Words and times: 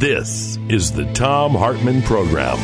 This 0.00 0.56
is 0.70 0.90
the 0.90 1.04
Thom 1.12 1.52
Hartmann 1.52 2.00
Program. 2.00 2.56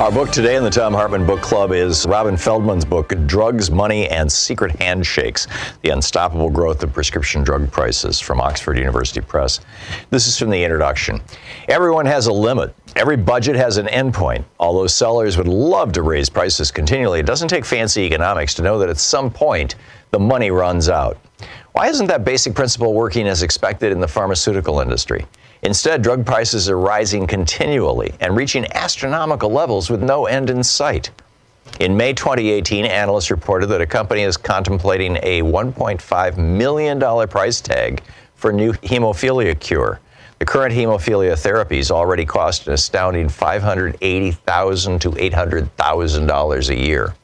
Our 0.00 0.10
book 0.10 0.30
today 0.30 0.56
in 0.56 0.64
the 0.64 0.70
Thom 0.70 0.94
Hartmann 0.94 1.26
Book 1.26 1.42
Club 1.42 1.70
is 1.70 2.06
Robin 2.06 2.34
Feldman's 2.34 2.86
book, 2.86 3.12
Drugs, 3.26 3.70
Money, 3.70 4.08
and 4.08 4.32
Secret 4.32 4.74
Handshakes 4.80 5.46
The 5.82 5.90
Unstoppable 5.90 6.48
Growth 6.48 6.82
of 6.82 6.94
Prescription 6.94 7.44
Drug 7.44 7.70
Prices 7.70 8.20
from 8.20 8.40
Oxford 8.40 8.78
University 8.78 9.20
Press. 9.20 9.60
This 10.08 10.26
is 10.26 10.38
from 10.38 10.48
the 10.48 10.64
introduction. 10.64 11.20
Everyone 11.68 12.06
has 12.06 12.26
a 12.26 12.32
limit. 12.32 12.74
Every 12.96 13.18
budget 13.18 13.54
has 13.54 13.76
an 13.76 13.88
endpoint. 13.88 14.46
Although 14.58 14.86
sellers 14.86 15.36
would 15.36 15.46
love 15.46 15.92
to 15.92 16.00
raise 16.00 16.30
prices 16.30 16.70
continually, 16.70 17.20
it 17.20 17.26
doesn't 17.26 17.48
take 17.48 17.66
fancy 17.66 18.04
economics 18.04 18.54
to 18.54 18.62
know 18.62 18.78
that 18.78 18.88
at 18.88 18.96
some 18.96 19.30
point 19.30 19.74
the 20.10 20.18
money 20.18 20.50
runs 20.50 20.88
out. 20.88 21.18
Why 21.72 21.88
isn't 21.88 22.06
that 22.06 22.24
basic 22.24 22.54
principle 22.54 22.94
working 22.94 23.28
as 23.28 23.42
expected 23.42 23.92
in 23.92 24.00
the 24.00 24.08
pharmaceutical 24.08 24.80
industry? 24.80 25.26
Instead, 25.62 26.02
drug 26.02 26.24
prices 26.24 26.68
are 26.68 26.78
rising 26.78 27.26
continually 27.26 28.14
and 28.20 28.36
reaching 28.36 28.64
astronomical 28.72 29.50
levels 29.50 29.90
with 29.90 30.02
no 30.02 30.26
end 30.26 30.50
in 30.50 30.62
sight. 30.62 31.10
In 31.80 31.96
May 31.96 32.12
2018, 32.12 32.84
analysts 32.84 33.30
reported 33.30 33.66
that 33.66 33.80
a 33.80 33.86
company 33.86 34.22
is 34.22 34.36
contemplating 34.36 35.16
a 35.22 35.42
$1.5 35.42 36.36
million 36.38 37.28
price 37.28 37.60
tag 37.60 38.02
for 38.34 38.52
new 38.52 38.72
hemophilia 38.74 39.58
cure. 39.58 40.00
The 40.38 40.44
current 40.44 40.72
hemophilia 40.72 41.32
therapies 41.32 41.90
already 41.90 42.24
cost 42.24 42.68
an 42.68 42.72
astounding 42.72 43.28
580,000 43.28 44.98
to 45.00 45.10
$800,000 45.10 46.68
a 46.68 46.76
year. 46.76 47.14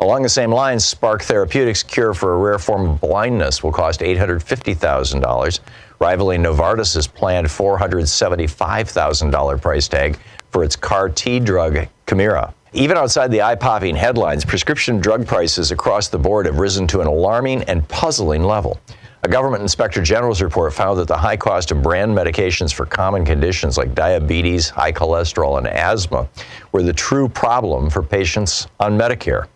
Along 0.00 0.22
the 0.22 0.28
same 0.28 0.52
lines, 0.52 0.84
Spark 0.84 1.22
Therapeutics' 1.22 1.82
cure 1.82 2.14
for 2.14 2.34
a 2.34 2.36
rare 2.36 2.60
form 2.60 2.88
of 2.88 3.00
blindness 3.00 3.64
will 3.64 3.72
cost 3.72 3.98
$850,000, 3.98 5.60
rivaling 5.98 6.40
Novartis' 6.40 7.12
planned 7.12 7.48
$475,000 7.48 9.60
price 9.60 9.88
tag 9.88 10.16
for 10.50 10.62
its 10.62 10.76
CAR 10.76 11.08
T 11.08 11.40
drug, 11.40 11.88
Kymriah. 12.06 12.52
Even 12.74 12.96
outside 12.96 13.32
the 13.32 13.42
eye 13.42 13.56
popping 13.56 13.96
headlines, 13.96 14.44
prescription 14.44 15.00
drug 15.00 15.26
prices 15.26 15.72
across 15.72 16.06
the 16.06 16.18
board 16.18 16.46
have 16.46 16.60
risen 16.60 16.86
to 16.86 17.00
an 17.00 17.08
alarming 17.08 17.64
and 17.64 17.88
puzzling 17.88 18.44
level. 18.44 18.78
A 19.24 19.28
government 19.28 19.62
inspector 19.62 20.00
general's 20.00 20.40
report 20.40 20.72
found 20.72 20.96
that 21.00 21.08
the 21.08 21.16
high 21.16 21.36
cost 21.36 21.72
of 21.72 21.82
brand 21.82 22.16
medications 22.16 22.72
for 22.72 22.86
common 22.86 23.24
conditions 23.24 23.76
like 23.76 23.96
diabetes, 23.96 24.68
high 24.68 24.92
cholesterol, 24.92 25.58
and 25.58 25.66
asthma 25.66 26.28
were 26.70 26.84
the 26.84 26.92
true 26.92 27.28
problem 27.28 27.90
for 27.90 28.00
patients 28.00 28.68
on 28.78 28.96
Medicare. 28.96 29.48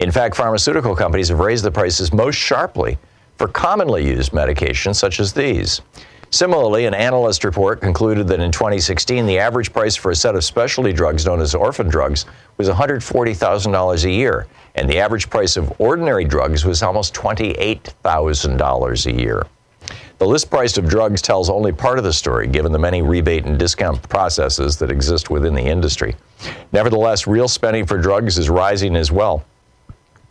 In 0.00 0.10
fact, 0.10 0.34
pharmaceutical 0.34 0.96
companies 0.96 1.28
have 1.28 1.40
raised 1.40 1.62
the 1.62 1.70
prices 1.70 2.10
most 2.10 2.36
sharply 2.36 2.98
for 3.36 3.48
commonly 3.48 4.06
used 4.06 4.32
medications 4.32 4.96
such 4.96 5.20
as 5.20 5.34
these. 5.34 5.82
Similarly, 6.30 6.86
an 6.86 6.94
analyst 6.94 7.44
report 7.44 7.82
concluded 7.82 8.26
that 8.28 8.40
in 8.40 8.50
2016, 8.50 9.26
the 9.26 9.38
average 9.38 9.72
price 9.74 9.96
for 9.96 10.10
a 10.10 10.16
set 10.16 10.36
of 10.36 10.44
specialty 10.44 10.92
drugs 10.92 11.26
known 11.26 11.40
as 11.40 11.54
orphan 11.54 11.88
drugs 11.88 12.24
was 12.56 12.68
$140,000 12.68 14.04
a 14.04 14.10
year, 14.10 14.46
and 14.74 14.88
the 14.88 14.98
average 14.98 15.28
price 15.28 15.58
of 15.58 15.78
ordinary 15.78 16.24
drugs 16.24 16.64
was 16.64 16.82
almost 16.82 17.12
$28,000 17.14 19.06
a 19.06 19.12
year. 19.12 19.46
The 20.18 20.26
list 20.26 20.50
price 20.50 20.78
of 20.78 20.88
drugs 20.88 21.20
tells 21.20 21.50
only 21.50 21.72
part 21.72 21.98
of 21.98 22.04
the 22.04 22.12
story, 22.12 22.46
given 22.46 22.72
the 22.72 22.78
many 22.78 23.02
rebate 23.02 23.44
and 23.44 23.58
discount 23.58 24.08
processes 24.08 24.78
that 24.78 24.90
exist 24.90 25.28
within 25.28 25.54
the 25.54 25.62
industry. 25.62 26.14
Nevertheless, 26.72 27.26
real 27.26 27.48
spending 27.48 27.84
for 27.84 27.98
drugs 27.98 28.38
is 28.38 28.48
rising 28.48 28.96
as 28.96 29.10
well. 29.10 29.44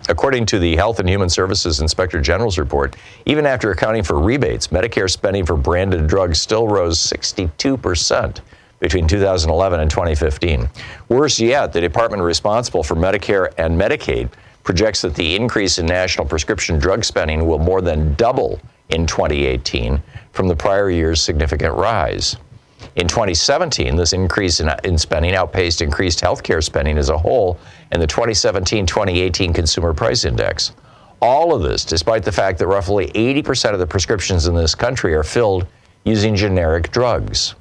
According 0.09 0.47
to 0.47 0.57
the 0.57 0.75
Health 0.75 0.99
and 0.99 1.07
Human 1.07 1.29
Services 1.29 1.81
Inspector 1.81 2.19
General's 2.21 2.57
report, 2.57 2.95
even 3.27 3.45
after 3.45 3.69
accounting 3.69 4.01
for 4.01 4.19
rebates, 4.19 4.69
Medicare 4.69 5.07
spending 5.07 5.45
for 5.45 5.55
branded 5.55 6.07
drugs 6.07 6.41
still 6.41 6.67
rose 6.67 6.97
62% 6.97 8.39
between 8.79 9.07
2011 9.07 9.79
and 9.79 9.91
2015. 9.91 10.67
Worse 11.09 11.39
yet, 11.39 11.71
the 11.71 11.79
department 11.79 12.23
responsible 12.23 12.81
for 12.81 12.95
Medicare 12.95 13.53
and 13.59 13.79
Medicaid 13.79 14.31
projects 14.63 15.03
that 15.03 15.13
the 15.13 15.35
increase 15.35 15.77
in 15.77 15.85
national 15.85 16.25
prescription 16.25 16.79
drug 16.79 17.05
spending 17.05 17.45
will 17.45 17.59
more 17.59 17.81
than 17.81 18.15
double 18.15 18.59
in 18.89 19.05
2018 19.05 20.01
from 20.31 20.47
the 20.47 20.55
prior 20.55 20.89
year's 20.89 21.21
significant 21.21 21.75
rise. 21.75 22.35
In 22.95 23.07
2017, 23.07 23.95
this 23.95 24.13
increase 24.13 24.59
in, 24.59 24.71
in 24.83 24.97
spending 24.97 25.35
outpaced 25.35 25.81
increased 25.81 26.21
healthcare 26.21 26.63
spending 26.63 26.97
as 26.97 27.09
a 27.09 27.17
whole 27.17 27.59
and 27.91 28.01
the 28.01 28.07
2017 28.07 28.85
2018 28.85 29.53
Consumer 29.53 29.93
Price 29.93 30.25
Index. 30.25 30.73
All 31.21 31.53
of 31.53 31.61
this 31.61 31.83
despite 31.83 32.23
the 32.23 32.31
fact 32.31 32.59
that 32.59 32.67
roughly 32.67 33.07
80% 33.07 33.73
of 33.73 33.79
the 33.79 33.87
prescriptions 33.87 34.47
in 34.47 34.55
this 34.55 34.75
country 34.75 35.13
are 35.15 35.23
filled 35.23 35.67
using 36.05 36.35
generic 36.35 36.91
drugs. 36.91 37.55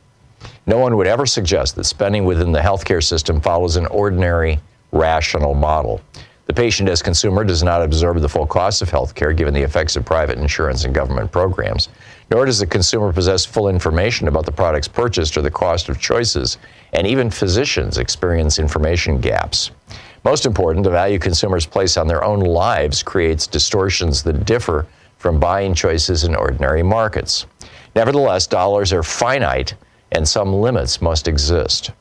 No 0.67 0.79
one 0.79 0.97
would 0.97 1.07
ever 1.07 1.27
suggest 1.27 1.77
that 1.77 1.85
spending 1.85 2.25
within 2.25 2.53
the 2.53 2.61
healthcare 2.61 3.03
system 3.03 3.41
follows 3.41 3.77
an 3.77 3.87
ordinary, 3.87 4.61
rational 4.93 5.55
model. 5.55 6.01
The 6.47 6.55
patient 6.55 6.89
as 6.89 7.03
consumer 7.03 7.45
does 7.45 7.63
not 7.63 7.83
absorb 7.83 8.21
the 8.21 8.29
full 8.29 8.47
cost 8.47 8.81
of 8.81 8.91
healthcare 8.91 9.37
given 9.37 9.53
the 9.53 9.63
effects 9.63 9.97
of 9.97 10.07
private 10.07 10.39
insurance 10.39 10.85
and 10.85 10.95
government 10.95 11.31
programs, 11.31 11.91
nor 12.31 12.47
does 12.47 12.59
the 12.59 12.67
consumer 12.67 13.13
possess 13.13 13.45
full 13.45 13.69
information 13.69 14.29
about 14.29 14.47
the 14.47 14.53
products 14.53 14.89
purchased 14.89 15.37
or 15.37 15.43
the 15.43 15.51
cost 15.51 15.91
of 15.91 16.01
choices, 16.01 16.57
and 16.95 17.07
even 17.07 17.31
physicians 17.31 17.99
experience 17.99 18.59
information 18.59 19.21
gaps. 19.21 19.73
Most 20.29 20.45
important, 20.45 20.85
the 20.85 20.91
value 20.91 21.19
consumers 21.19 21.65
place 21.65 21.97
on 21.97 22.07
their 22.07 22.23
own 22.23 22.41
lives 22.41 23.03
creates 23.03 23.47
distortions 23.47 24.23
that 24.25 24.45
differ 24.45 24.87
from 25.17 25.41
buying 25.41 25.73
choices 25.73 26.25
in 26.25 26.35
ordinary 26.35 26.83
markets. 26.83 27.47
Nevertheless, 27.97 28.47
dollars 28.47 28.93
are 28.93 29.03
finite 29.03 29.73
and 30.13 30.29
some 30.29 30.53
limits 30.53 31.01
must 31.01 31.29
exist. 31.29 31.93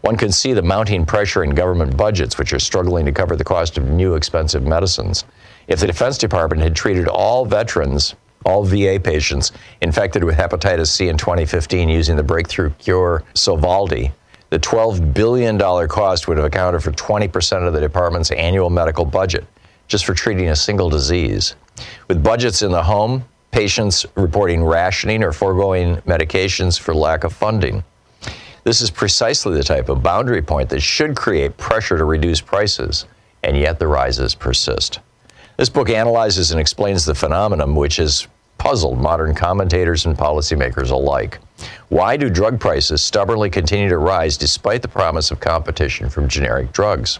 One 0.00 0.16
can 0.16 0.32
see 0.32 0.54
the 0.54 0.62
mounting 0.62 1.04
pressure 1.04 1.44
in 1.44 1.50
government 1.50 1.94
budgets, 1.94 2.38
which 2.38 2.54
are 2.54 2.58
struggling 2.58 3.04
to 3.04 3.12
cover 3.12 3.36
the 3.36 3.44
cost 3.44 3.76
of 3.76 3.84
new 3.84 4.14
expensive 4.14 4.66
medicines. 4.66 5.26
If 5.66 5.80
the 5.80 5.88
Defense 5.88 6.16
Department 6.16 6.62
had 6.62 6.74
treated 6.74 7.06
all 7.06 7.44
veterans, 7.44 8.14
all 8.46 8.64
VA 8.64 8.98
patients 8.98 9.52
infected 9.82 10.24
with 10.24 10.38
hepatitis 10.38 10.86
C 10.86 11.08
in 11.08 11.18
2015 11.18 11.90
using 11.90 12.16
the 12.16 12.22
breakthrough 12.22 12.70
cure 12.78 13.24
Sovaldi, 13.34 14.12
the 14.50 14.58
$12 14.58 15.12
billion 15.14 15.58
cost 15.88 16.28
would 16.28 16.36
have 16.36 16.46
accounted 16.46 16.82
for 16.82 16.92
20% 16.92 17.66
of 17.66 17.72
the 17.72 17.80
department's 17.80 18.30
annual 18.30 18.70
medical 18.70 19.04
budget 19.04 19.46
just 19.88 20.04
for 20.04 20.14
treating 20.14 20.50
a 20.50 20.56
single 20.56 20.90
disease. 20.90 21.54
With 22.08 22.22
budgets 22.22 22.62
in 22.62 22.70
the 22.70 22.82
home, 22.82 23.24
patients 23.50 24.06
reporting 24.14 24.62
rationing 24.62 25.24
or 25.24 25.32
foregoing 25.32 25.96
medications 26.02 26.78
for 26.78 26.94
lack 26.94 27.24
of 27.24 27.32
funding. 27.32 27.82
This 28.64 28.82
is 28.82 28.90
precisely 28.90 29.54
the 29.54 29.64
type 29.64 29.88
of 29.88 30.02
boundary 30.02 30.42
point 30.42 30.68
that 30.70 30.80
should 30.80 31.16
create 31.16 31.56
pressure 31.56 31.96
to 31.96 32.04
reduce 32.04 32.40
prices, 32.40 33.06
and 33.42 33.56
yet 33.56 33.78
the 33.78 33.86
rises 33.86 34.34
persist. 34.34 35.00
This 35.56 35.70
book 35.70 35.88
analyzes 35.88 36.50
and 36.50 36.60
explains 36.60 37.04
the 37.04 37.14
phenomenon 37.14 37.74
which 37.74 37.96
has 37.96 38.28
puzzled 38.58 39.00
modern 39.00 39.34
commentators 39.34 40.04
and 40.04 40.16
policymakers 40.16 40.90
alike. 40.90 41.38
Why 41.88 42.16
do 42.16 42.30
drug 42.30 42.60
prices 42.60 43.02
stubbornly 43.02 43.50
continue 43.50 43.88
to 43.88 43.98
rise 43.98 44.36
despite 44.36 44.82
the 44.82 44.88
promise 44.88 45.30
of 45.30 45.40
competition 45.40 46.10
from 46.10 46.28
generic 46.28 46.72
drugs? 46.72 47.18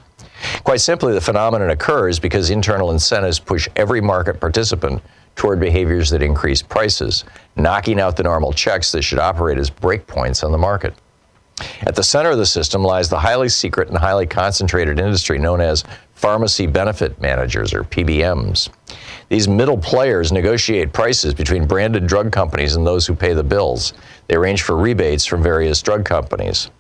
Quite 0.65 0.81
simply, 0.81 1.13
the 1.13 1.21
phenomenon 1.21 1.71
occurs 1.71 2.19
because 2.19 2.51
internal 2.51 2.91
incentives 2.91 3.39
push 3.39 3.69
every 3.77 4.01
market 4.01 4.41
participant 4.41 5.03
toward 5.35 5.61
behaviors 5.61 6.11
that 6.11 6.23
increase 6.23 6.63
prices, 6.63 7.25
knocking 7.57 8.01
out 8.01 8.17
the 8.17 8.23
normal 8.23 8.53
checks 8.53 8.93
that 8.93 9.03
should 9.03 9.19
operate 9.19 9.59
as 9.59 9.71
breakpoints 9.71 10.45
on 10.45 10.53
the 10.53 10.59
market. 10.59 10.95
At 11.83 11.97
the 11.97 12.05
center 12.05 12.31
of 12.31 12.39
the 12.39 12.47
system 12.47 12.83
lies 12.85 13.09
the 13.09 13.19
highly 13.19 13.49
secret 13.49 13.89
and 13.89 13.99
highly 13.99 14.27
concentrated 14.27 15.01
industry 15.01 15.39
known 15.39 15.61
as 15.61 15.85
pharmacy 16.15 16.67
benefit 16.67 17.21
managers, 17.21 17.73
or 17.73 17.85
PBMs. 17.85 18.69
These 19.29 19.47
middle 19.47 19.79
players 19.79 20.33
negotiate 20.33 20.93
prices 20.93 21.35
between 21.35 21.67
branded 21.67 22.07
drug 22.07 22.33
companies 22.33 22.77
and 22.77 22.87
those 22.87 23.07
who 23.07 23.15
pay 23.15 23.35
the 23.35 23.45
bills. 23.45 23.93
They 24.29 24.37
arrange 24.37 24.63
for 24.63 24.77
rebates 24.77 25.25
from 25.25 25.43
various 25.43 25.83
drug 25.83 26.05
companies. 26.05 26.71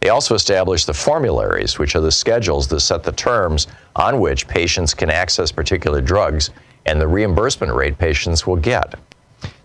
They 0.00 0.08
also 0.08 0.34
establish 0.34 0.84
the 0.84 0.94
formularies, 0.94 1.78
which 1.78 1.94
are 1.94 2.00
the 2.00 2.12
schedules 2.12 2.68
that 2.68 2.80
set 2.80 3.02
the 3.02 3.12
terms 3.12 3.66
on 3.96 4.20
which 4.20 4.48
patients 4.48 4.92
can 4.92 5.10
access 5.10 5.52
particular 5.52 6.00
drugs 6.00 6.50
and 6.86 7.00
the 7.00 7.06
reimbursement 7.06 7.72
rate 7.74 7.98
patients 7.98 8.46
will 8.46 8.56
get. 8.56 8.94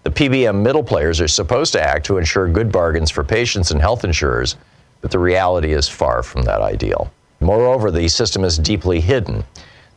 The 0.04 0.12
PBM 0.12 0.62
middle 0.62 0.84
players 0.84 1.20
are 1.20 1.28
supposed 1.28 1.74
to 1.74 1.82
act 1.82 2.06
to 2.06 2.18
ensure 2.18 2.48
good 2.48 2.72
bargains 2.72 3.10
for 3.10 3.24
patients 3.24 3.72
and 3.72 3.82
health 3.82 4.04
insurers, 4.04 4.56
but 5.02 5.10
the 5.10 5.20
reality 5.20 5.74
is 5.74 5.88
far 5.88 6.22
from 6.22 6.44
that 6.44 6.62
ideal. 6.62 7.12
Moreover, 7.40 7.90
the 7.90 8.08
system 8.08 8.44
is 8.44 8.58
deeply 8.58 9.00
hidden. 9.00 9.44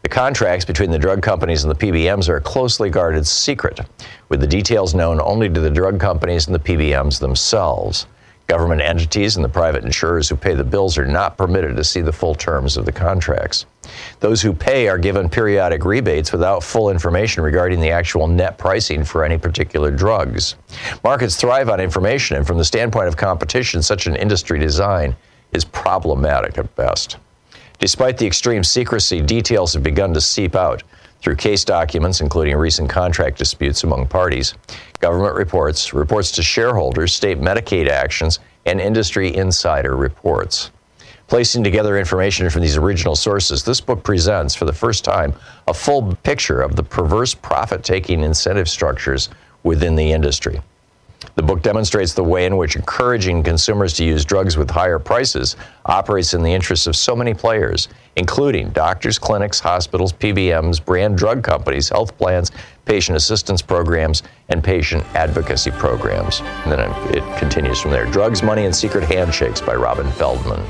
The 0.02 0.08
contracts 0.08 0.64
between 0.64 0.90
the 0.90 0.98
drug 0.98 1.22
companies 1.22 1.64
and 1.64 1.70
the 1.70 1.86
PBMs 1.86 2.28
are 2.28 2.36
a 2.36 2.40
closely 2.40 2.88
guarded 2.88 3.26
secret, 3.26 3.80
with 4.28 4.40
the 4.40 4.46
details 4.46 4.94
known 4.94 5.20
only 5.20 5.48
to 5.48 5.60
the 5.60 5.70
drug 5.70 5.98
companies 5.98 6.46
and 6.46 6.54
the 6.54 6.60
PBMs 6.60 7.18
themselves. 7.18 8.06
Government 8.46 8.80
entities 8.80 9.36
and 9.36 9.44
the 9.44 9.48
private 9.48 9.84
insurers 9.84 10.28
who 10.28 10.36
pay 10.36 10.54
the 10.54 10.64
bills 10.64 10.96
are 10.96 11.04
not 11.04 11.36
permitted 11.36 11.76
to 11.76 11.84
see 11.84 12.00
the 12.00 12.12
full 12.12 12.34
terms 12.34 12.78
of 12.78 12.86
the 12.86 12.92
contracts. 12.92 13.66
Those 14.20 14.40
who 14.40 14.54
pay 14.54 14.88
are 14.88 14.98
given 14.98 15.28
periodic 15.28 15.84
rebates 15.84 16.32
without 16.32 16.62
full 16.62 16.90
information 16.90 17.42
regarding 17.42 17.80
the 17.80 17.90
actual 17.90 18.26
net 18.26 18.56
pricing 18.56 19.04
for 19.04 19.24
any 19.24 19.36
particular 19.36 19.90
drugs. 19.90 20.54
Markets 21.04 21.36
thrive 21.36 21.68
on 21.68 21.80
information, 21.80 22.36
and 22.36 22.46
from 22.46 22.56
the 22.56 22.64
standpoint 22.64 23.08
of 23.08 23.16
competition, 23.16 23.82
such 23.82 24.06
an 24.06 24.16
industry 24.16 24.58
design 24.58 25.14
is 25.52 25.64
problematic 25.64 26.56
at 26.56 26.74
best. 26.76 27.18
Despite 27.78 28.18
the 28.18 28.26
extreme 28.26 28.64
secrecy, 28.64 29.20
details 29.20 29.72
have 29.74 29.84
begun 29.84 30.12
to 30.14 30.20
seep 30.20 30.56
out 30.56 30.82
through 31.20 31.36
case 31.36 31.64
documents, 31.64 32.20
including 32.20 32.56
recent 32.56 32.90
contract 32.90 33.38
disputes 33.38 33.84
among 33.84 34.06
parties, 34.06 34.54
government 35.00 35.36
reports, 35.36 35.92
reports 35.94 36.32
to 36.32 36.42
shareholders, 36.42 37.12
state 37.12 37.38
Medicaid 37.38 37.88
actions, 37.88 38.40
and 38.66 38.80
industry 38.80 39.34
insider 39.34 39.96
reports. 39.96 40.70
Placing 41.28 41.62
together 41.62 41.98
information 41.98 42.48
from 42.50 42.62
these 42.62 42.76
original 42.76 43.14
sources, 43.14 43.62
this 43.62 43.80
book 43.80 44.02
presents, 44.02 44.54
for 44.54 44.64
the 44.64 44.72
first 44.72 45.04
time, 45.04 45.34
a 45.68 45.74
full 45.74 46.16
picture 46.22 46.62
of 46.62 46.74
the 46.74 46.82
perverse 46.82 47.34
profit 47.34 47.84
taking 47.84 48.22
incentive 48.22 48.68
structures 48.68 49.28
within 49.62 49.94
the 49.94 50.10
industry. 50.12 50.60
The 51.34 51.42
book 51.42 51.62
demonstrates 51.62 52.14
the 52.14 52.22
way 52.22 52.46
in 52.46 52.56
which 52.56 52.76
encouraging 52.76 53.42
consumers 53.42 53.92
to 53.94 54.04
use 54.04 54.24
drugs 54.24 54.56
with 54.56 54.70
higher 54.70 54.98
prices 54.98 55.56
operates 55.86 56.34
in 56.34 56.42
the 56.42 56.52
interests 56.52 56.86
of 56.86 56.96
so 56.96 57.16
many 57.16 57.34
players, 57.34 57.88
including 58.16 58.70
doctors, 58.70 59.18
clinics, 59.18 59.60
hospitals, 59.60 60.12
PBMs, 60.12 60.84
brand 60.84 61.16
drug 61.16 61.42
companies, 61.42 61.88
health 61.88 62.16
plans, 62.18 62.50
patient 62.84 63.16
assistance 63.16 63.62
programs, 63.62 64.22
and 64.48 64.62
patient 64.62 65.04
advocacy 65.14 65.70
programs. 65.72 66.40
And 66.40 66.72
then 66.72 66.80
it 67.14 67.38
continues 67.38 67.80
from 67.80 67.90
there 67.90 68.06
Drugs, 68.06 68.42
Money, 68.42 68.64
and 68.64 68.74
Secret 68.74 69.04
Handshakes 69.04 69.60
by 69.60 69.74
Robin 69.74 70.10
Feldman. 70.12 70.64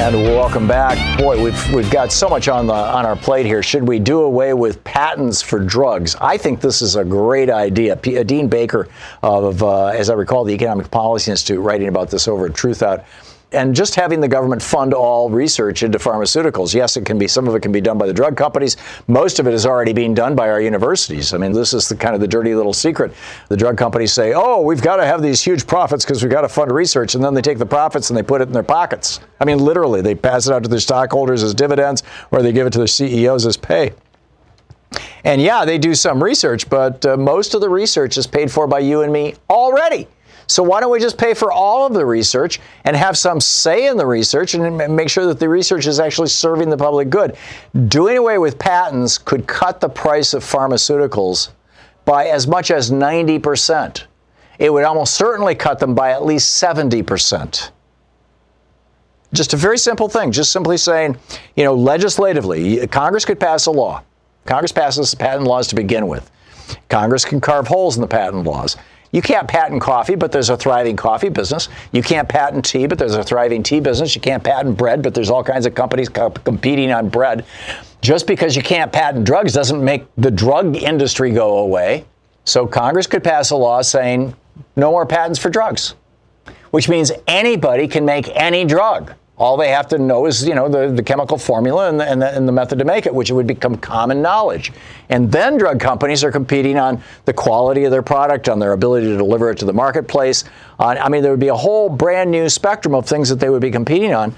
And 0.00 0.16
welcome 0.16 0.66
back. 0.66 1.18
Boy, 1.18 1.42
we've 1.42 1.74
we've 1.74 1.90
got 1.90 2.10
so 2.10 2.26
much 2.26 2.48
on 2.48 2.66
the 2.66 2.72
on 2.72 3.04
our 3.04 3.16
plate 3.16 3.44
here. 3.44 3.62
Should 3.62 3.86
we 3.86 3.98
do 3.98 4.22
away 4.22 4.54
with 4.54 4.82
patents 4.82 5.42
for 5.42 5.60
drugs? 5.60 6.16
I 6.22 6.38
think 6.38 6.62
this 6.62 6.80
is 6.80 6.96
a 6.96 7.04
great 7.04 7.50
idea. 7.50 7.96
P- 7.96 8.18
uh, 8.18 8.22
Dean 8.22 8.48
Baker 8.48 8.88
of, 9.22 9.62
uh, 9.62 9.88
as 9.88 10.08
I 10.08 10.14
recall, 10.14 10.44
the 10.44 10.54
Economic 10.54 10.90
Policy 10.90 11.30
Institute, 11.30 11.60
writing 11.62 11.88
about 11.88 12.10
this 12.10 12.28
over 12.28 12.46
at 12.46 12.52
Truthout 12.52 13.04
and 13.52 13.74
just 13.74 13.94
having 13.94 14.20
the 14.20 14.28
government 14.28 14.62
fund 14.62 14.94
all 14.94 15.28
research 15.28 15.82
into 15.82 15.98
pharmaceuticals. 15.98 16.72
Yes, 16.72 16.96
it 16.96 17.04
can 17.04 17.18
be 17.18 17.26
some 17.26 17.48
of 17.48 17.54
it 17.54 17.60
can 17.60 17.72
be 17.72 17.80
done 17.80 17.98
by 17.98 18.06
the 18.06 18.12
drug 18.12 18.36
companies. 18.36 18.76
Most 19.08 19.38
of 19.38 19.46
it 19.46 19.54
is 19.54 19.66
already 19.66 19.92
being 19.92 20.14
done 20.14 20.34
by 20.34 20.48
our 20.50 20.60
universities. 20.60 21.34
I 21.34 21.38
mean, 21.38 21.52
this 21.52 21.74
is 21.74 21.88
the 21.88 21.96
kind 21.96 22.14
of 22.14 22.20
the 22.20 22.28
dirty 22.28 22.54
little 22.54 22.72
secret. 22.72 23.12
The 23.48 23.56
drug 23.56 23.76
companies 23.76 24.12
say, 24.12 24.32
"Oh, 24.34 24.60
we've 24.62 24.82
got 24.82 24.96
to 24.96 25.04
have 25.04 25.22
these 25.22 25.42
huge 25.42 25.66
profits 25.66 26.04
because 26.04 26.22
we've 26.22 26.32
got 26.32 26.42
to 26.42 26.48
fund 26.48 26.70
research," 26.70 27.14
and 27.14 27.24
then 27.24 27.34
they 27.34 27.42
take 27.42 27.58
the 27.58 27.66
profits 27.66 28.10
and 28.10 28.16
they 28.16 28.22
put 28.22 28.40
it 28.40 28.48
in 28.48 28.52
their 28.52 28.62
pockets. 28.62 29.20
I 29.40 29.44
mean, 29.44 29.58
literally, 29.58 30.00
they 30.00 30.14
pass 30.14 30.46
it 30.46 30.52
out 30.52 30.62
to 30.62 30.68
their 30.68 30.80
stockholders 30.80 31.42
as 31.42 31.54
dividends, 31.54 32.02
or 32.30 32.42
they 32.42 32.52
give 32.52 32.66
it 32.66 32.72
to 32.74 32.78
their 32.78 32.86
CEOs 32.86 33.46
as 33.46 33.56
pay. 33.56 33.92
And 35.24 35.40
yeah, 35.40 35.64
they 35.64 35.78
do 35.78 35.94
some 35.94 36.22
research, 36.22 36.68
but 36.68 37.04
uh, 37.04 37.16
most 37.16 37.54
of 37.54 37.60
the 37.60 37.68
research 37.68 38.16
is 38.16 38.26
paid 38.26 38.50
for 38.50 38.66
by 38.66 38.80
you 38.80 39.02
and 39.02 39.12
me 39.12 39.34
already. 39.48 40.08
So 40.50 40.64
why 40.64 40.80
don't 40.80 40.90
we 40.90 40.98
just 40.98 41.16
pay 41.16 41.32
for 41.32 41.52
all 41.52 41.86
of 41.86 41.92
the 41.92 42.04
research 42.04 42.58
and 42.84 42.96
have 42.96 43.16
some 43.16 43.40
say 43.40 43.86
in 43.86 43.96
the 43.96 44.04
research 44.04 44.54
and 44.54 44.96
make 44.96 45.08
sure 45.08 45.26
that 45.26 45.38
the 45.38 45.48
research 45.48 45.86
is 45.86 46.00
actually 46.00 46.26
serving 46.26 46.70
the 46.70 46.76
public 46.76 47.08
good? 47.08 47.36
Doing 47.86 48.18
away 48.18 48.36
with 48.36 48.58
patents 48.58 49.16
could 49.16 49.46
cut 49.46 49.80
the 49.80 49.88
price 49.88 50.34
of 50.34 50.42
pharmaceuticals 50.42 51.50
by 52.04 52.26
as 52.26 52.48
much 52.48 52.72
as 52.72 52.90
90%. 52.90 54.06
It 54.58 54.72
would 54.72 54.82
almost 54.82 55.14
certainly 55.14 55.54
cut 55.54 55.78
them 55.78 55.94
by 55.94 56.10
at 56.10 56.24
least 56.24 56.60
70%. 56.60 57.70
Just 59.32 59.54
a 59.54 59.56
very 59.56 59.78
simple 59.78 60.08
thing, 60.08 60.32
just 60.32 60.50
simply 60.50 60.76
saying, 60.76 61.16
you 61.54 61.62
know, 61.62 61.74
legislatively, 61.74 62.84
Congress 62.88 63.24
could 63.24 63.38
pass 63.38 63.66
a 63.66 63.70
law. 63.70 64.02
Congress 64.46 64.72
passes 64.72 65.14
patent 65.14 65.46
laws 65.46 65.68
to 65.68 65.76
begin 65.76 66.08
with. 66.08 66.28
Congress 66.88 67.24
can 67.24 67.40
carve 67.40 67.68
holes 67.68 67.96
in 67.96 68.00
the 68.00 68.08
patent 68.08 68.42
laws. 68.42 68.76
You 69.12 69.22
can't 69.22 69.48
patent 69.48 69.82
coffee, 69.82 70.14
but 70.14 70.30
there's 70.30 70.50
a 70.50 70.56
thriving 70.56 70.96
coffee 70.96 71.30
business. 71.30 71.68
You 71.90 72.02
can't 72.02 72.28
patent 72.28 72.64
tea, 72.64 72.86
but 72.86 72.98
there's 72.98 73.16
a 73.16 73.24
thriving 73.24 73.62
tea 73.62 73.80
business. 73.80 74.14
You 74.14 74.20
can't 74.20 74.42
patent 74.42 74.76
bread, 74.76 75.02
but 75.02 75.14
there's 75.14 75.30
all 75.30 75.42
kinds 75.42 75.66
of 75.66 75.74
companies 75.74 76.08
competing 76.08 76.92
on 76.92 77.08
bread. 77.08 77.44
Just 78.02 78.26
because 78.26 78.54
you 78.54 78.62
can't 78.62 78.92
patent 78.92 79.24
drugs 79.24 79.52
doesn't 79.52 79.84
make 79.84 80.06
the 80.16 80.30
drug 80.30 80.76
industry 80.76 81.32
go 81.32 81.58
away. 81.58 82.04
So 82.44 82.66
Congress 82.66 83.06
could 83.06 83.24
pass 83.24 83.50
a 83.50 83.56
law 83.56 83.82
saying 83.82 84.34
no 84.76 84.90
more 84.90 85.06
patents 85.06 85.38
for 85.38 85.50
drugs, 85.50 85.94
which 86.70 86.88
means 86.88 87.10
anybody 87.26 87.88
can 87.88 88.04
make 88.04 88.28
any 88.34 88.64
drug. 88.64 89.12
All 89.40 89.56
they 89.56 89.70
have 89.70 89.88
to 89.88 89.98
know 89.98 90.26
is, 90.26 90.46
you 90.46 90.54
know, 90.54 90.68
the, 90.68 90.92
the 90.92 91.02
chemical 91.02 91.38
formula 91.38 91.88
and 91.88 91.98
the, 91.98 92.04
and, 92.04 92.20
the, 92.20 92.36
and 92.36 92.46
the 92.46 92.52
method 92.52 92.78
to 92.78 92.84
make 92.84 93.06
it, 93.06 93.14
which 93.14 93.30
would 93.30 93.46
become 93.46 93.74
common 93.78 94.20
knowledge. 94.20 94.70
And 95.08 95.32
then 95.32 95.56
drug 95.56 95.80
companies 95.80 96.22
are 96.22 96.30
competing 96.30 96.76
on 96.76 97.02
the 97.24 97.32
quality 97.32 97.84
of 97.84 97.90
their 97.90 98.02
product, 98.02 98.50
on 98.50 98.58
their 98.58 98.74
ability 98.74 99.06
to 99.06 99.16
deliver 99.16 99.48
it 99.50 99.56
to 99.60 99.64
the 99.64 99.72
marketplace. 99.72 100.44
On, 100.78 100.98
I 100.98 101.08
mean, 101.08 101.22
there 101.22 101.30
would 101.30 101.40
be 101.40 101.48
a 101.48 101.56
whole 101.56 101.88
brand 101.88 102.30
new 102.30 102.50
spectrum 102.50 102.94
of 102.94 103.06
things 103.06 103.30
that 103.30 103.40
they 103.40 103.48
would 103.48 103.62
be 103.62 103.70
competing 103.70 104.12
on. 104.12 104.34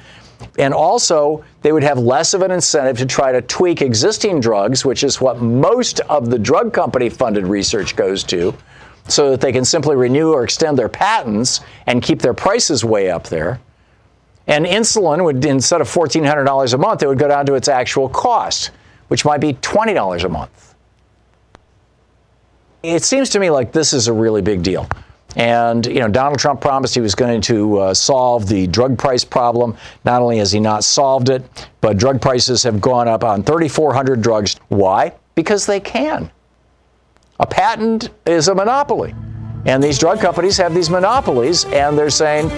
And 0.57 0.73
also, 0.73 1.45
they 1.63 1.73
would 1.73 1.83
have 1.83 1.99
less 1.99 2.33
of 2.33 2.43
an 2.43 2.53
incentive 2.53 2.97
to 2.99 3.07
try 3.07 3.33
to 3.33 3.43
tweak 3.43 3.83
existing 3.83 4.39
drugs, 4.39 4.85
which 4.85 5.03
is 5.03 5.21
what 5.21 5.41
most 5.41 5.99
of 6.03 6.31
the 6.31 6.39
drug 6.39 6.73
company 6.73 7.09
funded 7.09 7.49
research 7.49 7.97
goes 7.97 8.23
to, 8.25 8.55
so 9.09 9.33
that 9.33 9.41
they 9.41 9.51
can 9.51 9.65
simply 9.65 9.97
renew 9.97 10.31
or 10.33 10.45
extend 10.45 10.79
their 10.79 10.89
patents 10.89 11.61
and 11.89 12.05
keep 12.05 12.23
their 12.23 12.35
prices 12.35 12.85
way 12.85 13.11
up 13.11 13.27
there. 13.27 13.61
And 14.47 14.67
insulin 14.67 15.23
would, 15.25 15.45
instead 15.45 15.81
of 15.81 15.89
$1,400 15.89 16.75
a 16.75 16.79
month, 16.79 17.03
it 17.03 17.09
would 17.09 17.19
go 17.19 17.29
down 17.29 17.47
to 17.47 17.55
its 17.55 17.69
actual 17.69 18.09
cost, 18.09 18.71
which 19.09 19.25
might 19.25 19.41
be 19.41 19.55
$20 19.55 20.25
a 20.25 20.29
month. 20.29 20.75
It 22.83 23.05
seems 23.05 23.31
to 23.31 23.39
me 23.39 23.51
like 23.51 23.73
this 23.73 23.93
is 23.93 24.09
a 24.09 24.13
really 24.13 24.43
big 24.43 24.63
deal. 24.63 24.89
And, 25.37 25.87
you 25.87 26.01
know, 26.01 26.09
Donald 26.09 26.39
Trump 26.39 26.61
promised 26.61 26.95
he 26.95 27.01
was 27.01 27.15
going 27.15 27.41
to 27.43 27.79
uh, 27.79 27.95
solve 27.95 28.49
the 28.49 28.67
drug 28.67 28.99
price 28.99 29.25
problem. 29.25 29.77
Not 30.05 30.21
only 30.21 30.39
has 30.39 30.53
he 30.53 30.61
not 30.61 30.85
solved 30.85 31.31
it, 31.31 31.69
but 31.81 31.97
drug 31.97 32.21
prices 32.21 32.63
have 32.65 32.81
gone 32.81 33.09
up 33.09 33.25
on 33.25 33.43
3,400 33.43 34.21
drugs. 34.21 34.57
Why? 34.69 35.13
Because 35.35 35.65
they 35.65 35.81
can. 35.81 36.31
A 37.41 37.47
patent 37.47 38.11
is 38.27 38.49
a 38.49 38.55
monopoly. 38.55 39.15
And 39.65 39.83
these 39.83 39.99
drug 39.99 40.21
companies 40.21 40.57
have 40.59 40.75
these 40.75 40.91
monopolies, 40.91 41.65
and 41.67 41.97
they're 41.97 42.11
saying, 42.11 42.51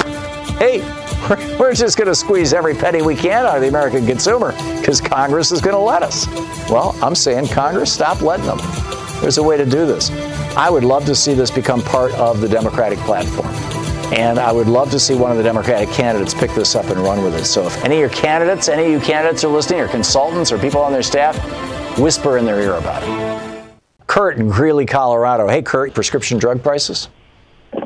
hey, 0.58 0.80
we're 1.58 1.72
just 1.72 1.96
going 1.96 2.08
to 2.08 2.14
squeeze 2.14 2.52
every 2.52 2.74
penny 2.74 3.00
we 3.00 3.16
can 3.16 3.46
out 3.46 3.56
of 3.56 3.62
the 3.62 3.68
American 3.68 4.04
consumer 4.04 4.52
because 4.78 5.00
Congress 5.00 5.52
is 5.52 5.60
going 5.62 5.74
to 5.74 5.80
let 5.80 6.02
us. 6.02 6.26
Well, 6.68 6.94
I'm 7.02 7.14
saying, 7.14 7.48
Congress, 7.48 7.90
stop 7.90 8.20
letting 8.20 8.44
them. 8.44 8.58
There's 9.22 9.38
a 9.38 9.42
way 9.42 9.56
to 9.56 9.64
do 9.64 9.86
this. 9.86 10.10
I 10.54 10.68
would 10.68 10.84
love 10.84 11.06
to 11.06 11.14
see 11.14 11.32
this 11.32 11.50
become 11.50 11.80
part 11.80 12.12
of 12.12 12.42
the 12.42 12.48
Democratic 12.48 12.98
platform. 13.00 13.48
And 14.12 14.38
I 14.38 14.52
would 14.52 14.68
love 14.68 14.90
to 14.90 15.00
see 15.00 15.14
one 15.14 15.30
of 15.30 15.38
the 15.38 15.42
Democratic 15.42 15.88
candidates 15.88 16.34
pick 16.34 16.50
this 16.52 16.74
up 16.74 16.86
and 16.86 17.00
run 17.00 17.24
with 17.24 17.34
it. 17.34 17.46
So 17.46 17.66
if 17.66 17.82
any 17.82 17.94
of 17.94 18.00
your 18.00 18.10
candidates, 18.10 18.68
any 18.68 18.84
of 18.84 18.90
you 18.90 19.00
candidates 19.00 19.44
are 19.44 19.48
listening, 19.48 19.80
or 19.80 19.88
consultants, 19.88 20.52
or 20.52 20.58
people 20.58 20.82
on 20.82 20.92
their 20.92 21.02
staff, 21.02 21.38
whisper 21.98 22.36
in 22.36 22.44
their 22.44 22.60
ear 22.60 22.74
about 22.74 23.02
it. 23.02 23.74
Kurt 24.06 24.36
in 24.36 24.50
Greeley, 24.50 24.84
Colorado. 24.84 25.48
Hey, 25.48 25.62
Kurt, 25.62 25.94
prescription 25.94 26.38
drug 26.38 26.62
prices? 26.62 27.08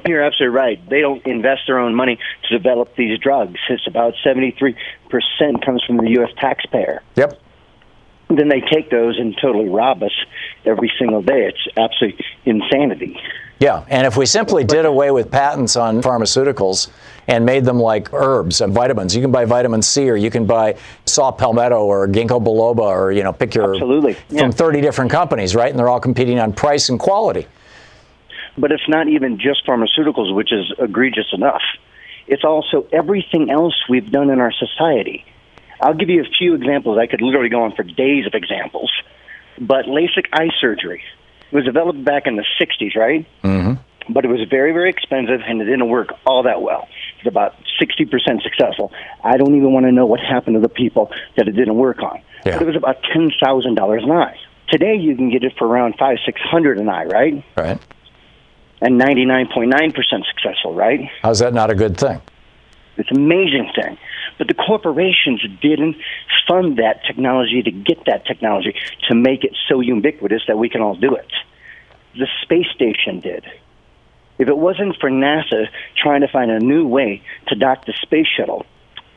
You're 0.09 0.23
absolutely 0.23 0.57
right. 0.57 0.88
They 0.88 1.00
don't 1.00 1.25
invest 1.27 1.62
their 1.67 1.79
own 1.79 1.95
money 1.95 2.19
to 2.49 2.57
develop 2.59 2.97
these 2.97 3.19
drugs. 3.19 3.59
It's 3.69 3.87
about 3.87 4.15
73% 4.25 4.75
comes 5.65 5.85
from 5.87 5.99
the 5.99 6.11
U.S. 6.12 6.31
taxpayer. 6.38 7.03
Yep. 7.17 7.38
then 8.29 8.49
they 8.49 8.61
take 8.61 8.91
those 8.91 9.19
and 9.19 9.37
totally 9.41 9.69
rob 9.69 10.03
us 10.03 10.12
every 10.65 10.91
single 10.99 11.23
day. 11.23 11.47
It's 11.47 11.69
absolute 11.77 12.21
insanity. 12.45 13.19
Yeah, 13.61 13.85
and 13.88 14.07
if 14.07 14.17
we 14.17 14.25
simply 14.25 14.62
did 14.65 14.85
away 14.85 15.11
with 15.11 15.33
patents 15.33 15.75
on 15.77 16.00
pharmaceuticals 16.00 16.91
and 17.27 17.45
made 17.45 17.65
them 17.65 17.81
like 17.81 18.12
herbs 18.12 18.61
and 18.61 18.73
vitamins, 18.73 19.17
you 19.17 19.21
can 19.21 19.33
buy 19.33 19.47
vitamin 19.47 19.83
C 19.83 20.09
or 20.09 20.17
you 20.17 20.31
can 20.31 20.47
buy 20.47 20.77
saw 21.07 21.33
palmetto 21.33 21.85
or 21.85 22.07
ginkgo 22.07 22.41
biloba 22.43 22.83
or 22.83 23.11
you 23.11 23.25
know 23.25 23.33
pick 23.33 23.55
your 23.57 23.75
Absolutely. 23.75 24.17
Yeah. 24.31 24.43
from 24.43 24.53
30 24.53 24.81
different 24.81 25.11
companies, 25.11 25.57
right? 25.57 25.71
And 25.71 25.79
they're 25.79 25.88
all 25.88 25.99
competing 26.00 26.38
on 26.38 26.53
price 26.53 26.88
and 26.88 27.00
quality. 27.00 27.47
But 28.59 28.73
it's 28.73 28.88
not 28.88 29.09
even 29.09 29.38
just 29.38 29.67
pharmaceuticals, 29.67 30.35
which 30.35 30.53
is 30.53 30.73
egregious 30.79 31.27
enough. 31.33 31.62
It's 32.27 32.45
also 32.45 32.87
everything 32.93 33.50
else 33.50 33.75
we've 33.88 34.11
done 34.11 34.31
in 34.31 34.41
our 34.41 34.53
society. 34.53 35.25
I'll 35.81 35.95
give 35.95 36.09
you 36.09 36.23
a 36.23 36.29
few 36.38 36.55
examples. 36.55 36.99
I 36.99 37.07
could 37.07 37.23
literally 37.23 37.49
go 37.49 37.62
on 37.62 37.75
for 37.75 37.85
days 37.85 38.27
of 38.27 38.35
examples. 38.35 38.93
But 39.61 39.87
LASIK 39.87 40.27
eye 40.33 40.50
surgery 40.61 41.03
it 41.50 41.55
was 41.55 41.65
developed 41.65 42.05
back 42.05 42.27
in 42.27 42.37
the 42.37 42.45
60s, 42.61 42.95
right? 42.95 43.27
Mm-hmm. 43.43 44.12
But 44.12 44.25
it 44.25 44.29
was 44.29 44.41
very, 44.49 44.73
very 44.73 44.91
expensive 44.91 45.41
and 45.47 45.61
it 45.61 45.65
didn't 45.65 45.88
work 45.88 46.09
all 46.27 46.43
that 46.43 46.61
well. 46.62 46.88
It's 47.19 47.29
about 47.29 47.55
60% 47.81 48.43
successful. 48.43 48.93
I 49.23 49.37
don't 49.37 49.55
even 49.55 49.73
want 49.73 49.87
to 49.87 49.93
know 49.93 50.07
what 50.07 50.21
happened 50.21 50.57
to 50.57 50.61
the 50.61 50.69
people 50.69 51.11
that 51.37 51.49
it 51.49 51.53
didn't 51.53 51.77
work 51.77 52.03
on. 52.03 52.21
Yeah. 52.45 52.59
But 52.59 52.62
it 52.62 52.67
was 52.67 52.77
about 52.77 53.03
$10,000 53.15 54.03
an 54.03 54.11
eye. 54.11 54.37
Today 54.69 54.97
you 54.97 55.17
can 55.17 55.31
get 55.31 55.43
it 55.45 55.55
for 55.59 55.67
around 55.67 55.95
five, 55.99 56.19
six 56.27 56.41
hundred 56.43 56.79
an 56.79 56.91
eye, 56.91 57.05
right? 57.05 57.45
Right? 57.57 57.81
And 58.80 59.00
99.9% 59.00 59.94
successful, 60.26 60.73
right? 60.75 61.11
How's 61.23 61.40
that 61.40 61.52
not 61.52 61.70
a 61.70 61.75
good 61.75 61.97
thing? 61.97 62.20
It's 62.97 63.11
an 63.11 63.16
amazing 63.16 63.70
thing. 63.75 63.99
But 64.38 64.47
the 64.47 64.54
corporations 64.54 65.42
didn't 65.61 65.97
fund 66.47 66.78
that 66.78 67.02
technology 67.04 67.62
to 67.62 67.70
get 67.73 68.04
that 68.06 68.25
technology 68.26 68.75
to 69.08 69.14
make 69.14 69.42
it 69.44 69.56
so 69.68 69.80
ubiquitous 69.80 70.42
that 70.47 70.58
we 70.58 70.68
can 70.68 70.80
all 70.80 70.94
do 70.94 71.14
it. 71.14 71.26
The 72.16 72.26
space 72.42 72.66
station 72.75 73.20
did. 73.20 73.44
If 74.38 74.49
it 74.49 74.56
wasn't 74.56 74.97
for 75.00 75.11
NASA 75.11 75.66
trying 76.00 76.20
to 76.20 76.28
find 76.28 76.50
a 76.50 76.61
new 76.61 76.87
way 76.87 77.23
to 77.49 77.56
dock 77.56 77.85
the 77.87 77.94
space 78.02 78.26
shuttle 78.37 78.64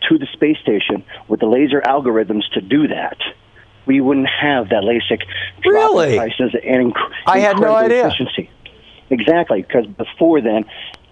to 0.09 0.17
the 0.17 0.27
space 0.33 0.57
station 0.59 1.03
with 1.27 1.39
the 1.39 1.45
laser 1.45 1.81
algorithms 1.81 2.49
to 2.53 2.61
do 2.61 2.87
that, 2.87 3.17
we 3.85 4.01
wouldn't 4.01 4.27
have 4.27 4.69
that 4.69 4.83
LASIK 4.83 5.19
drop 5.61 5.93
Really? 5.93 6.17
prices 6.17 6.55
and 6.63 6.93
inc- 6.93 7.11
I 7.27 7.39
had 7.39 7.59
no 7.59 7.75
idea. 7.75 8.11
Exactly, 9.11 9.61
because 9.61 9.85
before 9.85 10.41
then, 10.41 10.65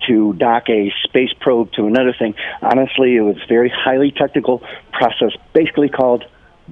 to 0.07 0.33
dock 0.33 0.69
a 0.69 0.91
space 1.03 1.33
probe 1.39 1.71
to 1.73 1.85
another 1.85 2.15
thing, 2.17 2.33
honestly, 2.61 3.17
it 3.17 3.21
was 3.21 3.35
a 3.43 3.47
very 3.47 3.69
highly 3.69 4.11
technical 4.11 4.63
process, 4.93 5.33
basically 5.53 5.89
called 5.89 6.23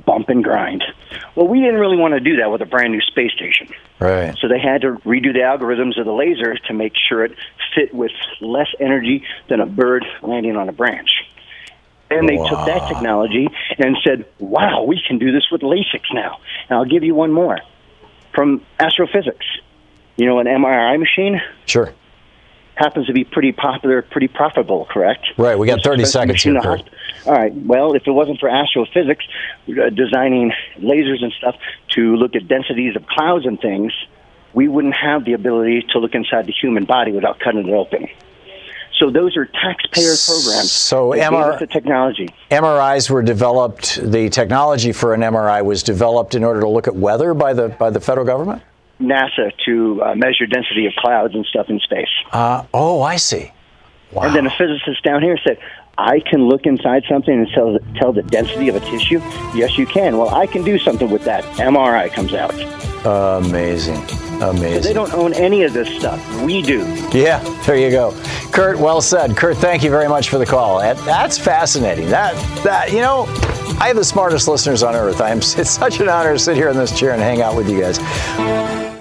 bump 0.05 0.29
and 0.29 0.43
grind. 0.43 0.83
Well, 1.35 1.47
we 1.47 1.59
didn't 1.59 1.79
really 1.79 1.97
want 1.97 2.13
to 2.13 2.19
do 2.19 2.37
that 2.37 2.49
with 2.51 2.61
a 2.61 2.65
brand 2.65 2.93
new 2.93 3.01
space 3.01 3.33
station. 3.33 3.67
Right. 3.99 4.35
So 4.39 4.47
they 4.47 4.59
had 4.59 4.81
to 4.81 4.93
redo 5.05 5.33
the 5.33 5.39
algorithms 5.39 5.99
of 5.99 6.05
the 6.05 6.13
laser 6.13 6.55
to 6.55 6.73
make 6.73 6.93
sure 7.09 7.25
it 7.25 7.35
fit 7.75 7.93
with 7.93 8.11
less 8.39 8.69
energy 8.79 9.25
than 9.49 9.59
a 9.59 9.65
bird 9.65 10.05
landing 10.21 10.55
on 10.55 10.69
a 10.69 10.71
branch. 10.71 11.09
And 12.09 12.29
they 12.29 12.37
took 12.37 12.65
that 12.67 12.87
technology 12.87 13.49
and 13.77 13.97
said, 14.05 14.25
wow, 14.39 14.83
we 14.83 15.01
can 15.05 15.17
do 15.19 15.33
this 15.33 15.47
with 15.51 15.61
LASIK 15.61 16.03
now. 16.13 16.39
And 16.69 16.77
I'll 16.77 16.85
give 16.85 17.03
you 17.03 17.13
one 17.13 17.33
more 17.33 17.59
from 18.33 18.61
astrophysics. 18.79 19.45
You 20.17 20.25
know, 20.25 20.39
an 20.39 20.47
MRI 20.47 20.97
machine 20.99 21.39
Sure. 21.65 21.93
happens 22.75 23.07
to 23.07 23.13
be 23.13 23.23
pretty 23.23 23.51
popular, 23.51 24.01
pretty 24.01 24.27
profitable, 24.27 24.85
correct? 24.91 25.25
Right, 25.37 25.57
we 25.57 25.67
got 25.67 25.83
30 25.83 26.05
seconds 26.05 26.43
here, 26.43 26.53
hosp- 26.55 26.87
All 27.25 27.33
right. 27.33 27.53
Well, 27.53 27.93
if 27.93 28.07
it 28.07 28.11
wasn't 28.11 28.39
for 28.39 28.49
astrophysics, 28.49 29.25
uh, 29.69 29.89
designing 29.89 30.53
lasers 30.79 31.23
and 31.23 31.31
stuff 31.33 31.55
to 31.95 32.15
look 32.15 32.35
at 32.35 32.47
densities 32.47 32.95
of 32.95 33.05
clouds 33.07 33.45
and 33.45 33.59
things, 33.59 33.93
we 34.53 34.67
wouldn't 34.67 34.95
have 34.95 35.25
the 35.25 35.33
ability 35.33 35.85
to 35.91 35.99
look 35.99 36.15
inside 36.15 36.47
the 36.47 36.53
human 36.53 36.85
body 36.85 37.11
without 37.11 37.39
cutting 37.39 37.67
it 37.67 37.73
open. 37.73 38.07
So 38.97 39.11
those 39.11 39.37
are 39.37 39.45
taxpayer 39.45 40.15
programs. 40.25 40.71
So 40.71 41.11
that 41.11 41.17
gave 41.29 41.39
MR 41.39 41.59
the 41.59 41.67
technology. 41.67 42.29
MRIs 42.49 43.09
were 43.11 43.21
developed. 43.21 43.99
The 44.01 44.29
technology 44.29 44.91
for 44.91 45.13
an 45.13 45.21
MRI 45.21 45.63
was 45.63 45.83
developed 45.83 46.33
in 46.33 46.43
order 46.43 46.61
to 46.61 46.67
look 46.67 46.87
at 46.87 46.95
weather 46.95 47.35
by 47.35 47.53
the 47.53 47.69
by 47.69 47.91
the 47.91 47.99
federal 47.99 48.25
government. 48.25 48.63
NASA 48.99 49.51
to 49.65 50.01
uh, 50.03 50.15
measure 50.15 50.45
density 50.45 50.85
of 50.87 50.93
clouds 50.95 51.35
and 51.35 51.45
stuff 51.45 51.69
in 51.69 51.79
space. 51.79 52.09
Uh, 52.31 52.65
oh, 52.73 53.01
I 53.01 53.17
see. 53.17 53.51
Wow. 54.11 54.23
And 54.23 54.35
then 54.35 54.47
a 54.47 54.51
physicist 54.57 55.03
down 55.03 55.21
here 55.21 55.37
said, 55.45 55.59
I 55.97 56.19
can 56.19 56.47
look 56.47 56.65
inside 56.65 57.03
something 57.09 57.33
and 57.33 57.47
tell, 57.49 57.77
tell 57.95 58.13
the 58.13 58.23
density 58.23 58.69
of 58.69 58.75
a 58.75 58.79
tissue. 58.79 59.19
Yes, 59.55 59.77
you 59.77 59.85
can. 59.85 60.17
Well, 60.17 60.29
I 60.29 60.45
can 60.45 60.63
do 60.63 60.77
something 60.77 61.09
with 61.09 61.23
that. 61.25 61.43
MRI 61.55 62.11
comes 62.11 62.33
out. 62.33 62.53
Amazing. 63.05 64.03
Amazing. 64.41 64.83
They 64.83 64.93
don't 64.93 65.13
own 65.13 65.33
any 65.33 65.63
of 65.63 65.73
this 65.73 65.89
stuff. 65.97 66.21
We 66.43 66.61
do. 66.61 66.85
Yeah, 67.11 67.39
there 67.65 67.77
you 67.77 67.89
go. 67.89 68.11
Kurt, 68.51 68.77
well 68.77 69.01
said. 69.01 69.35
Kurt, 69.35 69.57
thank 69.57 69.83
you 69.83 69.89
very 69.89 70.07
much 70.07 70.29
for 70.29 70.37
the 70.37 70.45
call. 70.45 70.79
That's 70.79 71.39
fascinating. 71.39 72.09
That 72.09 72.35
that 72.63 72.91
you 72.91 72.99
know, 72.99 73.25
I 73.79 73.87
have 73.87 73.95
the 73.95 74.03
smartest 74.03 74.47
listeners 74.47 74.83
on 74.83 74.95
earth. 74.95 75.21
I'm 75.21 75.37
it's 75.41 75.71
such 75.71 75.99
an 75.99 76.09
honor 76.09 76.33
to 76.33 76.39
sit 76.39 76.55
here 76.55 76.69
in 76.69 76.77
this 76.77 76.97
chair 76.97 77.11
and 77.13 77.21
hang 77.21 77.41
out 77.41 77.55
with 77.55 77.67
you 77.67 77.81
guys. 77.81 78.96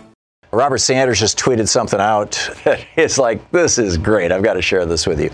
Robert 0.52 0.78
Sanders 0.78 1.20
just 1.20 1.38
tweeted 1.38 1.68
something 1.68 2.00
out. 2.00 2.50
It's 2.96 3.18
like, 3.18 3.50
this 3.50 3.78
is 3.78 3.98
great. 3.98 4.32
I've 4.32 4.42
got 4.42 4.54
to 4.54 4.62
share 4.62 4.86
this 4.86 5.06
with 5.06 5.20
you. 5.20 5.30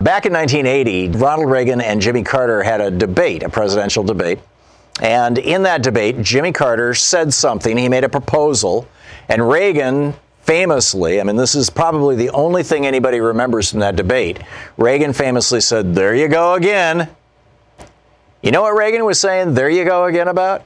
Back 0.00 0.26
in 0.26 0.32
1980, 0.32 1.18
Ronald 1.18 1.50
Reagan 1.50 1.80
and 1.80 2.00
Jimmy 2.00 2.22
Carter 2.22 2.62
had 2.62 2.80
a 2.80 2.90
debate, 2.90 3.42
a 3.42 3.48
presidential 3.48 4.04
debate. 4.04 4.38
And 5.02 5.38
in 5.38 5.62
that 5.64 5.82
debate, 5.82 6.22
Jimmy 6.22 6.52
Carter 6.52 6.94
said 6.94 7.32
something. 7.32 7.76
He 7.76 7.88
made 7.88 8.04
a 8.04 8.08
proposal. 8.08 8.86
And 9.28 9.48
Reagan 9.48 10.14
famously, 10.42 11.20
I 11.20 11.24
mean, 11.24 11.36
this 11.36 11.54
is 11.54 11.70
probably 11.70 12.16
the 12.16 12.30
only 12.30 12.62
thing 12.62 12.86
anybody 12.86 13.20
remembers 13.20 13.70
from 13.70 13.80
that 13.80 13.96
debate. 13.96 14.40
Reagan 14.76 15.12
famously 15.12 15.60
said, 15.60 15.94
There 15.94 16.14
you 16.14 16.28
go 16.28 16.54
again. 16.54 17.08
You 18.42 18.50
know 18.50 18.62
what 18.62 18.76
Reagan 18.76 19.04
was 19.04 19.20
saying, 19.20 19.54
There 19.54 19.70
you 19.70 19.84
go 19.84 20.06
again 20.06 20.28
about? 20.28 20.64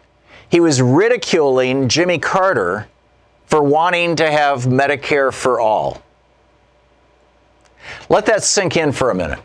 He 0.49 0.61
was 0.61 0.81
ridiculing 0.81 1.89
Jimmy 1.89 2.19
Carter 2.19 2.89
for 3.55 3.63
wanting 3.63 4.17
to 4.17 4.29
have 4.29 4.65
Medicare 4.65 5.33
for 5.33 5.61
all. 5.61 6.03
Let 8.09 8.27
that 8.27 8.43
sink 8.43 8.77
in 8.77 8.91
for 8.91 9.13
a 9.13 9.15
minute. 9.15 9.39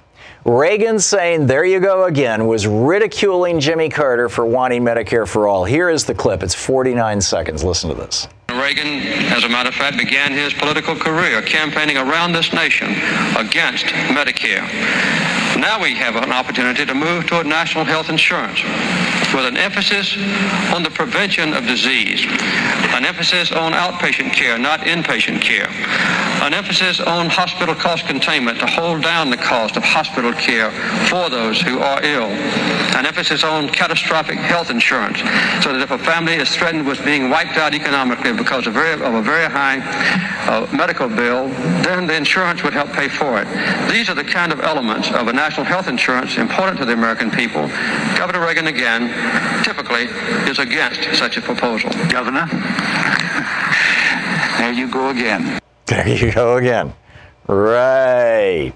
Reagan 0.45 0.97
saying, 0.97 1.45
there 1.45 1.63
you 1.63 1.79
go 1.79 2.05
again, 2.05 2.47
was 2.47 2.65
ridiculing 2.65 3.59
Jimmy 3.59 3.87
Carter 3.87 4.27
for 4.27 4.47
wanting 4.47 4.81
Medicare 4.81 5.27
for 5.27 5.47
all. 5.47 5.63
Here 5.63 5.91
is 5.91 6.05
the 6.05 6.15
clip. 6.15 6.41
It's 6.41 6.55
49 6.55 7.21
seconds. 7.21 7.63
Listen 7.63 7.91
to 7.91 7.95
this. 7.95 8.27
Reagan, 8.49 8.87
as 9.31 9.43
a 9.43 9.49
matter 9.49 9.69
of 9.69 9.75
fact, 9.75 9.95
began 9.95 10.31
his 10.31 10.55
political 10.55 10.95
career 10.95 11.43
campaigning 11.43 11.97
around 11.97 12.31
this 12.31 12.51
nation 12.51 12.89
against 13.37 13.85
Medicare. 13.85 14.65
Now 15.57 15.81
we 15.81 15.93
have 15.95 16.15
an 16.15 16.31
opportunity 16.31 16.85
to 16.85 16.93
move 16.93 17.27
toward 17.27 17.45
national 17.45 17.85
health 17.85 18.09
insurance 18.09 18.63
with 19.33 19.45
an 19.45 19.57
emphasis 19.57 20.17
on 20.73 20.83
the 20.83 20.89
prevention 20.89 21.53
of 21.53 21.65
disease, 21.65 22.25
an 22.95 23.05
emphasis 23.05 23.51
on 23.51 23.73
outpatient 23.73 24.33
care, 24.33 24.57
not 24.57 24.81
inpatient 24.81 25.41
care, 25.41 25.69
an 26.41 26.53
emphasis 26.53 26.99
on 27.01 27.29
hospital 27.29 27.75
cost 27.75 28.05
containment 28.05 28.59
to 28.59 28.65
hold 28.65 29.03
down 29.03 29.29
the 29.29 29.37
cost 29.37 29.75
of 29.75 29.83
hospital 29.83 30.31
care 30.33 30.71
for 31.07 31.29
those 31.29 31.61
who 31.61 31.79
are 31.79 32.01
ill, 32.03 32.29
an 32.95 33.05
emphasis 33.05 33.43
on 33.43 33.67
catastrophic 33.69 34.37
health 34.37 34.69
insurance 34.69 35.19
so 35.63 35.73
that 35.73 35.81
if 35.81 35.91
a 35.91 35.97
family 35.97 36.33
is 36.33 36.53
threatened 36.55 36.85
with 36.85 37.03
being 37.03 37.29
wiped 37.29 37.57
out 37.57 37.73
economically 37.73 38.33
because 38.33 38.67
of, 38.67 38.73
very, 38.73 38.93
of 38.93 39.13
a 39.13 39.21
very 39.21 39.49
high 39.49 39.79
uh, 40.47 40.67
medical 40.75 41.07
bill, 41.07 41.47
then 41.83 42.07
the 42.07 42.15
insurance 42.15 42.63
would 42.63 42.73
help 42.73 42.91
pay 42.93 43.07
for 43.07 43.41
it. 43.41 43.47
These 43.91 44.09
are 44.09 44.15
the 44.15 44.23
kind 44.23 44.51
of 44.51 44.59
elements 44.61 45.09
of 45.11 45.27
a 45.27 45.33
national 45.33 45.65
health 45.65 45.87
insurance 45.87 46.37
important 46.37 46.79
to 46.79 46.85
the 46.85 46.93
American 46.93 47.31
people. 47.31 47.67
Governor 48.17 48.41
Reagan, 48.41 48.67
again, 48.67 49.63
typically 49.63 50.03
is 50.49 50.59
against 50.59 51.17
such 51.17 51.37
a 51.37 51.41
proposal. 51.41 51.89
Governor, 52.09 52.45
there 54.57 54.71
you 54.71 54.89
go 54.89 55.09
again. 55.09 55.59
There 55.89 56.07
you 56.07 56.31
go 56.31 56.57
again. 56.57 56.93
Right. 57.47 58.73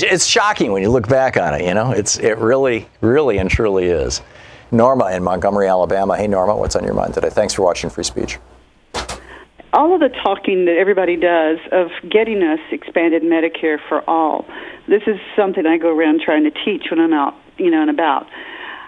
It's 0.00 0.26
shocking 0.26 0.72
when 0.72 0.82
you 0.82 0.90
look 0.90 1.06
back 1.08 1.36
on 1.36 1.54
it, 1.54 1.64
you 1.64 1.72
know? 1.72 1.92
It's 1.92 2.18
it 2.18 2.36
really, 2.38 2.88
really 3.00 3.38
and 3.38 3.48
truly 3.48 3.84
is. 3.86 4.20
Norma 4.72 5.12
in 5.12 5.22
Montgomery, 5.22 5.68
Alabama. 5.68 6.16
Hey 6.16 6.26
Norma, 6.26 6.56
what's 6.56 6.74
on 6.74 6.82
your 6.82 6.94
mind 6.94 7.14
today? 7.14 7.30
Thanks 7.30 7.54
for 7.54 7.62
watching 7.62 7.90
Free 7.90 8.02
Speech. 8.02 8.38
all 9.72 9.94
of 9.94 10.00
the 10.00 10.08
talking 10.08 10.66
that 10.66 10.76
everybody 10.76 11.16
does 11.16 11.58
of 11.70 11.88
getting 12.10 12.42
us 12.42 12.60
expanded 12.70 13.22
Medicare 13.22 13.78
for 13.88 14.08
all. 14.08 14.44
This 14.88 15.02
is 15.06 15.18
something 15.36 15.64
I 15.66 15.78
go 15.78 15.96
around 15.96 16.20
trying 16.24 16.44
to 16.44 16.50
teach 16.64 16.90
when 16.90 17.00
I'm 17.00 17.12
out, 17.12 17.34
you 17.56 17.70
know, 17.70 17.80
and 17.80 17.90
about. 17.90 18.26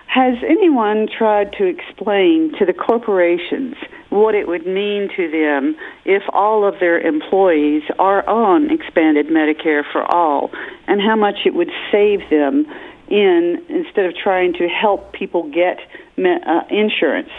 Has 0.07 0.37
anyone 0.47 1.09
tried 1.09 1.53
to 1.55 1.65
explain 1.65 2.53
to 2.59 2.67
the 2.67 2.73
corporations 2.73 3.77
what 4.15 4.35
it 4.35 4.47
would 4.47 4.67
mean 4.67 5.09
to 5.17 5.29
them 5.29 5.75
if 6.05 6.23
all 6.33 6.67
of 6.67 6.79
their 6.79 7.01
employees 7.01 7.83
are 7.99 8.27
on 8.29 8.71
expanded 8.71 9.27
Medicare 9.27 9.83
for 9.93 10.03
all 10.03 10.51
and 10.87 11.01
how 11.01 11.17
much 11.17 11.39
it 11.45 11.55
would 11.55 11.71
save 11.91 12.21
them 12.31 12.65
in 13.09 13.61
instead 13.69 14.07
of 14.07 14.15
trying 14.17 14.53
to 14.55 14.69
help 14.69 15.13
people 15.13 15.51
get 15.51 15.79
uh, 16.17 16.61
insurance? 16.71 17.33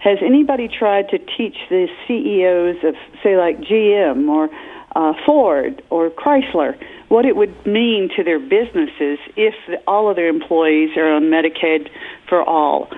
Has 0.00 0.18
anybody 0.20 0.68
tried 0.68 1.08
to 1.10 1.18
teach 1.18 1.56
the 1.70 1.88
CEOs 2.06 2.84
of, 2.84 2.94
say, 3.22 3.38
like 3.38 3.60
GM 3.60 4.28
or 4.28 4.50
uh, 4.94 5.14
Ford 5.24 5.82
or 5.88 6.10
Chrysler 6.10 6.76
what 7.08 7.24
it 7.24 7.36
would 7.36 7.66
mean 7.66 8.10
to 8.16 8.24
their 8.24 8.38
businesses 8.38 9.18
if 9.36 9.54
all 9.86 10.10
of 10.10 10.16
their 10.16 10.28
employees 10.28 10.90
are 10.96 11.10
on 11.10 11.24
Medicaid 11.24 11.88
for 12.28 12.42
all? 12.42 12.90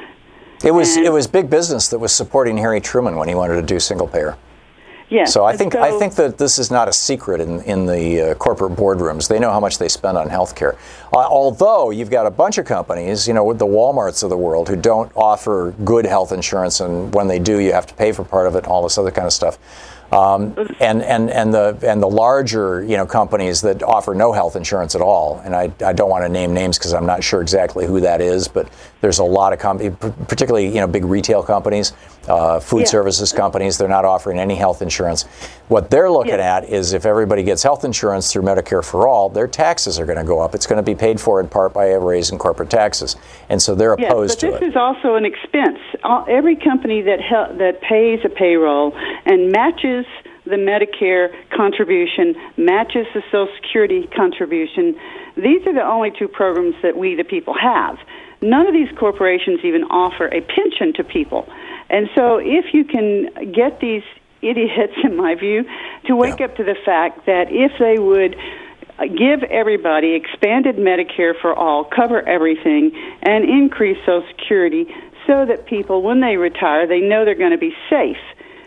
It 0.65 0.73
was 0.73 0.97
and, 0.97 1.07
it 1.07 1.11
was 1.11 1.27
big 1.27 1.51
business 1.51 1.89
that 1.89 1.99
was 1.99 2.15
supporting 2.15 2.57
Harry 2.57 2.81
Truman 2.81 3.17
when 3.17 3.29
he 3.29 3.35
wanted 3.35 3.57
to 3.57 3.63
do 3.63 3.79
single 3.79 4.09
payer. 4.09 4.37
Yeah. 5.11 5.27
So 5.27 5.45
I 5.45 5.57
think 5.57 5.75
so, 5.75 5.83
I 5.83 5.97
think 5.99 6.15
that 6.15 6.39
this 6.39 6.59
is 6.59 6.71
not 6.71 6.89
a 6.89 6.93
secret 6.93 7.41
in 7.41 7.61
in 7.63 7.87
the 7.87 8.31
uh, 8.31 8.35
corporate 8.35 8.73
boardrooms. 8.73 9.29
They 9.29 9.39
know 9.39 9.51
how 9.51 9.61
much 9.61 9.79
they 9.79 9.89
spend 9.89 10.17
on 10.17 10.29
healthcare. 10.29 10.77
Uh, 11.13 11.19
although 11.19 11.91
you've 11.91 12.11
got 12.11 12.27
a 12.27 12.31
bunch 12.31 12.59
of 12.59 12.65
companies, 12.65 13.29
you 13.29 13.35
know, 13.35 13.45
with 13.45 13.59
the 13.59 13.67
WalMarts 13.67 14.25
of 14.25 14.31
the 14.31 14.37
world, 14.37 14.69
who 14.69 14.77
don't 14.77 15.13
offer 15.15 15.75
good 15.85 16.07
health 16.07 16.33
insurance, 16.33 16.81
and 16.81 17.15
when 17.15 17.29
they 17.29 17.39
do, 17.39 17.59
you 17.59 17.73
have 17.73 17.87
to 17.87 17.95
pay 17.95 18.13
for 18.13 18.25
part 18.25 18.47
of 18.47 18.55
it, 18.55 18.65
and 18.65 18.67
all 18.67 18.83
this 18.83 18.97
other 18.99 19.11
kind 19.11 19.27
of 19.27 19.33
stuff. 19.33 19.59
Um, 20.13 20.55
and, 20.81 21.03
and, 21.03 21.29
and, 21.31 21.53
the, 21.53 21.77
and 21.83 22.01
the 22.01 22.09
larger 22.09 22.85
you 22.85 22.97
know, 22.97 23.05
companies 23.05 23.63
that 23.63 23.83
offer 23.83 24.15
no 24.15 24.33
health 24.33 24.55
insurance 24.55 24.95
at 24.95 25.01
all, 25.01 25.41
and 25.45 25.57
I, 25.57 25.73
I 25.85 25.93
don't 25.93 26.09
want 26.11 26.25
to 26.25 26.29
name 26.29 26.55
names 26.55 26.79
because 26.79 26.93
I'm 26.93 27.07
not 27.07 27.25
sure 27.25 27.43
exactly 27.43 27.85
who 27.85 28.01
that 28.01 28.21
is, 28.21 28.47
but 28.47 28.69
there's 29.05 29.19
a 29.19 29.23
lot 29.23 29.53
of 29.53 29.59
companies, 29.59 29.95
particularly 30.29 30.67
you 30.67 30.81
know, 30.81 30.87
big 30.87 31.05
retail 31.05 31.43
companies, 31.43 31.93
uh, 32.27 32.59
food 32.59 32.81
yeah. 32.81 32.87
services 32.87 33.35
companies, 33.35 33.77
they're 33.77 33.87
not 33.87 34.07
offering 34.07 34.39
any 34.39 34.55
health 34.55 34.81
insurance. 34.81 35.25
What 35.69 35.91
they're 35.91 36.11
looking 36.11 36.39
yeah. 36.39 36.57
at 36.57 36.71
is 36.71 36.95
if 36.95 37.05
everybody 37.05 37.43
gets 37.43 37.63
health 37.63 37.85
insurance 37.85 38.33
through 38.33 38.45
Medicare 38.45 38.83
for 38.83 39.07
All, 39.07 39.29
their 39.29 39.47
taxes 39.47 40.01
are 40.01 40.07
going 40.07 40.17
to 40.17 40.25
go 40.25 40.41
up. 40.41 40.55
It's 40.55 40.67
going 40.67 40.79
to 40.79 40.83
be 40.83 40.95
paid 40.95 41.21
for 41.21 41.39
in 41.39 41.49
part 41.49 41.75
by 41.75 41.89
a 41.89 42.01
raise 42.01 42.31
in 42.31 42.39
corporate 42.39 42.71
taxes. 42.71 43.17
And 43.51 43.61
so 43.61 43.75
they're 43.75 43.93
opposed 43.93 44.41
to 44.41 44.49
it. 44.49 44.51
But 44.53 44.61
this 44.61 44.71
is 44.71 44.77
also 44.77 45.17
an 45.17 45.27
expense. 45.27 45.81
Every 46.27 46.57
company 46.57 47.03
that, 47.03 47.19
that 47.59 47.83
pays 47.83 48.21
a 48.25 48.31
payroll 48.31 48.97
and 49.27 49.53
matches 49.53 50.07
the 50.47 50.57
Medicare 50.57 51.29
contribution, 51.51 52.37
matches 52.57 53.07
the 53.13 53.23
Social 53.31 53.49
Security 53.61 54.07
contribution, 54.17 54.99
these 55.37 55.67
are 55.67 55.75
the 55.75 55.85
only 55.85 56.11
two 56.11 56.29
programs 56.29 56.77
that 56.83 56.97
we, 56.97 57.17
the 57.17 57.25
people, 57.25 57.55
have. 57.55 57.99
None 58.41 58.67
of 58.67 58.75
these 58.75 58.89
corporations 58.99 59.61
even 59.65 59.85
offer 59.85 60.27
a 60.27 60.41
pension 60.41 60.93
to 60.95 61.05
people. 61.05 61.49
And 61.91 62.09
so 62.15 62.39
if 62.39 62.73
you 62.73 62.85
can 62.85 63.53
get 63.53 63.81
these 63.81 64.03
idiots, 64.43 64.95
in 65.05 65.17
my 65.17 65.35
view, 65.35 65.65
to 66.07 66.17
wake 66.17 66.41
yeah. 66.41 66.47
up 66.47 66.57
to 66.57 66.65
the 66.65 66.77
fact 66.85 67.27
that 67.27 67.47
if 67.51 67.73
they 67.79 67.99
would 67.99 68.37
uh, 68.99 69.07
give 69.07 69.43
everybody 69.45 70.15
expanded 70.15 70.77
Medicare 70.77 71.39
for 71.41 71.55
all, 71.55 71.85
cover 71.85 72.27
everything, 72.29 72.93
and 73.23 73.45
increase 73.45 73.99
Social 74.07 74.25
Security 74.37 74.87
so 75.27 75.47
that 75.47 75.67
people, 75.67 76.03
when 76.03 76.21
they 76.21 76.37
retire, 76.37 76.87
they 76.87 77.01
know 77.01 77.25
they're 77.25 77.35
going 77.35 77.51
to 77.51 77.59
be 77.59 77.75
safe. 77.89 78.19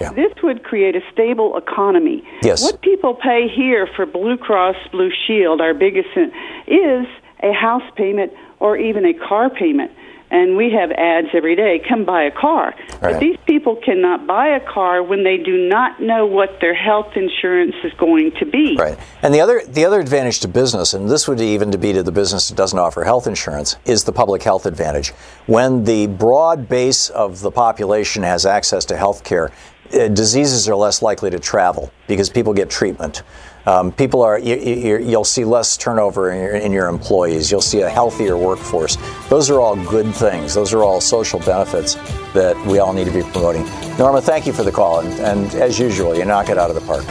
Yeah. 0.02 0.14
This 0.14 0.32
would 0.44 0.64
create 0.64 0.96
a 0.96 1.02
stable 1.12 1.58
economy. 1.58 2.24
Yes. 2.44 2.64
What 2.64 2.82
people 2.82 3.16
pay 3.16 3.48
here 3.48 3.88
for 3.96 4.06
Blue 4.06 4.38
Cross 4.38 4.76
Blue 4.92 5.10
Shield, 5.26 5.60
our 5.60 5.74
biggest, 5.74 6.10
uh, 6.16 6.28
is 6.68 7.08
a 7.42 7.52
house 7.52 7.84
payment 7.96 8.32
or 8.60 8.78
even 8.78 9.06
a 9.06 9.14
car 9.14 9.50
payment. 9.50 9.92
And 10.30 10.58
we 10.58 10.74
have 10.74 10.92
ads 10.92 11.28
every 11.34 11.56
day 11.56 11.82
come 11.88 12.04
buy 12.04 12.24
a 12.24 12.32
car. 12.32 12.76
Right. 13.02 13.14
but 13.14 13.20
these 13.20 13.38
people 13.46 13.78
cannot 13.78 14.28
buy 14.28 14.50
a 14.50 14.60
car 14.60 15.02
when 15.02 15.24
they 15.24 15.38
do 15.38 15.70
not 15.70 16.02
know 16.02 16.26
what 16.26 16.60
their 16.60 16.74
health 16.74 17.16
insurance 17.16 17.76
is 17.86 17.94
going 17.94 18.34
to 18.40 18.46
be. 18.46 18.76
Right. 18.78 18.98
And 19.22 19.34
the 19.34 19.40
other 19.40 19.62
the 19.66 19.86
other 19.86 20.02
advantage 20.02 20.42
to 20.42 20.50
business 20.50 20.94
and 20.94 21.10
this 21.10 21.30
would 21.30 21.40
even 21.40 21.72
to 21.72 21.78
be 21.78 21.94
to 21.94 22.04
the 22.04 22.12
business 22.12 22.50
that 22.50 22.56
doesn't 22.56 22.78
offer 22.78 23.06
health 23.06 23.26
insurance 23.26 23.78
is 23.86 24.04
the 24.04 24.12
public 24.12 24.44
health 24.44 24.66
advantage. 24.66 25.12
When 25.46 25.86
the 25.86 26.08
broad 26.08 26.68
base 26.68 27.10
of 27.10 27.40
the 27.40 27.52
population 27.52 28.24
has 28.24 28.46
access 28.46 28.84
to 28.86 28.98
health 28.98 29.24
care 29.24 29.54
diseases 29.91 30.67
are 30.70 30.75
less 30.75 31.01
likely 31.01 31.29
to 31.29 31.39
travel 31.39 31.91
because 32.08 32.29
people 32.29 32.53
get 32.53 32.70
treatment 32.70 33.24
um, 33.67 33.91
people 33.91 34.22
are 34.22 34.39
you, 34.39 34.98
will 35.05 35.25
see 35.25 35.44
less 35.44 35.75
turnover 35.75 36.31
in 36.31 36.42
your, 36.42 36.55
in 36.55 36.72
your, 36.72 36.88
employees. 36.88 37.51
You'll 37.51 37.59
see 37.59 37.81
a 37.81 37.90
healthier 37.90 38.38
workforce. 38.38 38.98
Those 39.27 39.50
are 39.50 39.59
all 39.59 39.75
good 39.88 40.16
things. 40.16 40.53
Those 40.53 40.74
are 40.74 40.83
all 40.83 41.01
social 41.01 41.40
benefits 41.42 41.96
that 42.31 42.55
we 42.66 42.79
all 42.79 42.94
need 42.94 43.07
to 43.07 43.12
be 43.12 43.24
promoting. 43.24 43.66
Norma, 43.98 44.22
thank 44.22 44.48
you 44.48 44.53
for 44.53 44.64
the 44.64 44.72
call, 44.72 45.01
and, 45.01 45.12
and 45.20 45.53
as 45.55 45.77
usual, 45.77 46.16
you 46.16 46.24
knock 46.24 46.48
it 46.48 46.57
out 46.57 46.70
of 46.70 46.75
the 46.75 46.81
park. 46.81 47.03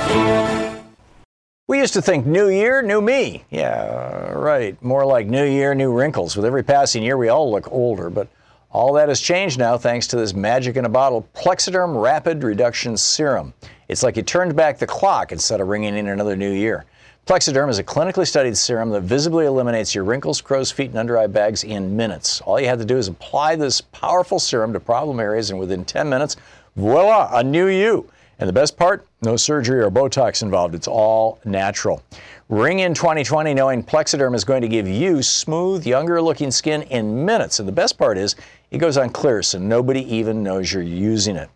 We 1.68 1.78
used 1.78 1.92
to 1.92 2.00
think 2.00 2.24
new 2.24 2.48
year, 2.48 2.80
new 2.80 3.02
me. 3.02 3.44
Yeah, 3.50 4.32
right. 4.32 4.82
More 4.82 5.04
like 5.04 5.26
new 5.26 5.44
year, 5.44 5.74
new 5.74 5.92
wrinkles. 5.92 6.36
With 6.36 6.46
every 6.46 6.64
passing 6.64 7.02
year, 7.02 7.18
we 7.18 7.28
all 7.28 7.50
look 7.50 7.70
older, 7.70 8.08
but 8.08 8.28
all 8.70 8.92
that 8.94 9.08
has 9.08 9.20
changed 9.20 9.58
now 9.58 9.78
thanks 9.78 10.06
to 10.08 10.16
this 10.16 10.34
magic 10.34 10.76
in 10.76 10.84
a 10.84 10.88
bottle 10.88 11.28
Plexaderm 11.34 12.02
Rapid 12.02 12.42
Reduction 12.42 12.96
Serum. 12.96 13.54
It's 13.88 14.02
like 14.02 14.16
you 14.16 14.22
turned 14.22 14.56
back 14.56 14.78
the 14.78 14.86
clock 14.86 15.32
instead 15.32 15.60
of 15.60 15.68
ringing 15.68 15.96
in 15.96 16.08
another 16.08 16.36
new 16.36 16.52
year. 16.52 16.84
Plexaderm 17.26 17.68
is 17.68 17.78
a 17.78 17.84
clinically 17.84 18.26
studied 18.26 18.56
serum 18.56 18.90
that 18.90 19.00
visibly 19.00 19.46
eliminates 19.46 19.94
your 19.94 20.04
wrinkles, 20.04 20.40
crow's 20.40 20.70
feet, 20.70 20.90
and 20.90 20.98
under 20.98 21.18
eye 21.18 21.26
bags 21.26 21.64
in 21.64 21.96
minutes. 21.96 22.40
All 22.42 22.60
you 22.60 22.68
have 22.68 22.78
to 22.78 22.84
do 22.84 22.98
is 22.98 23.08
apply 23.08 23.56
this 23.56 23.80
powerful 23.80 24.38
serum 24.38 24.72
to 24.72 24.80
problem 24.80 25.18
areas, 25.18 25.50
and 25.50 25.58
within 25.58 25.84
10 25.84 26.08
minutes, 26.08 26.36
voila, 26.76 27.30
a 27.32 27.42
new 27.42 27.66
you. 27.66 28.08
And 28.38 28.48
the 28.48 28.52
best 28.52 28.76
part, 28.76 29.06
no 29.22 29.36
surgery 29.36 29.80
or 29.80 29.90
Botox 29.90 30.42
involved. 30.42 30.74
It's 30.74 30.86
all 30.86 31.40
natural. 31.44 32.02
Ring 32.48 32.78
in 32.78 32.94
2020 32.94 33.54
knowing 33.54 33.82
Plexaderm 33.82 34.32
is 34.32 34.44
going 34.44 34.62
to 34.62 34.68
give 34.68 34.86
you 34.86 35.20
smooth, 35.20 35.84
younger 35.84 36.22
looking 36.22 36.52
skin 36.52 36.82
in 36.82 37.24
minutes. 37.24 37.58
And 37.58 37.66
the 37.66 37.72
best 37.72 37.98
part 37.98 38.16
is, 38.16 38.36
it 38.70 38.78
goes 38.78 38.96
on 38.96 39.10
clear 39.10 39.42
so 39.42 39.58
nobody 39.58 40.02
even 40.12 40.42
knows 40.42 40.72
you're 40.72 40.82
using 40.82 41.36
it. 41.36 41.48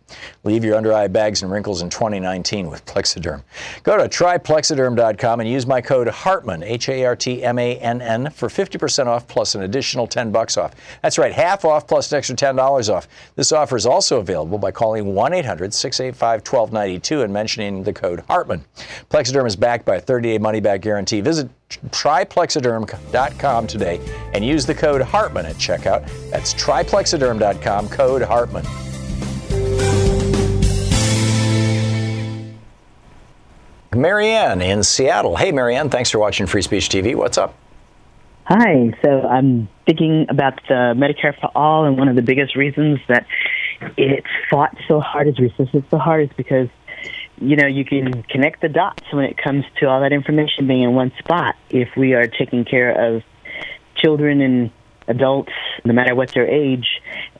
Leave 0.43 0.63
your 0.63 0.75
under 0.75 0.93
eye 0.93 1.07
bags 1.07 1.43
and 1.43 1.51
wrinkles 1.51 1.81
in 1.81 1.89
2019 1.89 2.69
with 2.69 2.85
Plexaderm. 2.85 3.43
Go 3.83 3.97
to 3.97 4.07
tryplexaderm.com 4.07 5.39
and 5.39 5.49
use 5.49 5.67
my 5.67 5.81
code 5.81 6.07
Hartmann, 6.07 6.63
H 6.63 6.89
A 6.89 7.05
R 7.05 7.15
T 7.15 7.43
M 7.43 7.59
A 7.59 7.77
N 7.77 8.01
N, 8.01 8.29
for 8.29 8.47
50% 8.47 9.07
off 9.07 9.27
plus 9.27 9.55
an 9.55 9.63
additional 9.63 10.07
10 10.07 10.31
bucks 10.31 10.57
off. 10.57 10.73
That's 11.01 11.17
right, 11.17 11.33
half 11.33 11.65
off 11.65 11.87
plus 11.87 12.11
an 12.11 12.17
extra 12.17 12.35
$10 12.35 12.93
off. 12.93 13.07
This 13.35 13.51
offer 13.51 13.75
is 13.75 13.85
also 13.85 14.19
available 14.19 14.57
by 14.57 14.71
calling 14.71 15.13
1 15.13 15.33
800 15.33 15.73
685 15.73 16.39
1292 16.39 17.21
and 17.23 17.33
mentioning 17.33 17.83
the 17.83 17.93
code 17.93 18.21
Hartmann. 18.27 18.63
Plexaderm 19.09 19.47
is 19.47 19.55
backed 19.55 19.85
by 19.85 19.95
a 19.97 20.01
30 20.01 20.29
day 20.29 20.37
money 20.37 20.59
back 20.59 20.81
guarantee. 20.81 21.21
Visit 21.21 21.49
tryplexaderm.com 21.89 23.67
today 23.67 23.99
and 24.33 24.45
use 24.45 24.65
the 24.65 24.75
code 24.75 25.01
Hartmann 25.01 25.45
at 25.45 25.55
checkout. 25.55 26.09
That's 26.29 26.53
tryplexaderm.com, 26.53 27.89
code 27.89 28.21
Hartmann. 28.21 28.65
Marianne 33.93 34.61
in 34.61 34.83
Seattle. 34.83 35.35
Hey, 35.35 35.51
Marianne, 35.51 35.89
thanks 35.89 36.09
for 36.09 36.19
watching 36.19 36.47
Free 36.47 36.61
Speech 36.61 36.87
TV. 36.89 37.13
What's 37.15 37.37
up? 37.37 37.55
Hi. 38.45 38.93
So 39.03 39.21
I'm 39.21 39.67
thinking 39.85 40.25
about 40.29 40.61
the 40.67 40.93
Medicare 40.95 41.37
for 41.39 41.49
All, 41.55 41.85
and 41.85 41.97
one 41.97 42.07
of 42.07 42.15
the 42.15 42.21
biggest 42.21 42.55
reasons 42.55 42.99
that 43.07 43.25
it's 43.97 44.27
fought 44.49 44.75
so 44.87 44.99
hard, 44.99 45.27
is 45.27 45.39
resisted 45.39 45.83
so 45.89 45.97
hard, 45.97 46.29
is 46.29 46.35
because 46.35 46.67
you 47.41 47.55
know, 47.55 47.65
you 47.65 47.83
can 47.83 48.23
connect 48.23 48.61
the 48.61 48.69
dots 48.69 49.03
when 49.11 49.25
it 49.25 49.37
comes 49.37 49.65
to 49.79 49.87
all 49.87 50.01
that 50.01 50.13
information 50.13 50.67
being 50.67 50.83
in 50.83 50.93
one 50.93 51.11
spot. 51.19 51.55
If 51.69 51.89
we 51.97 52.13
are 52.13 52.27
taking 52.27 52.65
care 52.65 53.15
of 53.15 53.23
children 53.95 54.41
and 54.41 54.71
adults, 55.07 55.51
no 55.83 55.93
matter 55.93 56.13
what 56.13 56.31
their 56.33 56.47
age, 56.47 56.85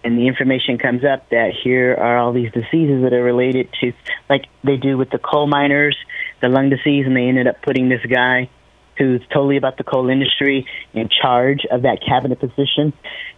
and 0.03 0.17
the 0.17 0.27
information 0.27 0.79
comes 0.79 1.03
up 1.05 1.29
that 1.29 1.51
here 1.63 1.93
are 1.93 2.17
all 2.17 2.33
these 2.33 2.51
diseases 2.51 3.03
that 3.03 3.13
are 3.13 3.23
related 3.23 3.69
to, 3.81 3.93
like 4.27 4.45
they 4.63 4.77
do 4.77 4.97
with 4.97 5.11
the 5.11 5.19
coal 5.19 5.45
miners, 5.45 5.95
the 6.41 6.49
lung 6.49 6.69
disease, 6.69 7.05
and 7.05 7.15
they 7.15 7.27
ended 7.27 7.47
up 7.47 7.61
putting 7.61 7.87
this 7.87 8.01
guy 8.03 8.49
who's 8.97 9.21
totally 9.31 9.57
about 9.57 9.77
the 9.77 9.83
coal 9.83 10.09
industry 10.09 10.65
in 10.93 11.09
charge 11.21 11.65
of 11.69 11.83
that 11.83 11.99
cabinet 12.05 12.39
position. 12.39 12.91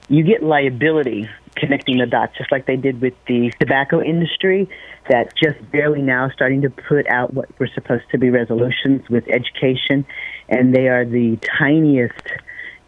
You 0.08 0.24
get 0.24 0.42
liability 0.42 1.30
connecting 1.56 1.98
the 1.98 2.06
dots, 2.06 2.38
just 2.38 2.52
like 2.52 2.66
they 2.66 2.76
did 2.76 3.02
with 3.02 3.14
the 3.28 3.52
tobacco 3.60 4.02
industry, 4.02 4.70
that 5.10 5.34
just 5.36 5.60
barely 5.72 6.02
now 6.02 6.30
starting 6.34 6.62
to 6.62 6.70
put 6.70 7.08
out 7.08 7.34
what 7.34 7.48
were 7.60 7.70
supposed 7.74 8.04
to 8.12 8.18
be 8.18 8.30
resolutions 8.30 9.08
with 9.10 9.28
education, 9.28 10.06
and 10.50 10.74
they 10.74 10.88
are 10.88 11.06
the 11.06 11.38
tiniest 11.60 12.28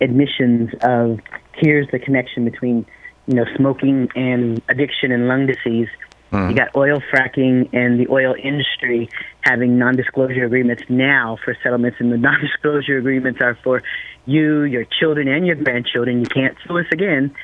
admissions 0.02 0.72
of 0.82 1.20
here's 1.54 1.88
the 1.92 2.00
connection 2.00 2.46
between 2.46 2.86
you 3.28 3.36
know 3.36 3.46
smoking 3.56 4.10
and 4.16 4.62
addiction 4.70 5.12
and 5.12 5.28
lung 5.28 5.46
disease. 5.46 5.90
Mm. 6.32 6.50
You 6.50 6.56
got 6.56 6.76
oil 6.76 7.02
fracking 7.14 7.70
and 7.74 8.00
the 8.00 8.08
oil 8.10 8.36
industry 8.42 9.10
having 9.42 9.78
non-disclosure 9.78 10.44
agreements 10.44 10.84
now 10.90 11.38
for 11.44 11.56
settlements, 11.64 11.98
and 12.00 12.12
the 12.12 12.18
non-disclosure 12.30 12.98
agreements 12.98 13.40
are 13.42 13.58
for 13.64 13.84
you, 14.26 14.64
your 14.64 14.86
children, 15.00 15.28
and 15.28 15.46
your 15.46 15.56
grandchildren. 15.56 16.20
You 16.20 16.26
can't 16.26 16.58
sue 16.68 16.80
us 16.80 16.88
again 16.92 17.36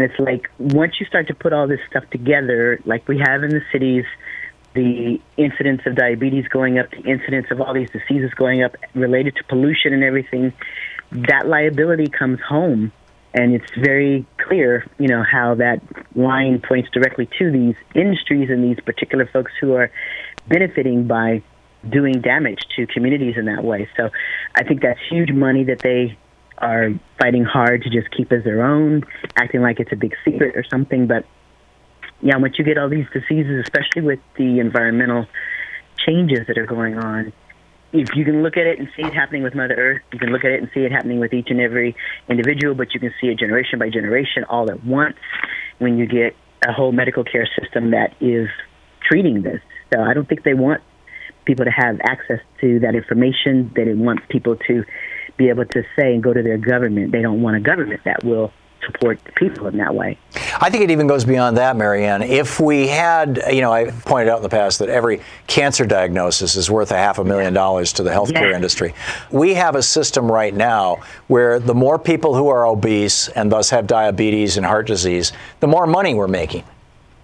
and 0.00 0.10
it's 0.10 0.18
like 0.18 0.50
once 0.58 0.94
you 0.98 1.04
start 1.04 1.26
to 1.28 1.34
put 1.34 1.52
all 1.52 1.68
this 1.68 1.80
stuff 1.90 2.08
together, 2.10 2.80
like 2.86 3.06
we 3.06 3.18
have 3.18 3.44
in 3.44 3.50
the 3.50 3.60
cities, 3.70 4.06
the 4.72 5.20
incidence 5.36 5.82
of 5.84 5.94
diabetes 5.94 6.48
going 6.48 6.78
up, 6.78 6.90
the 6.90 7.02
incidence 7.02 7.48
of 7.50 7.60
all 7.60 7.74
these 7.74 7.90
diseases 7.90 8.30
going 8.34 8.62
up 8.62 8.76
related 8.94 9.36
to 9.36 9.44
pollution 9.44 9.92
and 9.92 10.02
everything, 10.02 10.54
that 11.12 11.46
liability 11.46 12.06
comes 12.06 12.40
home 12.40 12.92
And 13.32 13.54
it's 13.54 13.70
very 13.76 14.26
clear, 14.38 14.86
you 14.98 15.06
know, 15.06 15.22
how 15.22 15.54
that 15.56 15.80
line 16.16 16.60
points 16.60 16.90
directly 16.90 17.28
to 17.38 17.50
these 17.50 17.76
industries 17.94 18.50
and 18.50 18.64
these 18.64 18.80
particular 18.84 19.26
folks 19.26 19.52
who 19.60 19.74
are 19.74 19.90
benefiting 20.48 21.06
by 21.06 21.42
doing 21.88 22.20
damage 22.20 22.58
to 22.76 22.86
communities 22.86 23.36
in 23.36 23.44
that 23.44 23.62
way. 23.62 23.88
So 23.96 24.10
I 24.54 24.64
think 24.64 24.82
that's 24.82 24.98
huge 25.08 25.30
money 25.30 25.64
that 25.64 25.78
they 25.78 26.18
are 26.60 26.90
fighting 27.18 27.44
hard 27.44 27.82
to 27.82 27.90
just 27.90 28.10
keep 28.14 28.32
as 28.32 28.44
their 28.44 28.62
own, 28.62 29.02
acting 29.36 29.62
like 29.62 29.80
it's 29.80 29.92
a 29.92 29.96
big 29.96 30.14
secret 30.24 30.56
or 30.56 30.64
something. 30.70 31.06
But 31.06 31.24
yeah, 32.20 32.36
once 32.36 32.58
you 32.58 32.64
get 32.64 32.78
all 32.78 32.88
these 32.88 33.06
diseases, 33.12 33.64
especially 33.64 34.02
with 34.02 34.20
the 34.36 34.60
environmental 34.60 35.26
changes 36.06 36.46
that 36.48 36.58
are 36.58 36.66
going 36.66 36.98
on, 36.98 37.32
if 37.92 38.14
you 38.14 38.24
can 38.24 38.42
look 38.42 38.56
at 38.56 38.66
it 38.66 38.78
and 38.78 38.88
see 38.96 39.02
it 39.02 39.12
happening 39.12 39.42
with 39.42 39.54
Mother 39.54 39.74
Earth, 39.74 40.02
you 40.12 40.18
can 40.18 40.30
look 40.30 40.44
at 40.44 40.52
it 40.52 40.60
and 40.60 40.70
see 40.72 40.80
it 40.80 40.92
happening 40.92 41.18
with 41.18 41.32
each 41.32 41.48
and 41.50 41.60
every 41.60 41.96
individual, 42.28 42.74
but 42.74 42.94
you 42.94 43.00
can 43.00 43.12
see 43.20 43.28
it 43.28 43.38
generation 43.38 43.78
by 43.78 43.90
generation 43.90 44.44
all 44.44 44.70
at 44.70 44.84
once 44.84 45.16
when 45.78 45.98
you 45.98 46.06
get 46.06 46.36
a 46.66 46.72
whole 46.72 46.92
medical 46.92 47.24
care 47.24 47.48
system 47.60 47.90
that 47.90 48.14
is 48.20 48.48
treating 49.08 49.42
this. 49.42 49.60
So 49.92 50.02
I 50.02 50.14
don't 50.14 50.28
think 50.28 50.44
they 50.44 50.54
want 50.54 50.82
people 51.46 51.64
to 51.64 51.70
have 51.70 51.98
access 52.04 52.38
to 52.60 52.78
that 52.80 52.94
information. 52.94 53.72
They 53.74 53.92
want 53.94 54.20
people 54.28 54.56
to 54.68 54.84
be 55.40 55.48
able 55.48 55.64
to 55.64 55.82
say 55.96 56.12
and 56.12 56.22
go 56.22 56.34
to 56.34 56.42
their 56.42 56.58
government. 56.58 57.12
They 57.12 57.22
don't 57.22 57.40
want 57.40 57.56
a 57.56 57.60
government 57.60 58.02
that 58.04 58.22
will 58.22 58.52
support 58.84 59.18
the 59.24 59.32
people 59.32 59.66
in 59.68 59.78
that 59.78 59.94
way. 59.94 60.18
I 60.60 60.68
think 60.68 60.84
it 60.84 60.90
even 60.90 61.06
goes 61.06 61.24
beyond 61.24 61.56
that, 61.56 61.76
Marianne. 61.76 62.22
If 62.22 62.60
we 62.60 62.88
had, 62.88 63.42
you 63.50 63.62
know, 63.62 63.72
I 63.72 63.90
pointed 63.90 64.30
out 64.30 64.36
in 64.36 64.42
the 64.42 64.50
past 64.50 64.80
that 64.80 64.90
every 64.90 65.22
cancer 65.46 65.86
diagnosis 65.86 66.56
is 66.56 66.70
worth 66.70 66.90
a 66.90 66.96
half 66.96 67.18
a 67.18 67.24
million 67.24 67.54
dollars 67.54 67.94
to 67.94 68.02
the 68.02 68.10
healthcare 68.10 68.50
yeah. 68.50 68.56
industry. 68.56 68.94
We 69.30 69.54
have 69.54 69.76
a 69.76 69.82
system 69.82 70.30
right 70.30 70.52
now 70.52 71.02
where 71.28 71.58
the 71.58 71.74
more 71.74 71.98
people 71.98 72.34
who 72.34 72.48
are 72.48 72.66
obese 72.66 73.28
and 73.28 73.50
thus 73.50 73.70
have 73.70 73.86
diabetes 73.86 74.58
and 74.58 74.66
heart 74.66 74.86
disease, 74.86 75.32
the 75.60 75.68
more 75.68 75.86
money 75.86 76.12
we're 76.12 76.28
making 76.28 76.64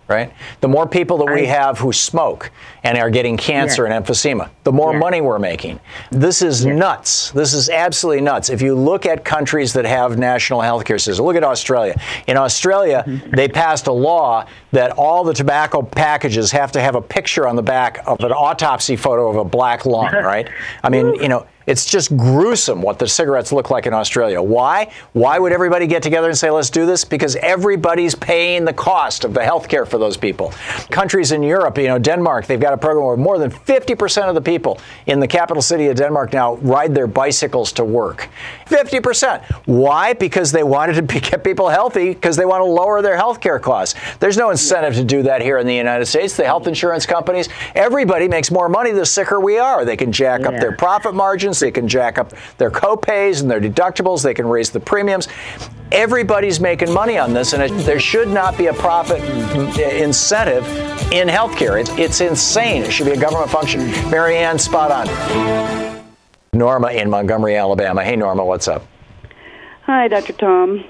right? 0.09 0.33
The 0.61 0.69
more 0.69 0.87
people 0.87 1.19
that 1.19 1.33
we 1.33 1.47
have 1.47 1.79
who 1.79 1.92
smoke 1.92 2.51
and 2.85 2.97
are 2.97 3.11
getting 3.11 3.37
cancer 3.37 3.87
yeah. 3.87 3.97
and 3.97 4.05
emphysema, 4.05 4.51
the 4.62 4.73
more 4.73 4.92
yeah. 4.92 4.99
money 4.99 5.21
we're 5.21 5.38
making. 5.38 5.81
This 6.11 6.42
is 6.42 6.64
yeah. 6.64 6.75
nuts. 6.75 7.33
This 7.33 7.53
is 7.53 7.69
absolutely 7.69 8.23
nuts. 8.23 8.49
If 8.49 8.62
you 8.62 8.75
look 8.75 9.05
at 9.05 9.25
countries 9.25 9.73
that 9.73 9.85
have 9.85 10.19
national 10.19 10.61
health 10.61 10.85
care 10.85 10.99
systems, 10.99 11.21
look 11.21 11.37
at 11.37 11.45
Australia. 11.45 12.01
In 12.27 12.37
Australia, 12.37 13.05
mm-hmm. 13.07 13.31
they 13.37 13.49
passed 13.49 13.88
a 13.88 13.92
law 13.92 14.47
that 14.73 14.92
all 14.92 15.25
the 15.25 15.35
tobacco 15.35 15.83
packages 15.83 16.53
have 16.53 16.71
to 16.73 16.81
have 16.81 16.95
a 16.95 17.03
picture 17.03 17.49
on 17.49 17.57
the 17.57 17.62
back 17.62 18.01
of 18.07 18.21
an 18.21 18.33
autopsy 18.33 18.97
photo 18.97 19.29
of 19.29 19.37
a 19.37 19.45
black 19.45 19.87
lung, 19.87 20.12
right? 20.12 20.49
I 20.85 20.88
mean, 20.88 21.14
you 21.14 21.29
know, 21.29 21.47
it's 21.66 21.85
just 21.85 22.16
gruesome 22.16 22.81
what 22.81 22.98
the 22.98 23.09
cigarettes 23.09 23.52
look 23.52 23.70
like 23.70 23.87
in 23.87 23.92
Australia. 23.92 24.40
Why? 24.40 24.92
Why 25.12 25.38
would 25.38 25.52
everybody 25.52 25.87
get 25.87 26.02
together 26.02 26.29
and 26.29 26.38
say, 26.38 26.50
let's 26.50 26.70
do 26.70 26.87
this? 26.87 27.05
Because 27.05 27.35
everybody's 27.37 28.14
paying 28.14 28.64
the 28.64 28.72
cost 28.72 29.24
of 29.24 29.35
the 29.35 29.42
health 29.42 29.68
care 29.68 29.85
for 29.85 29.98
those 29.98 30.16
people. 30.16 30.52
Countries 30.90 31.33
in 31.33 31.42
Europe, 31.42 31.76
you 31.79 31.88
know, 31.88 31.98
Denmark, 31.98 32.46
they've 32.46 32.61
got 32.61 32.72
a 32.72 32.76
program 32.76 33.07
where 33.07 33.16
more 33.16 33.38
than 33.38 33.50
50% 33.50 34.29
of 34.29 34.35
the 34.35 34.40
people 34.40 34.79
in 35.07 35.18
the 35.18 35.26
capital 35.26 35.61
city 35.61 35.88
of 35.88 35.96
Denmark 35.96 36.33
now 36.33 36.55
ride 36.57 36.94
their 36.94 37.09
bicycles 37.09 37.72
to 37.72 37.85
work. 37.85 38.29
50%. 38.66 39.44
Why? 39.66 40.12
Because 40.12 40.52
they 40.52 40.62
wanted 40.62 40.94
to 40.94 41.02
be, 41.02 41.20
get 41.20 41.42
people 41.42 41.68
healthy 41.68 42.11
because 42.14 42.37
they 42.37 42.44
want 42.44 42.61
to 42.61 42.66
lower 42.66 43.02
their 43.02 43.16
health 43.16 43.40
care 43.40 43.59
costs. 43.59 43.98
There's 44.20 44.37
no 44.37 44.50
incentive 44.50 44.94
to 44.94 45.05
do 45.05 45.24
that 45.24 45.42
here 45.42 45.59
in 45.59 45.66
the 45.66 45.74
United 45.74 46.07
States. 46.07 46.37
The 46.37 46.44
health 46.44 46.68
insurance 46.68 47.07
companies, 47.07 47.48
everybody 47.74 48.29
makes 48.29 48.50
more 48.50 48.68
money 48.68 48.92
the 48.92 49.07
sicker 49.07 49.40
we 49.40 49.59
are. 49.59 49.85
They 49.85 49.96
can 49.96 50.12
jack 50.12 50.42
yeah. 50.42 50.48
up 50.48 50.61
their 50.61 50.72
profit 50.72 51.14
margins 51.14 51.56
they 51.61 51.71
can 51.71 51.88
jack 51.88 52.19
up 52.19 52.33
their 52.59 52.71
copays 52.71 53.40
and 53.40 53.51
their 53.51 53.61
deductibles. 53.61 54.23
They 54.23 54.35
can 54.35 54.47
raise 54.47 54.71
the 54.71 54.81
premiums. 54.81 55.29
Everybody's 55.92 56.61
making 56.61 56.92
money 56.92 57.16
on 57.16 57.33
this, 57.33 57.53
and 57.53 57.62
it, 57.62 57.71
there 57.85 58.01
should 58.01 58.29
not 58.29 58.59
be 58.59 58.66
a 58.66 58.75
profit 58.75 59.23
incentive 59.79 60.66
in 61.12 61.29
healthcare. 61.29 61.81
It, 61.81 61.99
it's 61.99 62.21
insane. 62.21 62.83
It 62.83 62.92
should 62.92 63.07
be 63.07 63.12
a 63.12 63.21
government 63.21 63.51
function. 63.51 63.87
Marianne, 64.11 64.59
spot 64.59 64.90
on. 64.90 66.05
Norma 66.53 66.88
in 66.88 67.09
Montgomery, 67.11 67.57
Alabama. 67.57 68.03
Hey, 68.03 68.16
Norma, 68.16 68.45
what's 68.45 68.66
up? 68.66 68.87
Hi, 69.83 70.09
Dr. 70.09 70.33
Thom. 70.33 70.85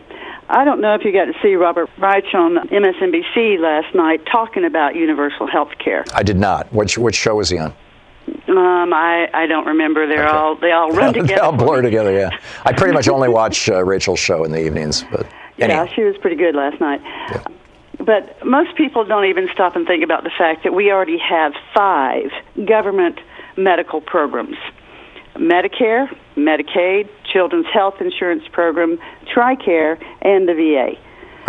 I 0.49 0.65
don't 0.65 0.81
know 0.81 0.95
if 0.95 1.05
you 1.05 1.13
got 1.13 1.25
to 1.25 1.35
see 1.43 1.55
Robert 1.57 1.91
Reich 1.99 2.33
on 2.33 2.69
MSNBC 2.69 3.59
last 3.59 3.95
night 3.95 4.21
talking 4.31 4.65
about 4.65 4.95
universal 4.95 5.47
health 5.47 5.73
care. 5.83 6.05
I 6.15 6.23
did 6.23 6.37
not. 6.37 6.73
Which, 6.73 6.97
which 6.97 7.17
show 7.17 7.35
was 7.35 7.51
he 7.51 7.59
on? 7.59 7.75
Um, 8.49 8.93
I 8.93 9.29
I 9.33 9.47
don't 9.47 9.67
remember. 9.67 10.07
They're 10.07 10.27
okay. 10.27 10.37
all 10.37 10.57
they 10.57 10.73
all 10.73 10.91
run 10.91 11.13
together. 11.15 11.35
they 11.35 11.41
all 11.41 11.53
blur 11.53 11.83
together. 11.83 12.13
Yeah, 12.13 12.31
I 12.65 12.73
pretty 12.73 12.95
much 12.95 13.09
only 13.09 13.29
watch 13.29 13.69
uh, 13.69 13.85
Rachel's 13.85 14.19
show 14.19 14.45
in 14.45 14.53
the 14.53 14.65
evenings, 14.65 15.05
but 15.11 15.27
anyway. 15.59 15.87
yeah, 15.87 15.95
she 15.95 16.03
was 16.03 16.17
pretty 16.19 16.37
good 16.37 16.55
last 16.55 16.81
night. 16.81 17.01
Yeah. 17.03 17.45
But 17.99 18.45
most 18.45 18.77
people 18.77 19.05
don't 19.05 19.25
even 19.25 19.49
stop 19.53 19.75
and 19.75 19.87
think 19.87 20.05
about 20.05 20.23
the 20.23 20.31
fact 20.37 20.65
that 20.65 20.75
we 20.75 20.91
already 20.91 21.19
have 21.19 21.55
five 21.75 22.31
government 22.67 23.21
medical 23.57 24.01
programs: 24.01 24.57
Medicare, 25.35 26.09
Medicaid, 26.37 27.09
Children's 27.33 27.67
Health 27.73 28.01
Insurance 28.01 28.45
Program, 28.53 28.99
TRICARE, 29.35 29.99
and 30.23 30.49
the 30.49 30.55
VA. 30.55 31.01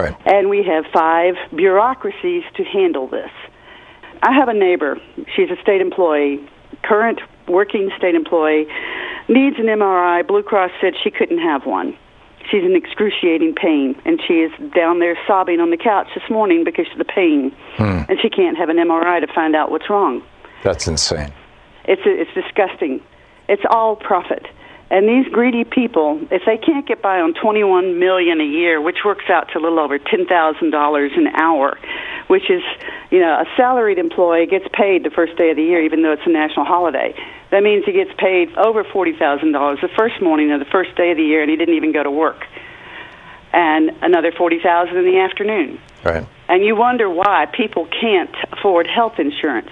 Right. 0.02 0.16
And 0.26 0.50
we 0.50 0.64
have 0.64 0.86
five 0.94 1.36
bureaucracies 1.56 2.44
to 2.56 2.64
handle 2.64 3.08
this. 3.08 3.32
I 4.22 4.34
have 4.34 4.48
a 4.48 4.54
neighbor. 4.54 4.98
She's 5.36 5.50
a 5.50 5.62
state 5.62 5.82
employee, 5.82 6.48
current 6.84 7.20
working 7.48 7.90
state 7.98 8.16
employee, 8.16 8.68
needs 9.28 9.58
an 9.58 9.66
MRI. 9.66 10.26
Blue 10.28 10.44
Cross 10.44 10.72
said 10.82 10.94
she 11.02 11.12
couldn't 11.12 11.40
have 11.40 11.66
one. 11.66 11.98
She's 12.50 12.64
in 12.64 12.76
excruciating 12.76 13.56
pain, 13.56 14.00
and 14.06 14.22
she 14.26 14.36
is 14.36 14.52
down 14.74 15.00
there 15.00 15.18
sobbing 15.28 15.60
on 15.60 15.70
the 15.70 15.78
couch 15.78 16.08
this 16.16 16.30
morning 16.30 16.64
because 16.64 16.88
of 16.94 16.98
the 16.98 17.06
pain, 17.06 17.52
hmm. 17.76 18.04
and 18.08 18.18
she 18.22 18.30
can't 18.30 18.58
have 18.58 18.70
an 18.70 18.78
MRI 18.78 19.20
to 19.20 19.28
find 19.34 19.56
out 19.56 19.70
what's 19.70 19.90
wrong. 19.90 20.24
That's 20.64 20.88
insane. 20.88 21.34
It's 21.86 22.02
it's 22.06 22.34
disgusting. 22.34 23.02
It's 23.50 23.64
all 23.70 23.96
profit. 23.96 24.46
And 24.90 25.08
these 25.08 25.28
greedy 25.34 25.66
people, 25.66 26.20
if 26.32 26.44
they 26.46 26.58
can't 26.58 26.88
get 26.88 27.02
by 27.02 27.20
on 27.20 27.34
21 27.34 28.00
million 28.00 28.40
a 28.40 28.46
year, 28.46 28.80
which 28.80 29.04
works 29.04 29.26
out 29.30 29.50
to 29.52 29.60
a 29.60 29.62
little 29.62 29.80
over 29.80 30.00
$10,000 30.00 31.18
an 31.18 31.28
hour, 31.36 31.78
which 32.28 32.50
is, 32.50 32.62
you 33.12 33.20
know, 33.20 33.34
a 33.34 33.46
salaried 33.58 33.98
employee 33.98 34.46
gets 34.46 34.66
paid 34.72 35.04
the 35.04 35.10
first 35.10 35.36
day 35.38 35.50
of 35.50 35.58
the 35.58 35.64
year 35.64 35.82
even 35.84 36.04
though 36.04 36.14
it's 36.14 36.26
a 36.26 36.32
national 36.32 36.66
holiday. 36.66 37.14
That 37.52 37.64
means 37.64 37.84
he 37.86 37.92
gets 37.92 38.12
paid 38.18 38.56
over 38.58 38.86
$40,000 38.86 39.82
the 39.82 39.90
first 39.98 40.22
morning 40.22 40.52
of 40.54 40.60
the 40.60 40.72
first 40.72 40.96
day 40.96 41.12
of 41.12 41.18
the 41.18 41.24
year 41.24 41.42
and 41.42 41.52
he 41.52 41.58
didn't 41.58 41.76
even 41.76 41.92
go 41.92 42.04
to 42.04 42.12
work. 42.12 42.46
And 43.52 43.92
another 44.02 44.32
40,000 44.32 44.96
in 44.96 45.06
the 45.06 45.20
afternoon. 45.20 45.80
Right. 46.06 46.26
And 46.48 46.64
you 46.64 46.78
wonder 46.78 47.10
why 47.10 47.48
people 47.52 47.88
can't 47.88 48.34
afford 48.54 48.88
health 48.88 49.20
insurance 49.20 49.72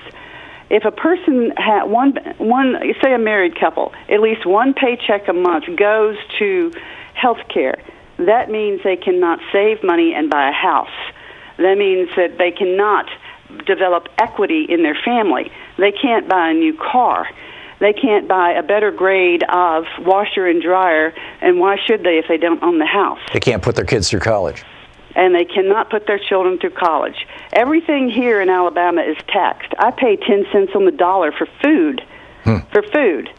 if 0.69 0.85
a 0.85 0.91
person 0.91 1.51
had 1.57 1.85
one 1.85 2.15
one 2.37 2.75
say 3.03 3.13
a 3.13 3.19
married 3.19 3.59
couple 3.59 3.93
at 4.09 4.19
least 4.19 4.45
one 4.45 4.73
paycheck 4.73 5.27
a 5.27 5.33
month 5.33 5.65
goes 5.77 6.17
to 6.39 6.71
health 7.13 7.39
care 7.53 7.77
that 8.17 8.49
means 8.49 8.81
they 8.83 8.95
cannot 8.95 9.39
save 9.51 9.83
money 9.83 10.13
and 10.13 10.29
buy 10.29 10.49
a 10.49 10.53
house. 10.53 10.93
That 11.57 11.77
means 11.77 12.09
that 12.15 12.37
they 12.37 12.51
cannot 12.51 13.09
develop 13.65 14.07
equity 14.17 14.65
in 14.67 14.83
their 14.83 14.97
family. 15.05 15.51
They 15.77 15.91
can't 15.91 16.27
buy 16.27 16.49
a 16.49 16.53
new 16.53 16.77
car. 16.77 17.27
They 17.79 17.93
can't 17.93 18.27
buy 18.27 18.51
a 18.51 18.63
better 18.63 18.91
grade 18.91 19.43
of 19.49 19.83
washer 19.99 20.47
and 20.47 20.61
dryer 20.61 21.13
and 21.41 21.59
why 21.59 21.75
should 21.85 22.03
they 22.03 22.17
if 22.17 22.25
they 22.29 22.37
don't 22.37 22.63
own 22.63 22.79
the 22.79 22.85
house? 22.85 23.19
They 23.33 23.41
can't 23.41 23.61
put 23.61 23.75
their 23.75 23.85
kids 23.85 24.09
through 24.09 24.21
college 24.21 24.63
and 25.15 25.33
they 25.33 25.45
cannot 25.45 25.89
put 25.89 26.07
their 26.07 26.19
children 26.19 26.59
through 26.59 26.71
college. 26.71 27.25
Everything 27.53 28.09
here 28.09 28.41
in 28.41 28.49
Alabama 28.49 29.01
is 29.01 29.17
taxed. 29.27 29.73
I 29.79 29.91
pay 29.91 30.17
10 30.17 30.45
cents 30.51 30.71
on 30.75 30.85
the 30.85 30.91
dollar 30.91 31.31
for 31.31 31.47
food. 31.63 32.01
Hmm. 32.43 32.57
For 32.71 32.83
food. 32.83 33.29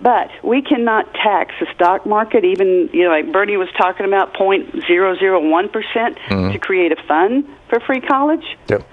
But 0.00 0.30
we 0.44 0.60
cannot 0.60 1.14
tax 1.14 1.54
the 1.58 1.66
stock 1.74 2.04
market, 2.04 2.44
even, 2.44 2.90
you 2.92 3.04
know, 3.04 3.10
like 3.10 3.32
Bernie 3.32 3.56
was 3.56 3.68
talking 3.78 4.04
about 4.04 4.34
0.001% 4.34 5.70
mm-hmm. 5.72 6.52
to 6.52 6.58
create 6.58 6.92
a 6.92 7.02
fund 7.08 7.48
for 7.70 7.80
free 7.80 8.00
college. 8.00 8.44
Yep. 8.68 8.86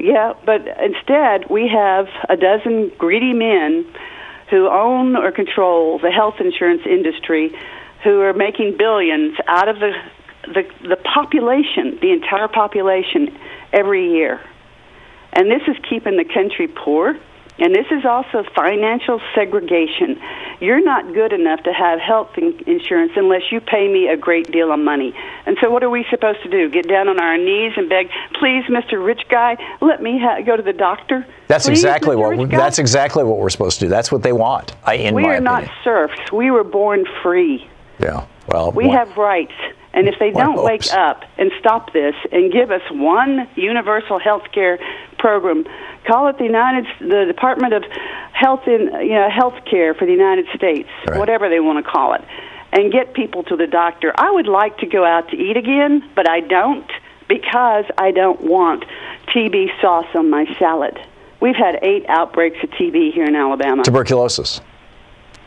Yeah, 0.00 0.34
but 0.46 0.60
instead 0.80 1.50
we 1.50 1.68
have 1.68 2.06
a 2.28 2.36
dozen 2.36 2.92
greedy 2.98 3.32
men 3.32 3.84
who 4.48 4.68
own 4.68 5.16
or 5.16 5.32
control 5.32 5.98
the 5.98 6.10
health 6.10 6.36
insurance 6.38 6.82
industry 6.86 7.52
who 8.04 8.20
are 8.20 8.32
making 8.32 8.76
billions 8.78 9.36
out 9.48 9.68
of 9.68 9.80
the 9.80 9.90
the 10.48 10.88
the 10.88 10.96
population, 10.96 11.98
the 12.00 12.12
entire 12.12 12.48
population, 12.48 13.36
every 13.72 14.10
year, 14.12 14.40
and 15.32 15.50
this 15.50 15.62
is 15.68 15.76
keeping 15.88 16.16
the 16.16 16.24
country 16.24 16.68
poor. 16.68 17.16
And 17.60 17.74
this 17.74 17.86
is 17.90 18.04
also 18.04 18.44
financial 18.54 19.20
segregation. 19.34 20.20
You're 20.60 20.82
not 20.82 21.12
good 21.12 21.32
enough 21.32 21.60
to 21.64 21.72
have 21.72 21.98
health 21.98 22.38
insurance 22.38 23.12
unless 23.16 23.50
you 23.50 23.60
pay 23.60 23.88
me 23.88 24.06
a 24.06 24.16
great 24.16 24.52
deal 24.52 24.72
of 24.72 24.78
money. 24.78 25.12
And 25.44 25.56
so, 25.60 25.68
what 25.68 25.82
are 25.82 25.90
we 25.90 26.06
supposed 26.08 26.40
to 26.44 26.48
do? 26.48 26.68
Get 26.70 26.86
down 26.88 27.08
on 27.08 27.20
our 27.20 27.36
knees 27.36 27.72
and 27.76 27.88
beg, 27.88 28.10
"Please, 28.34 28.64
Mr. 28.66 29.04
Rich 29.04 29.22
Guy, 29.28 29.56
let 29.80 30.00
me 30.00 30.20
ha- 30.20 30.40
go 30.42 30.56
to 30.56 30.62
the 30.62 30.72
doctor." 30.72 31.26
That's 31.48 31.66
Please, 31.66 31.78
exactly 31.78 32.14
Mr. 32.14 32.36
what 32.36 32.50
that's 32.50 32.78
exactly 32.78 33.24
what 33.24 33.38
we're 33.38 33.50
supposed 33.50 33.80
to 33.80 33.86
do. 33.86 33.88
That's 33.88 34.12
what 34.12 34.22
they 34.22 34.32
want. 34.32 34.74
I, 34.84 34.94
in 34.94 35.14
we 35.16 35.24
are 35.24 35.34
opinion. 35.34 35.44
not 35.44 35.64
serfs. 35.82 36.30
We 36.32 36.52
were 36.52 36.64
born 36.64 37.06
free. 37.24 37.66
Yeah. 37.98 38.24
Well, 38.46 38.70
we 38.70 38.88
have 38.88 39.16
rights 39.16 39.52
And 39.94 40.06
if 40.06 40.18
they 40.18 40.30
don't 40.30 40.62
wake 40.62 40.92
up 40.92 41.24
and 41.38 41.50
stop 41.58 41.92
this 41.92 42.14
and 42.30 42.52
give 42.52 42.70
us 42.70 42.82
one 42.90 43.48
universal 43.56 44.18
health 44.18 44.44
care 44.52 44.78
program, 45.18 45.64
call 46.06 46.28
it 46.28 46.38
the 46.38 46.44
United 46.44 46.86
the 47.00 47.24
Department 47.26 47.72
of 47.72 47.84
Health 48.32 48.68
in 48.68 48.82
you 49.02 49.14
know 49.14 49.28
Health 49.30 49.64
Care 49.64 49.94
for 49.94 50.04
the 50.06 50.12
United 50.12 50.46
States, 50.54 50.88
Right. 51.08 51.18
whatever 51.18 51.48
they 51.48 51.58
want 51.60 51.84
to 51.84 51.90
call 51.90 52.12
it, 52.14 52.22
and 52.72 52.92
get 52.92 53.14
people 53.14 53.42
to 53.44 53.56
the 53.56 53.66
doctor. 53.66 54.12
I 54.16 54.30
would 54.30 54.46
like 54.46 54.78
to 54.78 54.86
go 54.86 55.04
out 55.04 55.30
to 55.30 55.36
eat 55.36 55.56
again, 55.56 56.08
but 56.14 56.28
I 56.28 56.40
don't 56.40 56.88
because 57.26 57.86
I 57.96 58.10
don't 58.12 58.40
want 58.42 58.84
TB 59.34 59.80
sauce 59.80 60.06
on 60.14 60.30
my 60.30 60.44
salad. 60.58 60.98
We've 61.40 61.56
had 61.56 61.78
eight 61.82 62.04
outbreaks 62.08 62.58
of 62.62 62.70
TB 62.70 63.12
here 63.12 63.24
in 63.24 63.34
Alabama. 63.34 63.82
Tuberculosis. 63.84 64.60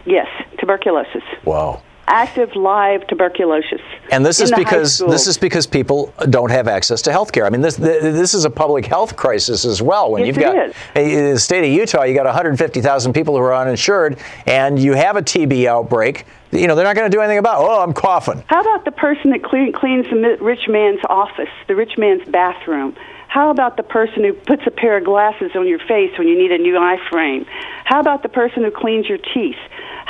yes, 0.06 0.28
tuberculosis. 0.60 1.24
Wow. 1.46 1.82
Active 2.12 2.54
live 2.58 3.08
tuberculosis. 3.08 3.80
And 4.12 4.26
this 4.26 4.42
is 4.42 4.52
because 4.52 5.00
this 5.00 5.28
is 5.28 5.38
because 5.38 5.66
people 5.66 6.14
don't 6.30 6.52
have 6.52 6.68
access 6.68 7.02
to 7.04 7.12
health 7.12 7.32
care. 7.32 7.46
I 7.46 7.50
mean, 7.50 7.62
this 7.62 7.78
this 7.78 8.34
is 8.34 8.44
a 8.44 8.50
public 8.50 8.86
health 8.86 9.16
crisis 9.16 9.64
as 9.64 9.82
well. 9.82 10.12
When 10.12 10.26
Yes, 10.26 10.28
you've 10.28 10.44
got 10.44 10.56
eh, 10.96 11.02
in 11.02 11.34
the 11.34 11.40
state 11.40 11.64
of 11.64 11.72
Utah, 11.72 12.04
you 12.04 12.14
got 12.14 12.26
150,000 12.26 13.14
people 13.14 13.38
who 13.38 13.42
are 13.42 13.56
uninsured, 13.56 14.20
and 14.46 14.78
you 14.78 14.94
have 14.94 15.16
a 15.16 15.22
TB 15.22 15.66
outbreak. 15.68 16.26
You 16.52 16.68
know, 16.68 16.76
they're 16.76 16.84
not 16.84 16.98
going 16.98 17.10
to 17.10 17.16
do 17.16 17.22
anything 17.22 17.38
about. 17.38 17.62
Oh, 17.62 17.82
I'm 17.82 17.94
coughing. 17.94 18.44
How 18.48 18.60
about 18.60 18.84
the 18.84 18.92
person 18.92 19.32
that 19.32 19.42
clean, 19.42 19.72
cleans 19.72 20.06
the 20.10 20.38
rich 20.42 20.68
man's 20.68 21.00
office, 21.10 21.50
the 21.70 21.76
rich 21.76 21.98
man's 21.98 22.28
bathroom? 22.28 22.98
How 23.30 23.50
about 23.50 23.78
the 23.78 23.84
person 23.84 24.26
who 24.26 24.34
puts 24.34 24.64
a 24.68 24.72
pair 24.72 24.98
of 24.98 25.06
glasses 25.06 25.52
on 25.56 25.66
your 25.66 25.80
face 25.80 26.12
when 26.18 26.28
you 26.28 26.38
need 26.38 26.52
a 26.52 26.58
new 26.58 26.78
eye 26.78 26.98
frame? 27.10 27.46
How 27.86 28.02
about 28.02 28.24
the 28.24 28.30
person 28.30 28.66
who 28.66 28.72
cleans 28.72 29.08
your 29.08 29.20
teeth? 29.20 29.56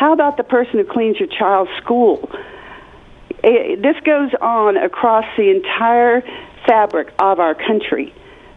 How 0.01 0.13
about 0.13 0.35
the 0.35 0.43
person 0.43 0.79
who 0.79 0.83
cleans 0.83 1.19
your 1.19 1.29
child's 1.29 1.69
school? 1.77 2.27
Eh, 3.43 3.75
this 3.75 3.95
goes 4.03 4.31
on 4.41 4.75
across 4.75 5.25
the 5.37 5.51
entire 5.51 6.23
fabric 6.65 7.09
of 7.19 7.39
our 7.39 7.53
country. 7.53 8.11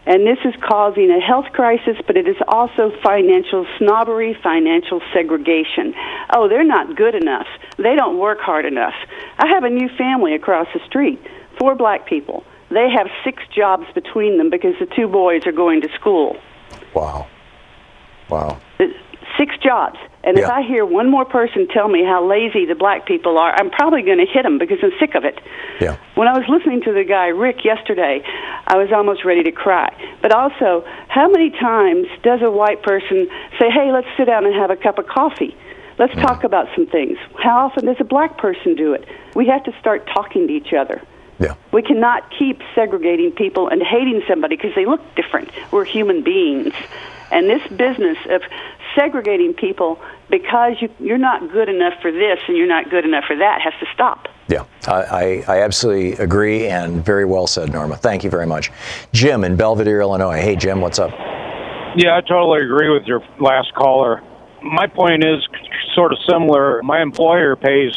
And 0.07 0.25
this 0.25 0.39
is 0.43 0.55
causing 0.67 1.11
a 1.11 1.19
health 1.19 1.45
crisis, 1.53 1.97
but 2.07 2.17
it 2.17 2.27
is 2.27 2.37
also 2.47 2.91
financial 3.03 3.67
snobbery, 3.77 4.35
financial 4.41 5.01
segregation. 5.13 5.93
Oh, 6.33 6.49
they're 6.49 6.63
not 6.63 6.95
good 6.95 7.13
enough. 7.13 7.45
They 7.77 7.95
don't 7.95 8.17
work 8.17 8.39
hard 8.39 8.65
enough. 8.65 8.95
I 9.37 9.45
have 9.45 9.63
a 9.63 9.69
new 9.69 9.87
family 9.99 10.33
across 10.33 10.65
the 10.73 10.79
street, 10.87 11.21
four 11.59 11.75
black 11.75 12.07
people. 12.07 12.43
They 12.71 12.89
have 12.89 13.05
six 13.23 13.43
jobs 13.55 13.85
between 13.93 14.39
them 14.39 14.49
because 14.49 14.73
the 14.79 14.87
two 14.87 15.07
boys 15.07 15.45
are 15.45 15.51
going 15.51 15.81
to 15.81 15.89
school. 15.93 16.37
Wow. 16.95 17.27
Wow. 18.31 18.59
Six 19.37 19.55
jobs. 19.61 19.99
And 20.25 20.39
if 20.39 20.49
I 20.49 20.63
hear 20.63 20.83
one 20.83 21.09
more 21.11 21.23
person 21.23 21.67
tell 21.67 21.87
me 21.87 22.03
how 22.03 22.27
lazy 22.27 22.65
the 22.65 22.73
black 22.73 23.05
people 23.05 23.37
are, 23.37 23.53
I'm 23.53 23.69
probably 23.69 24.01
going 24.01 24.17
to 24.17 24.25
hit 24.25 24.41
them 24.41 24.57
because 24.57 24.79
I'm 24.81 24.91
sick 24.99 25.13
of 25.13 25.23
it. 25.23 25.39
Yeah. 25.79 25.97
When 26.15 26.27
I 26.27 26.35
was 26.35 26.49
listening 26.49 26.81
to 26.81 26.93
the 26.93 27.03
guy 27.03 27.27
Rick 27.27 27.63
yesterday, 27.63 28.23
I 28.67 28.75
was 28.77 28.91
almost 28.91 29.23
ready 29.23 29.43
to 29.43 29.51
cry. 29.51 29.93
But 30.23 30.33
also, 30.33 30.83
how 31.09 31.29
many 31.29 31.51
times 31.51 32.07
does 32.23 32.41
a 32.41 32.49
white 32.49 32.81
person 32.81 33.29
say, 33.59 33.69
"Hey, 33.69 33.91
let's 33.91 34.07
sit 34.17 34.25
down 34.25 34.45
and 34.45 34.55
have 34.55 34.71
a 34.71 34.75
cup 34.75 34.97
of 34.97 35.05
coffee. 35.05 35.55
Let's 35.99 36.15
Mm. 36.15 36.23
talk 36.23 36.43
about 36.43 36.69
some 36.75 36.87
things." 36.87 37.19
How 37.37 37.65
often 37.65 37.85
does 37.85 37.97
a 37.99 38.03
black 38.03 38.37
person 38.39 38.73
do 38.73 38.93
it? 38.93 39.05
We 39.35 39.45
have 39.45 39.63
to 39.65 39.73
start 39.79 40.07
talking 40.07 40.47
to 40.47 40.53
each 40.53 40.73
other. 40.73 41.01
Yeah. 41.39 41.53
We 41.71 41.83
cannot 41.83 42.31
keep 42.31 42.63
segregating 42.73 43.31
people 43.31 43.67
and 43.67 43.83
hating 43.83 44.23
somebody 44.27 44.55
because 44.55 44.73
they 44.73 44.85
look 44.85 45.01
different. 45.15 45.49
We're 45.71 45.83
human 45.83 46.21
beings. 46.21 46.73
And 47.31 47.49
this 47.49 47.65
business 47.67 48.17
of 48.29 48.43
segregating 48.95 49.53
people 49.53 49.99
because 50.29 50.73
you, 50.81 50.89
you're 50.99 51.17
not 51.17 51.51
good 51.51 51.69
enough 51.69 51.93
for 52.01 52.11
this 52.11 52.39
and 52.47 52.57
you're 52.57 52.67
not 52.67 52.89
good 52.89 53.05
enough 53.05 53.25
for 53.27 53.35
that 53.35 53.61
has 53.61 53.73
to 53.79 53.85
stop. 53.93 54.27
Yeah, 54.47 54.65
I, 54.87 54.93
I, 54.93 55.43
I 55.47 55.61
absolutely 55.63 56.13
agree, 56.13 56.67
and 56.67 57.03
very 57.03 57.25
well 57.25 57.47
said, 57.47 57.71
Norma. 57.71 57.95
Thank 57.97 58.23
you 58.23 58.29
very 58.29 58.45
much. 58.45 58.71
Jim 59.11 59.43
in 59.43 59.57
Belvidere, 59.57 60.01
Illinois. 60.01 60.39
Hey, 60.39 60.55
Jim, 60.55 60.81
what's 60.81 60.99
up? 60.99 61.11
Yeah, 61.97 62.15
I 62.15 62.21
totally 62.21 62.61
agree 62.63 62.89
with 62.89 63.07
your 63.07 63.21
last 63.39 63.73
caller. 63.73 64.21
My 64.61 64.87
point 64.87 65.23
is 65.23 65.47
sort 65.95 66.11
of 66.11 66.19
similar. 66.29 66.81
My 66.83 67.01
employer 67.01 67.55
pays 67.55 67.95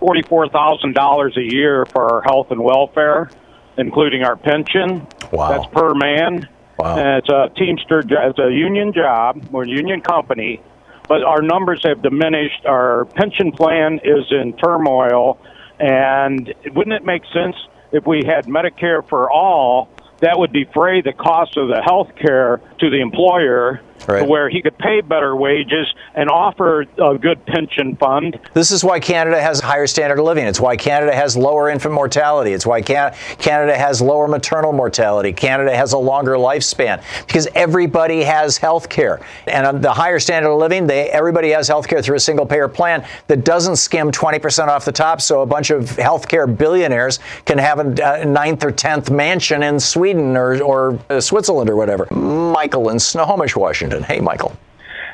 $44,000 0.00 1.36
a 1.36 1.54
year 1.54 1.84
for 1.86 2.12
our 2.12 2.22
health 2.22 2.50
and 2.50 2.62
welfare, 2.62 3.30
including 3.76 4.24
our 4.24 4.36
pension. 4.36 5.06
Wow. 5.32 5.50
That's 5.50 5.72
per 5.72 5.94
man. 5.94 6.48
Wow. 6.78 6.98
And 6.98 7.18
it's 7.18 7.28
a 7.28 7.50
Teamster, 7.56 8.00
it's 8.00 8.38
a 8.38 8.50
union 8.50 8.92
job. 8.92 9.46
We're 9.50 9.64
a 9.64 9.68
union 9.68 10.00
company. 10.00 10.60
But 11.08 11.22
our 11.22 11.42
numbers 11.42 11.82
have 11.84 12.02
diminished. 12.02 12.64
Our 12.66 13.04
pension 13.04 13.52
plan 13.52 14.00
is 14.02 14.24
in 14.30 14.54
turmoil. 14.56 15.38
And 15.78 16.52
wouldn't 16.74 16.94
it 16.94 17.04
make 17.04 17.22
sense 17.32 17.56
if 17.92 18.06
we 18.06 18.22
had 18.24 18.46
Medicare 18.46 19.06
for 19.06 19.30
all? 19.30 19.88
That 20.20 20.38
would 20.38 20.52
defray 20.52 21.02
the 21.02 21.12
cost 21.12 21.56
of 21.56 21.68
the 21.68 21.82
health 21.82 22.14
care 22.16 22.60
to 22.78 22.90
the 22.90 23.00
employer 23.00 23.82
Right. 24.06 24.28
where 24.28 24.50
he 24.50 24.60
could 24.60 24.76
pay 24.76 25.00
better 25.00 25.34
wages 25.34 25.86
and 26.14 26.28
offer 26.28 26.84
a 27.02 27.16
good 27.16 27.44
pension 27.46 27.96
fund. 27.96 28.38
This 28.52 28.70
is 28.70 28.84
why 28.84 29.00
Canada 29.00 29.40
has 29.40 29.60
a 29.60 29.64
higher 29.64 29.86
standard 29.86 30.18
of 30.18 30.26
living. 30.26 30.44
It's 30.44 30.60
why 30.60 30.76
Canada 30.76 31.14
has 31.14 31.36
lower 31.38 31.70
infant 31.70 31.94
mortality. 31.94 32.52
It's 32.52 32.66
why 32.66 32.82
Can- 32.82 33.14
Canada 33.38 33.76
has 33.76 34.02
lower 34.02 34.28
maternal 34.28 34.72
mortality. 34.72 35.32
Canada 35.32 35.74
has 35.74 35.94
a 35.94 35.98
longer 35.98 36.34
lifespan 36.34 37.02
because 37.26 37.48
everybody 37.54 38.22
has 38.24 38.58
health 38.58 38.88
care. 38.90 39.20
And 39.46 39.66
on 39.66 39.80
the 39.80 39.92
higher 39.92 40.18
standard 40.18 40.50
of 40.50 40.58
living, 40.58 40.86
they, 40.86 41.08
everybody 41.08 41.50
has 41.50 41.66
health 41.66 41.88
care 41.88 42.02
through 42.02 42.16
a 42.16 42.20
single 42.20 42.44
payer 42.44 42.68
plan 42.68 43.06
that 43.28 43.44
doesn't 43.44 43.76
skim 43.76 44.10
20% 44.10 44.68
off 44.68 44.84
the 44.84 44.92
top 44.92 45.20
so 45.22 45.40
a 45.40 45.46
bunch 45.46 45.70
of 45.70 45.96
health 45.96 46.28
care 46.28 46.46
billionaires 46.46 47.20
can 47.46 47.56
have 47.56 47.78
a, 47.78 48.20
a 48.20 48.24
ninth 48.26 48.64
or 48.64 48.70
10th 48.72 49.10
mansion 49.10 49.62
in 49.62 49.80
Sweden 49.80 50.36
or, 50.36 50.62
or 50.62 50.98
uh, 51.08 51.20
Switzerland 51.20 51.70
or 51.70 51.76
whatever. 51.76 52.06
Michael 52.14 52.90
in 52.90 52.98
Snohomish, 52.98 53.56
Washington. 53.56 53.83
Hey, 53.90 54.20
Michael. 54.20 54.56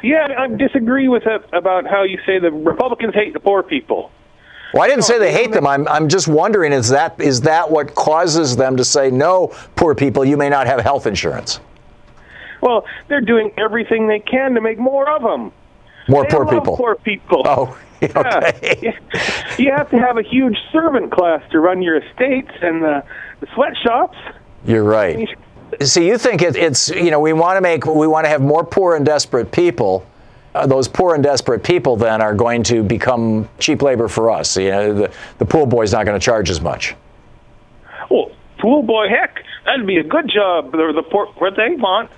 Yeah, 0.02 0.28
I 0.38 0.48
disagree 0.48 1.08
with 1.08 1.26
it 1.26 1.42
about 1.52 1.86
how 1.86 2.02
you 2.04 2.18
say 2.24 2.38
the 2.38 2.50
Republicans 2.50 3.14
hate 3.14 3.32
the 3.34 3.40
poor 3.40 3.62
people. 3.62 4.10
Well, 4.72 4.82
I 4.82 4.88
didn't 4.88 5.04
say 5.04 5.18
they 5.18 5.32
hate 5.32 5.52
them. 5.52 5.66
I'm, 5.66 5.86
I'm 5.88 6.08
just 6.08 6.28
wondering 6.28 6.72
is 6.72 6.88
that 6.90 7.20
is 7.20 7.40
that 7.42 7.70
what 7.70 7.94
causes 7.94 8.56
them 8.56 8.76
to 8.76 8.84
say 8.84 9.10
no, 9.10 9.48
poor 9.74 9.94
people, 9.94 10.24
you 10.24 10.36
may 10.36 10.48
not 10.48 10.66
have 10.66 10.80
health 10.80 11.06
insurance? 11.06 11.60
Well, 12.62 12.86
they're 13.08 13.20
doing 13.20 13.52
everything 13.56 14.06
they 14.06 14.20
can 14.20 14.54
to 14.54 14.60
make 14.60 14.78
more 14.78 15.10
of 15.10 15.22
them. 15.22 15.52
More 16.08 16.24
They 16.24 16.30
poor 16.30 16.46
people. 16.46 16.76
Poor 16.76 16.94
people. 16.96 17.42
Oh, 17.46 17.78
okay. 18.02 18.78
Yeah. 18.82 19.36
You 19.58 19.72
have 19.72 19.90
to 19.90 19.98
have 19.98 20.16
a 20.16 20.22
huge 20.22 20.56
servant 20.72 21.12
class 21.12 21.42
to 21.50 21.60
run 21.60 21.82
your 21.82 21.96
estates 21.96 22.52
and 22.62 22.82
the, 22.82 23.04
the 23.40 23.46
sweatshops. 23.52 24.16
You're 24.64 24.84
right. 24.84 25.28
See, 25.82 26.06
you 26.06 26.18
think 26.18 26.42
it, 26.42 26.56
it's 26.56 26.90
you 26.90 27.10
know 27.10 27.20
we 27.20 27.32
want 27.32 27.56
to 27.56 27.62
make 27.62 27.86
we 27.86 28.06
want 28.06 28.26
to 28.26 28.28
have 28.28 28.42
more 28.42 28.64
poor 28.64 28.96
and 28.96 29.04
desperate 29.04 29.50
people. 29.50 30.06
Uh, 30.54 30.66
those 30.66 30.88
poor 30.88 31.14
and 31.14 31.22
desperate 31.22 31.62
people 31.62 31.96
then 31.96 32.20
are 32.20 32.34
going 32.34 32.62
to 32.64 32.82
become 32.82 33.48
cheap 33.58 33.82
labor 33.82 34.08
for 34.08 34.30
us. 34.30 34.56
You 34.56 34.70
know, 34.70 34.94
the 34.94 35.12
the 35.38 35.46
pool 35.46 35.64
boy's 35.64 35.92
not 35.92 36.04
going 36.04 36.18
to 36.18 36.24
charge 36.24 36.50
as 36.50 36.60
much. 36.60 36.94
Well, 38.10 38.32
pool 38.58 38.82
boy, 38.82 39.08
heck, 39.08 39.42
that'd 39.64 39.86
be 39.86 39.96
a 39.96 40.04
good 40.04 40.28
job. 40.28 40.72
The, 40.72 40.92
the 40.94 41.02
poor, 41.02 41.26
what 41.38 41.54
they 41.56 41.76
want, 41.76 42.10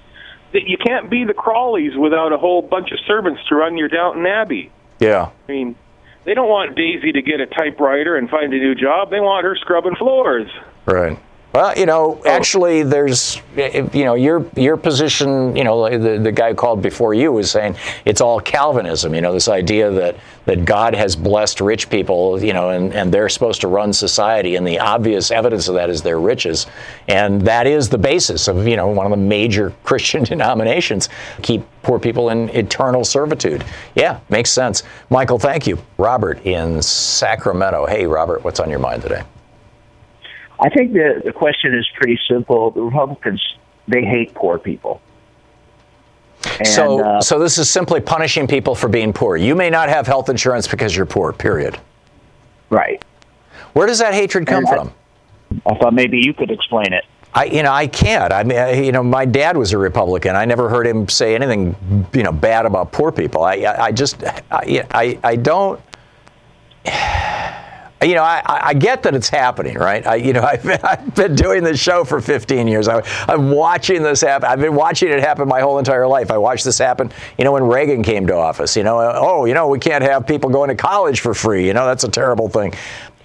that 0.52 0.66
you 0.66 0.76
can't 0.76 1.08
be 1.08 1.24
the 1.24 1.34
Crawleys 1.34 1.96
without 1.96 2.32
a 2.32 2.38
whole 2.38 2.62
bunch 2.62 2.90
of 2.90 2.98
servants 3.06 3.42
to 3.48 3.54
run 3.54 3.76
your 3.76 3.88
Downton 3.88 4.26
Abbey. 4.26 4.72
Yeah. 4.98 5.30
I 5.48 5.52
mean, 5.52 5.76
they 6.24 6.34
don't 6.34 6.48
want 6.48 6.74
Daisy 6.74 7.12
to 7.12 7.22
get 7.22 7.40
a 7.40 7.46
typewriter 7.46 8.16
and 8.16 8.28
find 8.28 8.52
a 8.52 8.58
new 8.58 8.74
job. 8.74 9.10
They 9.10 9.20
want 9.20 9.44
her 9.44 9.54
scrubbing 9.56 9.96
floors. 9.96 10.50
Right. 10.86 11.18
Well, 11.52 11.76
you 11.76 11.84
know, 11.84 12.18
oh. 12.24 12.30
actually, 12.30 12.82
there's, 12.82 13.40
you 13.56 14.04
know, 14.04 14.14
your 14.14 14.46
your 14.56 14.78
position, 14.78 15.54
you 15.54 15.64
know, 15.64 15.98
the, 15.98 16.18
the 16.18 16.32
guy 16.32 16.54
called 16.54 16.80
before 16.80 17.12
you 17.12 17.30
was 17.30 17.50
saying 17.50 17.76
it's 18.06 18.22
all 18.22 18.40
Calvinism. 18.40 19.14
You 19.14 19.20
know, 19.20 19.34
this 19.34 19.48
idea 19.48 19.90
that 19.90 20.16
that 20.46 20.64
God 20.64 20.94
has 20.94 21.14
blessed 21.14 21.60
rich 21.60 21.90
people, 21.90 22.42
you 22.42 22.54
know, 22.54 22.70
and, 22.70 22.94
and 22.94 23.12
they're 23.12 23.28
supposed 23.28 23.60
to 23.60 23.68
run 23.68 23.92
society, 23.92 24.56
and 24.56 24.66
the 24.66 24.78
obvious 24.78 25.30
evidence 25.30 25.68
of 25.68 25.74
that 25.74 25.90
is 25.90 26.00
their 26.00 26.18
riches, 26.18 26.66
and 27.06 27.42
that 27.42 27.66
is 27.66 27.90
the 27.90 27.98
basis 27.98 28.48
of, 28.48 28.66
you 28.66 28.76
know, 28.76 28.88
one 28.88 29.04
of 29.04 29.10
the 29.10 29.18
major 29.18 29.74
Christian 29.84 30.24
denominations 30.24 31.10
keep 31.42 31.62
poor 31.82 31.98
people 31.98 32.30
in 32.30 32.48
eternal 32.50 33.04
servitude. 33.04 33.62
Yeah, 33.94 34.20
makes 34.30 34.50
sense. 34.50 34.84
Michael, 35.10 35.38
thank 35.38 35.66
you. 35.66 35.78
Robert 35.98 36.44
in 36.46 36.80
Sacramento. 36.80 37.84
Hey, 37.86 38.06
Robert, 38.06 38.42
what's 38.42 38.58
on 38.58 38.70
your 38.70 38.78
mind 38.78 39.02
today? 39.02 39.22
I 40.62 40.68
think 40.68 40.92
the, 40.92 41.20
the 41.24 41.32
question 41.32 41.74
is 41.74 41.86
pretty 41.96 42.18
simple. 42.28 42.70
The 42.70 42.82
Republicans, 42.82 43.42
they 43.88 44.04
hate 44.04 44.32
poor 44.34 44.58
people. 44.58 45.00
And, 46.58 46.66
so, 46.66 47.04
uh, 47.04 47.20
so 47.20 47.38
this 47.38 47.58
is 47.58 47.68
simply 47.68 48.00
punishing 48.00 48.46
people 48.46 48.74
for 48.74 48.88
being 48.88 49.12
poor. 49.12 49.36
You 49.36 49.54
may 49.54 49.70
not 49.70 49.88
have 49.88 50.06
health 50.06 50.28
insurance 50.28 50.68
because 50.68 50.94
you're 50.96 51.06
poor. 51.06 51.32
Period. 51.32 51.78
Right. 52.70 53.04
Where 53.72 53.86
does 53.86 53.98
that 53.98 54.14
hatred 54.14 54.46
come 54.46 54.66
I- 54.66 54.70
from? 54.70 54.92
I 55.66 55.74
thought 55.74 55.92
maybe 55.92 56.18
you 56.18 56.32
could 56.32 56.50
explain 56.50 56.92
it. 56.92 57.04
I, 57.34 57.44
you 57.44 57.62
know, 57.62 57.72
I 57.72 57.86
can't. 57.86 58.32
I 58.32 58.42
mean, 58.42 58.58
I- 58.58 58.72
you 58.72 58.92
know, 58.92 59.02
my 59.02 59.24
dad 59.24 59.56
was 59.56 59.72
a 59.72 59.78
Republican. 59.78 60.36
I 60.36 60.44
never 60.44 60.68
heard 60.68 60.86
him 60.86 61.08
say 61.08 61.34
anything, 61.34 61.74
you 62.12 62.22
know, 62.22 62.32
bad 62.32 62.66
about 62.66 62.92
poor 62.92 63.10
people. 63.12 63.42
I, 63.42 63.56
I, 63.56 63.84
I 63.86 63.92
just, 63.92 64.22
I, 64.24 64.86
I, 64.92 65.18
I 65.24 65.36
don't. 65.36 65.80
You 68.02 68.14
know, 68.14 68.22
I, 68.22 68.42
I 68.46 68.74
get 68.74 69.02
that 69.04 69.14
it's 69.14 69.28
happening, 69.28 69.76
right? 69.76 70.06
I, 70.06 70.16
you 70.16 70.32
know, 70.32 70.42
I've, 70.52 70.66
I've 70.84 71.14
been 71.14 71.34
doing 71.34 71.62
this 71.64 71.80
show 71.80 72.04
for 72.04 72.20
15 72.20 72.68
years. 72.68 72.88
I, 72.88 73.02
I'm 73.28 73.50
watching 73.50 74.02
this 74.02 74.20
happen. 74.20 74.48
I've 74.48 74.60
been 74.60 74.74
watching 74.74 75.08
it 75.10 75.20
happen 75.20 75.48
my 75.48 75.60
whole 75.60 75.78
entire 75.78 76.06
life. 76.06 76.30
I 76.30 76.38
watched 76.38 76.64
this 76.64 76.78
happen, 76.78 77.10
you 77.38 77.44
know, 77.44 77.52
when 77.52 77.64
Reagan 77.64 78.02
came 78.02 78.26
to 78.26 78.34
office. 78.34 78.76
You 78.76 78.82
know, 78.82 78.98
uh, 78.98 79.18
oh, 79.20 79.44
you 79.44 79.54
know, 79.54 79.68
we 79.68 79.78
can't 79.78 80.02
have 80.02 80.26
people 80.26 80.50
going 80.50 80.68
to 80.68 80.74
college 80.74 81.20
for 81.20 81.34
free. 81.34 81.66
You 81.66 81.74
know, 81.74 81.86
that's 81.86 82.04
a 82.04 82.08
terrible 82.08 82.48
thing. 82.48 82.74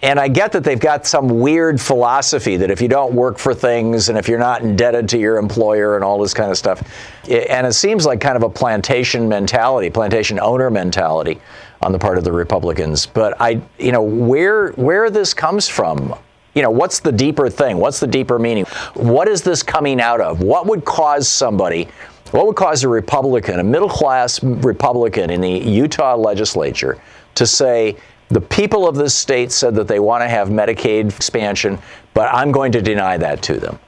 And 0.03 0.19
I 0.19 0.27
get 0.27 0.51
that 0.51 0.63
they've 0.63 0.79
got 0.79 1.07
some 1.07 1.39
weird 1.39 1.81
philosophy 1.81 2.55
that 2.57 2.69
if 2.69 2.81
you 2.81 2.87
don't 2.87 3.13
work 3.15 3.39
for 3.39 3.55
things 3.55 4.09
and 4.09 4.17
if 4.17 4.27
you're 4.27 4.37
not 4.37 4.61
indebted 4.61 5.09
to 5.09 5.17
your 5.17 5.37
employer 5.37 5.95
and 5.95 6.03
all 6.03 6.19
this 6.19 6.35
kind 6.35 6.51
of 6.51 6.57
stuff, 6.57 6.83
and 7.27 7.65
it 7.65 7.73
seems 7.73 8.05
like 8.05 8.21
kind 8.21 8.35
of 8.35 8.43
a 8.43 8.49
plantation 8.49 9.27
mentality, 9.27 9.89
plantation 9.89 10.39
owner 10.39 10.69
mentality 10.69 11.39
on 11.81 11.91
the 11.91 11.99
part 11.99 12.17
of 12.17 12.23
the 12.23 12.31
Republicans. 12.31 13.05
But 13.05 13.39
I, 13.39 13.61
you 13.77 13.91
know, 13.91 14.01
where 14.01 14.69
where 14.71 15.09
this 15.09 15.33
comes 15.33 15.67
from, 15.67 16.15
you 16.53 16.61
know, 16.61 16.71
what's 16.71 16.99
the 16.99 17.11
deeper 17.11 17.49
thing? 17.49 17.77
What's 17.77 17.99
the 17.99 18.07
deeper 18.07 18.39
meaning? 18.39 18.65
What 18.95 19.27
is 19.27 19.41
this 19.41 19.63
coming 19.63 20.01
out 20.01 20.21
of? 20.21 20.41
What 20.41 20.65
would 20.65 20.85
cause 20.85 21.27
somebody? 21.27 21.87
What 22.31 22.45
would 22.47 22.55
cause 22.55 22.83
a 22.83 22.89
Republican, 22.89 23.59
a 23.59 23.63
middle 23.63 23.89
class 23.89 24.43
Republican 24.43 25.29
in 25.29 25.39
the 25.39 25.51
Utah 25.51 26.15
legislature, 26.15 27.01
to 27.35 27.45
say? 27.45 27.97
The 28.29 28.41
people 28.41 28.85
of 28.85 28.95
this 28.95 29.15
state 29.15 29.53
said 29.53 29.73
that 29.75 29.87
they 29.87 29.99
want 30.01 30.21
to 30.21 30.27
have 30.27 30.49
Medicaid 30.49 31.15
expansion, 31.15 31.79
but 32.13 32.27
I'm 32.33 32.51
going 32.51 32.73
to 32.73 32.81
deny 32.81 33.15
that 33.15 33.41
to 33.43 33.57
them. 33.57 33.79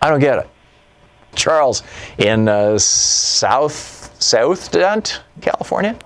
I 0.00 0.10
don't 0.10 0.20
get 0.20 0.38
it. 0.38 0.48
Charles 1.34 1.82
in 2.18 2.48
uh, 2.48 2.78
South 2.78 4.14
South 4.22 4.70
Dent, 4.70 5.22
California. 5.40 5.98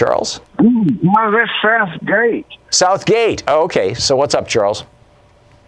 Charles? 0.00 0.40
No, 0.58 1.30
that's 1.30 1.50
Southgate. 1.60 2.46
Southgate. 2.70 3.42
Oh, 3.46 3.64
okay. 3.64 3.92
So 3.92 4.16
what's 4.16 4.34
up, 4.34 4.48
Charles? 4.48 4.84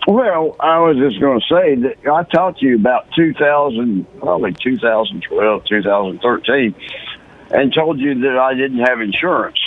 Well, 0.08 0.56
I 0.58 0.78
was 0.78 0.96
just 0.96 1.20
going 1.20 1.38
to 1.38 1.46
say 1.54 1.74
that 1.74 2.10
I 2.10 2.22
talked 2.22 2.60
to 2.60 2.66
you 2.66 2.76
about 2.76 3.12
2000, 3.14 4.06
probably 4.20 4.54
2012, 4.54 5.64
2013, 5.66 6.74
and 7.50 7.74
told 7.74 8.00
you 8.00 8.20
that 8.22 8.38
I 8.38 8.54
didn't 8.54 8.78
have 8.78 9.02
insurance 9.02 9.58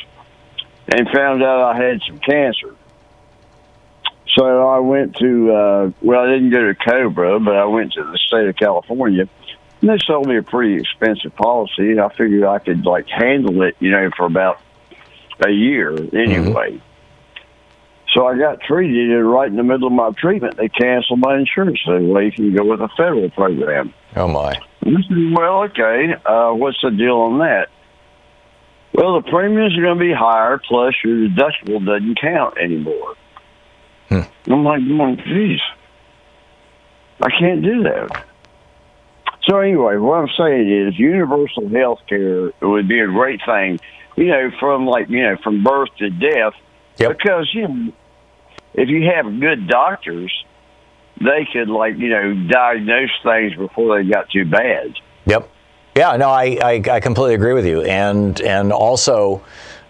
and 0.88 1.10
found 1.10 1.44
out 1.44 1.76
I 1.76 1.78
had 1.78 2.02
some 2.08 2.18
cancer. 2.18 2.76
So 4.36 4.68
I 4.68 4.80
went 4.80 5.16
to, 5.18 5.54
uh, 5.54 5.92
well, 6.02 6.22
I 6.22 6.26
didn't 6.26 6.50
go 6.50 6.66
to 6.66 6.74
Cobra, 6.74 7.40
but 7.40 7.56
I 7.56 7.66
went 7.66 7.94
to 7.94 8.04
the 8.04 8.18
state 8.18 8.48
of 8.48 8.56
California. 8.56 9.30
And 9.86 9.94
they 9.94 10.04
sold 10.04 10.26
me 10.26 10.36
a 10.36 10.42
pretty 10.42 10.78
expensive 10.78 11.36
policy. 11.36 12.00
I 12.00 12.10
figured 12.10 12.44
I 12.44 12.58
could, 12.58 12.88
like, 12.88 13.08
handle 13.08 13.62
it, 13.62 13.76
you 13.80 13.92
know, 13.92 14.10
for 14.18 14.26
about 14.26 14.60
a 15.46 15.52
year 15.52 15.92
anyway. 15.92 16.72
Mm-hmm. 16.72 16.78
So 18.12 18.26
I 18.26 18.36
got 18.36 18.62
treated, 18.62 19.12
and 19.12 19.32
right 19.32 19.48
in 19.48 19.56
the 19.56 19.62
middle 19.62 19.86
of 19.86 19.94
my 19.94 20.10
treatment, 20.18 20.58
they 20.58 20.70
canceled 20.70 21.20
my 21.20 21.38
insurance. 21.38 21.82
So, 21.86 22.02
well, 22.02 22.24
you 22.24 22.32
can 22.32 22.52
go 22.56 22.66
with 22.66 22.82
a 22.82 22.90
federal 22.98 23.30
program. 23.30 23.94
Oh, 24.16 24.28
my. 24.28 24.60
Well, 24.82 25.66
okay. 25.66 26.16
Uh, 26.26 26.54
what's 26.54 26.82
the 26.82 26.90
deal 26.90 27.18
on 27.18 27.38
that? 27.38 27.68
Well, 28.92 29.22
the 29.22 29.30
premiums 29.30 29.78
are 29.78 29.82
going 29.84 30.00
to 30.00 30.04
be 30.04 30.14
higher, 30.14 30.60
plus 30.68 30.96
your 31.04 31.30
deductible 31.30 31.86
doesn't 31.86 32.20
count 32.20 32.58
anymore. 32.58 33.14
Hmm. 34.10 34.22
I'm 34.52 34.64
like, 34.64 34.82
geez, 35.26 35.60
I 37.22 37.30
can't 37.40 37.62
do 37.62 37.84
that. 37.84 38.26
So 39.48 39.60
anyway, 39.60 39.98
what 39.98 40.16
I'm 40.16 40.30
saying 40.38 40.88
is 40.88 40.98
universal 40.98 41.70
health 41.70 42.00
care 42.08 42.52
would 42.62 42.88
be 42.88 43.00
a 43.00 43.08
great 43.08 43.42
thing, 43.46 43.80
you 44.16 44.28
know, 44.28 44.52
from 44.60 44.88
like, 44.88 45.10
you 45.10 45.22
know, 45.22 45.38
from 45.44 45.64
birth 45.64 45.90
to 46.00 46.10
death. 46.10 46.54
Yep. 46.98 47.18
Because, 47.18 47.50
you 47.54 47.68
know, 47.68 47.94
if 48.74 48.90
you 48.90 49.10
have 49.14 49.40
good 49.40 49.68
doctors, 49.68 50.34
they 51.20 51.48
could 51.52 51.70
like, 51.70 51.98
you 51.98 52.10
know, 52.10 52.48
diagnose 52.50 53.12
things 53.24 53.56
before 53.56 53.98
they 54.02 54.10
got 54.10 54.30
too 54.30 54.46
bad. 54.46 54.96
Yep. 55.26 55.50
Yeah, 55.96 56.18
no, 56.18 56.30
I, 56.30 56.58
I, 56.62 56.84
I 56.92 57.00
completely 57.00 57.36
agree 57.36 57.54
with 57.54 57.66
you. 57.66 57.82
And 57.82 58.42
and 58.42 58.74
also 58.74 59.44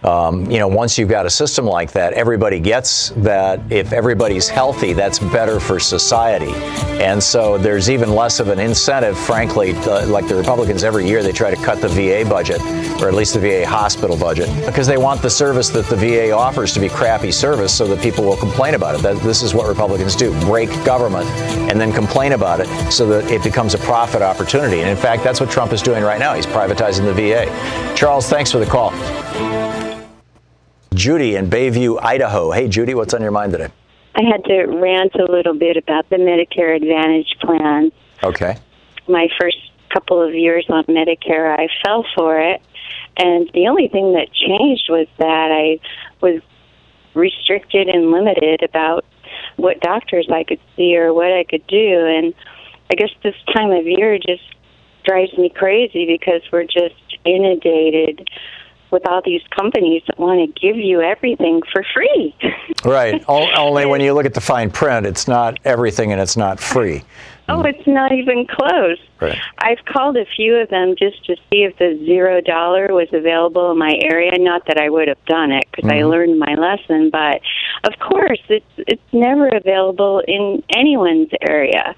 um, 0.05 0.49
you 0.49 0.59
know, 0.59 0.67
once 0.67 0.97
you've 0.97 1.09
got 1.09 1.25
a 1.25 1.29
system 1.29 1.65
like 1.65 1.91
that, 1.93 2.13
everybody 2.13 2.59
gets 2.59 3.09
that 3.17 3.59
if 3.71 3.91
everybody's 3.91 4.47
healthy, 4.47 4.93
that's 4.93 5.17
better 5.17 5.59
for 5.59 5.79
society. 5.79 6.53
And 7.01 7.21
so 7.21 7.57
there's 7.57 7.89
even 7.89 8.13
less 8.13 8.39
of 8.39 8.49
an 8.49 8.59
incentive, 8.59 9.17
frankly, 9.17 9.73
uh, 9.75 10.05
like 10.07 10.27
the 10.27 10.35
Republicans 10.35 10.83
every 10.83 11.07
year, 11.07 11.23
they 11.23 11.31
try 11.31 11.49
to 11.49 11.61
cut 11.61 11.81
the 11.81 11.87
VA 11.87 12.27
budget, 12.29 12.61
or 13.01 13.07
at 13.07 13.15
least 13.15 13.33
the 13.33 13.39
VA 13.39 13.67
hospital 13.67 14.15
budget, 14.15 14.47
because 14.65 14.85
they 14.85 14.97
want 14.97 15.23
the 15.23 15.29
service 15.29 15.69
that 15.69 15.87
the 15.87 15.95
VA 15.95 16.31
offers 16.31 16.71
to 16.73 16.79
be 16.79 16.87
crappy 16.87 17.31
service 17.31 17.75
so 17.75 17.87
that 17.87 18.01
people 18.01 18.23
will 18.23 18.37
complain 18.37 18.75
about 18.75 18.95
it. 18.95 19.01
That, 19.01 19.19
this 19.23 19.41
is 19.41 19.55
what 19.55 19.67
Republicans 19.67 20.15
do 20.15 20.39
break 20.41 20.69
government 20.85 21.27
and 21.69 21.81
then 21.81 21.91
complain 21.91 22.33
about 22.33 22.59
it 22.59 22.67
so 22.91 23.07
that 23.07 23.31
it 23.31 23.43
becomes 23.43 23.73
a 23.73 23.79
profit 23.79 24.21
opportunity. 24.21 24.81
And 24.81 24.89
in 24.89 24.97
fact, 24.97 25.23
that's 25.23 25.39
what 25.39 25.49
Trump 25.49 25.73
is 25.73 25.81
doing 25.81 26.03
right 26.03 26.19
now. 26.19 26.35
He's 26.35 26.45
privatizing 26.45 27.05
the 27.05 27.13
VA. 27.13 27.95
Charles, 27.95 28.29
thanks 28.29 28.51
for 28.51 28.59
the 28.59 28.65
call. 28.67 28.91
Judy 30.95 31.35
in 31.35 31.49
Bayview, 31.49 31.99
Idaho. 32.01 32.51
Hey, 32.51 32.67
Judy, 32.67 32.93
what's 32.93 33.13
on 33.13 33.21
your 33.21 33.31
mind 33.31 33.51
today? 33.51 33.69
I 34.15 34.21
had 34.23 34.43
to 34.45 34.63
rant 34.63 35.13
a 35.15 35.29
little 35.29 35.53
bit 35.53 35.75
about 35.75 36.09
the 36.09 36.15
Medicare 36.15 36.75
Advantage 36.75 37.35
plan. 37.41 37.91
Okay. 38.23 38.57
My 39.07 39.27
first 39.39 39.57
couple 39.93 40.21
of 40.21 40.33
years 40.33 40.65
on 40.69 40.85
Medicare, 40.85 41.53
I 41.53 41.67
fell 41.85 42.05
for 42.15 42.39
it. 42.39 42.61
And 43.17 43.49
the 43.53 43.67
only 43.67 43.89
thing 43.89 44.13
that 44.13 44.27
changed 44.33 44.85
was 44.89 45.07
that 45.17 45.51
I 45.51 45.79
was 46.21 46.41
restricted 47.13 47.87
and 47.87 48.11
limited 48.11 48.63
about 48.63 49.05
what 49.57 49.79
doctors 49.81 50.27
I 50.31 50.43
could 50.43 50.59
see 50.75 50.95
or 50.95 51.13
what 51.13 51.31
I 51.31 51.43
could 51.43 51.65
do. 51.67 52.05
And 52.05 52.33
I 52.89 52.95
guess 52.95 53.09
this 53.21 53.35
time 53.53 53.71
of 53.71 53.85
year 53.85 54.17
just 54.17 54.43
drives 55.03 55.37
me 55.37 55.49
crazy 55.49 56.05
because 56.05 56.41
we're 56.51 56.63
just 56.63 56.95
inundated 57.25 58.29
with 58.91 59.07
all 59.07 59.21
these 59.23 59.41
companies 59.55 60.03
that 60.07 60.19
want 60.19 60.39
to 60.39 60.59
give 60.59 60.77
you 60.77 61.01
everything 61.01 61.61
for 61.71 61.83
free. 61.93 62.35
right. 62.85 63.23
Only 63.27 63.85
when 63.85 64.01
you 64.01 64.13
look 64.13 64.25
at 64.25 64.33
the 64.33 64.41
fine 64.41 64.69
print, 64.69 65.05
it's 65.05 65.27
not 65.27 65.59
everything 65.65 66.11
and 66.11 66.21
it's 66.21 66.37
not 66.37 66.59
free. 66.59 67.03
Oh, 67.47 67.61
it's 67.61 67.85
not 67.85 68.11
even 68.11 68.47
close. 68.47 68.97
Right. 69.21 69.37
I've 69.59 69.85
called 69.85 70.17
a 70.17 70.25
few 70.35 70.55
of 70.55 70.69
them 70.69 70.95
just 70.97 71.23
to 71.25 71.35
see 71.35 71.63
if 71.63 71.77
the 71.77 72.01
zero 72.03 72.41
dollar 72.41 72.87
was 72.87 73.07
available 73.13 73.71
in 73.71 73.77
my 73.77 73.93
area. 74.01 74.31
Not 74.39 74.65
that 74.65 74.79
I 74.79 74.89
would 74.89 75.07
have 75.07 75.23
done 75.25 75.51
it 75.51 75.65
because 75.69 75.87
mm-hmm. 75.87 75.99
I 75.99 76.09
learned 76.09 76.39
my 76.39 76.55
lesson, 76.55 77.11
but 77.11 77.41
of 77.83 77.99
course, 77.99 78.41
it's 78.49 78.65
it's 78.77 79.13
never 79.13 79.47
available 79.49 80.23
in 80.27 80.63
anyone's 80.75 81.29
area. 81.47 81.95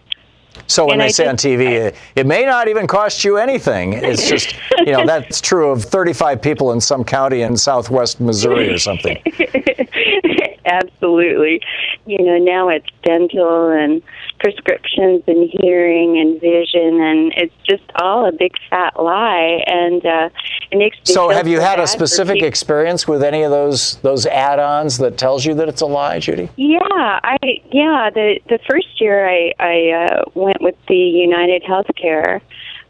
So 0.67 0.85
when 0.85 0.93
And 0.93 1.01
they 1.01 1.05
I 1.05 1.09
say 1.09 1.27
on 1.27 1.37
TV, 1.37 1.67
it, 1.71 1.95
it 2.15 2.25
may 2.25 2.45
not 2.45 2.67
even 2.67 2.87
cost 2.87 3.23
you 3.23 3.37
anything. 3.37 3.93
It's 3.93 4.27
just, 4.27 4.55
you 4.79 4.93
know, 4.93 5.05
that's 5.05 5.39
true 5.41 5.69
of 5.69 5.83
35 5.83 6.41
people 6.41 6.71
in 6.71 6.81
some 6.81 7.03
county 7.03 7.41
in 7.41 7.55
southwest 7.55 8.19
Missouri 8.19 8.69
or 8.69 8.79
something. 8.79 9.21
Absolutely. 10.67 11.61
You 12.05 12.23
know, 12.23 12.37
now 12.37 12.69
it's 12.69 12.87
dental 13.03 13.69
and 13.69 14.01
prescriptions 14.39 15.23
and 15.27 15.49
hearing 15.49 16.19
and 16.19 16.39
vision, 16.39 17.01
and 17.01 17.33
it's 17.35 17.55
just 17.67 17.83
all 18.01 18.27
a 18.27 18.31
big 18.31 18.51
fat 18.69 19.01
lie. 19.01 19.63
And 19.65 20.05
uh, 20.05 20.29
it 20.71 20.77
makes 20.77 20.97
me 20.97 21.13
So 21.13 21.29
have 21.29 21.47
you 21.47 21.59
had 21.59 21.79
a 21.79 21.87
specific 21.87 22.41
experience 22.43 23.07
with 23.07 23.23
any 23.23 23.43
of 23.43 23.51
those 23.51 23.95
those 23.97 24.25
add-ons 24.25 24.97
that 24.97 25.17
tells 25.17 25.45
you 25.45 25.53
that 25.55 25.69
it's 25.69 25.81
a 25.81 25.85
lie, 25.85 26.19
Judy? 26.19 26.49
Yeah, 26.57 26.79
I 26.83 27.37
yeah 27.71 28.09
the 28.13 28.39
the 28.49 28.59
first 28.69 28.99
year 28.99 29.27
I 29.27 29.53
I 29.59 29.89
uh, 29.91 30.23
went 30.35 30.61
with 30.61 30.75
the 30.87 30.95
United 30.95 31.63
Healthcare 31.63 32.41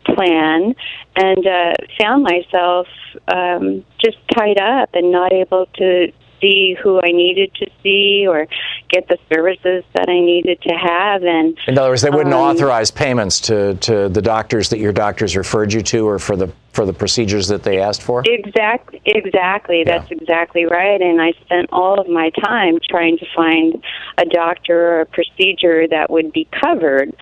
plan 0.05 0.73
and 1.15 1.47
uh, 1.47 1.73
found 1.99 2.23
myself 2.23 2.87
um, 3.27 3.83
just 3.99 4.17
tied 4.35 4.59
up 4.59 4.89
and 4.93 5.11
not 5.11 5.33
able 5.33 5.67
to 5.75 6.11
see 6.41 6.75
who 6.81 6.99
I 6.99 7.11
needed 7.11 7.53
to 7.55 7.67
see 7.83 8.25
or 8.27 8.47
get 8.89 9.07
the 9.07 9.17
services 9.31 9.83
that 9.93 10.09
I 10.09 10.19
needed 10.19 10.61
to 10.61 10.73
have 10.73 11.23
and 11.23 11.57
In 11.67 11.77
other 11.77 11.89
words, 11.89 12.01
they 12.01 12.09
wouldn't 12.09 12.33
Um, 12.33 12.41
authorize 12.41 12.91
payments 12.91 13.39
to, 13.41 13.75
to 13.75 14.09
the 14.09 14.21
doctors 14.21 14.69
that 14.69 14.79
your 14.79 14.93
doctors 14.93 15.35
referred 15.35 15.73
you 15.73 15.81
to 15.83 16.07
or 16.07 16.19
for 16.19 16.35
the 16.35 16.51
for 16.77 16.85
the 16.85 16.93
procedures 16.93 17.47
that 17.47 17.63
they 17.63 17.81
asked 17.81 18.03
for? 18.03 18.21
Exactly, 18.23 19.01
exactly. 19.03 19.83
That's 19.83 20.11
exactly 20.11 20.65
right. 20.65 21.01
And 21.01 21.19
I 21.19 21.31
spent 21.43 21.69
all 21.71 21.99
of 21.99 22.07
my 22.07 22.29
time 22.39 22.77
trying 22.87 23.17
to 23.17 23.25
find 23.35 23.83
a 24.19 24.25
doctor 24.25 24.97
or 24.97 25.01
a 25.01 25.05
procedure 25.07 25.87
that 25.87 26.11
would 26.11 26.31
be 26.31 26.47
covered. 26.51 27.15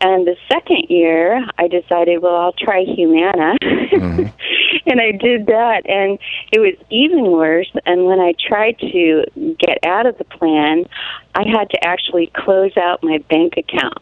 And 0.00 0.26
the 0.26 0.36
second 0.50 0.86
year, 0.88 1.46
I 1.58 1.68
decided, 1.68 2.22
well, 2.22 2.36
I'll 2.36 2.54
try 2.54 2.84
Humana. 2.84 3.56
and 4.86 5.00
I 5.00 5.12
did 5.12 5.46
that, 5.46 5.82
and 5.88 6.18
it 6.52 6.60
was 6.60 6.74
even 6.90 7.30
worse. 7.30 7.70
And 7.86 8.04
when 8.06 8.20
I 8.20 8.34
tried 8.46 8.78
to 8.78 9.24
get 9.58 9.78
out 9.84 10.06
of 10.06 10.18
the 10.18 10.24
plan, 10.24 10.84
I 11.34 11.44
had 11.46 11.70
to 11.70 11.84
actually 11.84 12.30
close 12.34 12.76
out 12.76 13.02
my 13.02 13.18
bank 13.30 13.54
account 13.56 13.98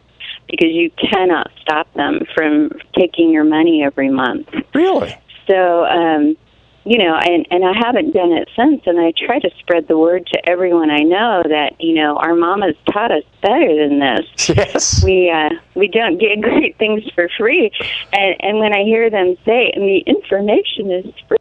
because 0.47 0.69
you 0.71 0.91
cannot 0.91 1.49
stop 1.61 1.91
them 1.93 2.25
from 2.35 2.71
taking 2.97 3.31
your 3.31 3.43
money 3.43 3.83
every 3.83 4.09
month. 4.09 4.49
Really? 4.73 5.15
So, 5.47 5.85
um, 5.85 6.35
you 6.83 6.97
know, 6.97 7.15
and 7.15 7.45
and 7.51 7.63
I 7.63 7.73
haven't 7.77 8.13
done 8.13 8.31
it 8.31 8.49
since. 8.55 8.81
And 8.85 8.99
I 8.99 9.13
try 9.25 9.39
to 9.39 9.49
spread 9.59 9.87
the 9.87 9.97
word 9.97 10.27
to 10.33 10.49
everyone 10.49 10.89
I 10.89 11.01
know 11.01 11.43
that 11.47 11.79
you 11.79 11.93
know 11.93 12.17
our 12.17 12.35
mamas 12.35 12.75
taught 12.91 13.11
us 13.11 13.23
better 13.41 13.87
than 13.87 13.99
this. 13.99 14.49
Yes, 14.61 15.03
we 15.03 15.29
uh, 15.29 15.49
we 15.75 15.87
don't 15.87 16.19
get 16.19 16.41
great 16.41 16.77
things 16.77 17.03
for 17.15 17.29
free, 17.37 17.71
and 18.13 18.35
and 18.39 18.59
when 18.59 18.73
I 18.73 18.83
hear 18.83 19.09
them 19.09 19.37
say, 19.45 19.71
and 19.73 19.83
the 19.83 19.99
information 20.05 20.91
is 20.91 21.13
free. 21.27 21.37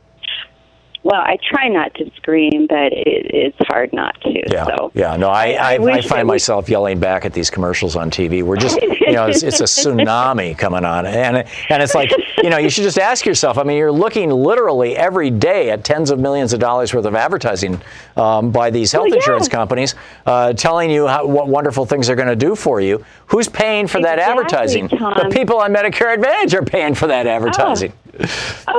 Well, 1.03 1.21
I 1.21 1.39
try 1.43 1.69
not 1.69 1.95
to 1.95 2.11
scream, 2.17 2.67
but 2.69 2.93
it, 2.93 3.31
it's 3.33 3.57
hard 3.69 3.93
not 3.93 4.21
to. 4.21 4.43
Yeah, 4.53 4.67
so. 4.67 4.93
yeah. 4.95 5.17
No, 5.17 5.31
I, 5.31 5.53
I, 5.53 5.75
I, 5.75 5.79
wish 5.79 6.07
find 6.07 6.21
that 6.21 6.33
myself 6.33 6.69
yelling 6.69 7.01
back 7.01 7.25
at 7.25 7.33
these 7.33 7.49
commercials 7.49 7.97
on 7.97 8.11
TV. 8.11 8.43
We're 8.43 8.57
just, 8.57 8.81
you 8.83 9.13
know, 9.13 9.27
it's, 9.27 9.43
it's 9.43 9.61
a 9.61 9.65
tsunami 9.65 10.57
coming 10.59 10.85
on, 10.85 11.07
and 11.07 11.39
and 11.71 11.83
it's 11.83 11.95
like, 11.95 12.13
you 12.43 12.51
know, 12.51 12.59
you 12.59 12.69
should 12.69 12.85
just 12.85 12.99
ask 12.99 13.25
yourself. 13.25 13.57
I 13.57 13.63
mean, 13.63 13.79
you're 13.79 13.91
looking 13.91 14.31
literally 14.31 14.95
every 14.95 15.31
day 15.31 15.71
at 15.71 15.85
tens 15.85 16.11
of 16.11 16.19
millions 16.19 16.53
of 16.53 16.61
dollars 16.61 16.93
worth 16.93 17.07
of 17.07 17.15
advertising 17.15 17.81
um, 18.17 18.51
by 18.51 18.69
these 18.69 18.93
health 18.93 19.13
insurance 19.13 19.49
companies, 19.49 19.95
uh, 20.27 20.53
telling 20.53 20.91
you 20.91 21.07
how, 21.07 21.27
what 21.27 21.49
wonderful 21.49 21.87
things 21.87 22.09
they're 22.09 22.17
going 22.17 22.29
to 22.29 22.37
do 22.37 22.55
for 22.55 22.81
you. 22.81 23.03
Who's 23.27 23.49
paying 23.49 23.87
for 23.87 24.03
that 24.03 24.19
Exactly, 24.19 24.45
advertising? 24.45 24.89
The 24.89 25.31
people 25.33 25.59
on 25.59 25.73
Medicare 25.73 26.13
Advantage 26.13 26.55
are 26.55 26.65
paying 26.65 26.95
for 26.95 27.07
that 27.07 27.27
advertising. 27.27 27.93
Oh, 27.95 28.00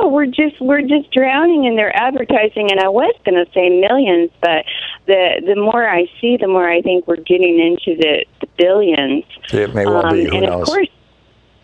we're 0.08 0.26
just 0.26 0.60
we're 0.60 0.82
just 0.82 1.10
drowning 1.12 1.64
in 1.64 1.76
their 1.76 1.94
advertising, 1.96 2.70
and 2.70 2.80
I 2.80 2.88
was 2.88 3.14
going 3.24 3.44
to 3.44 3.50
say 3.52 3.68
millions, 3.68 4.30
but 4.40 4.64
the 5.06 5.42
the 5.46 5.56
more 5.56 5.88
I 5.88 6.06
see, 6.20 6.36
the 6.36 6.48
more 6.48 6.68
I 6.68 6.82
think 6.82 7.06
we're 7.06 7.16
getting 7.16 7.58
into 7.58 8.00
the, 8.00 8.24
the 8.40 8.46
billions. 8.56 9.24
It 9.52 9.74
may 9.74 9.86
well 9.86 10.10
be. 10.10 10.24
Who 10.24 10.30
Um, 10.30 10.36
and 10.36 10.46
knows? 10.46 10.62
of 10.62 10.66
course, 10.68 10.88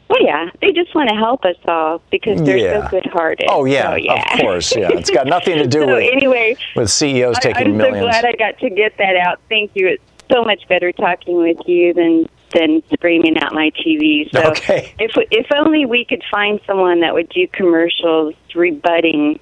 well, 0.08 0.22
yeah, 0.24 0.48
they 0.62 0.72
just 0.72 0.94
want 0.94 1.10
to 1.10 1.14
help 1.16 1.44
us 1.44 1.56
all 1.66 2.00
because 2.10 2.40
they're 2.42 2.56
Yeah. 2.56 2.84
so 2.84 2.90
good-hearted. 2.90 3.46
Oh 3.50 3.64
yeah, 3.66 3.90
So, 3.90 3.96
yeah. 3.96 4.34
of 4.34 4.40
course. 4.40 4.76
Yeah, 4.76 4.88
it's 4.92 5.10
got 5.10 5.26
nothing 5.26 5.58
to 5.58 5.66
do 5.68 5.80
so 5.80 5.86
with 5.94 6.10
anyway, 6.12 6.56
with 6.76 6.90
CEOs 6.90 7.36
I, 7.36 7.40
taking 7.40 7.66
I'm 7.68 7.76
millions. 7.76 7.98
so 7.98 8.20
glad 8.20 8.24
I 8.24 8.32
got 8.32 8.58
to 8.60 8.70
get 8.70 8.96
that 8.98 9.16
out. 9.16 9.38
Thank 9.50 9.72
you. 9.74 9.88
It's 9.88 10.02
so 10.32 10.44
much 10.44 10.66
better 10.68 10.92
talking 10.92 11.36
with 11.38 11.58
you 11.66 11.92
than 11.94 12.28
than 12.54 12.82
screaming 12.92 13.36
at 13.38 13.52
my 13.52 13.70
TV. 13.70 14.30
So 14.32 14.42
Okay. 14.50 14.94
if 14.98 15.12
if 15.30 15.46
only 15.54 15.86
we 15.86 16.04
could 16.04 16.22
find 16.30 16.60
someone 16.66 17.00
that 17.00 17.14
would 17.14 17.28
do 17.28 17.46
commercials 17.48 18.34
rebutting. 18.54 19.40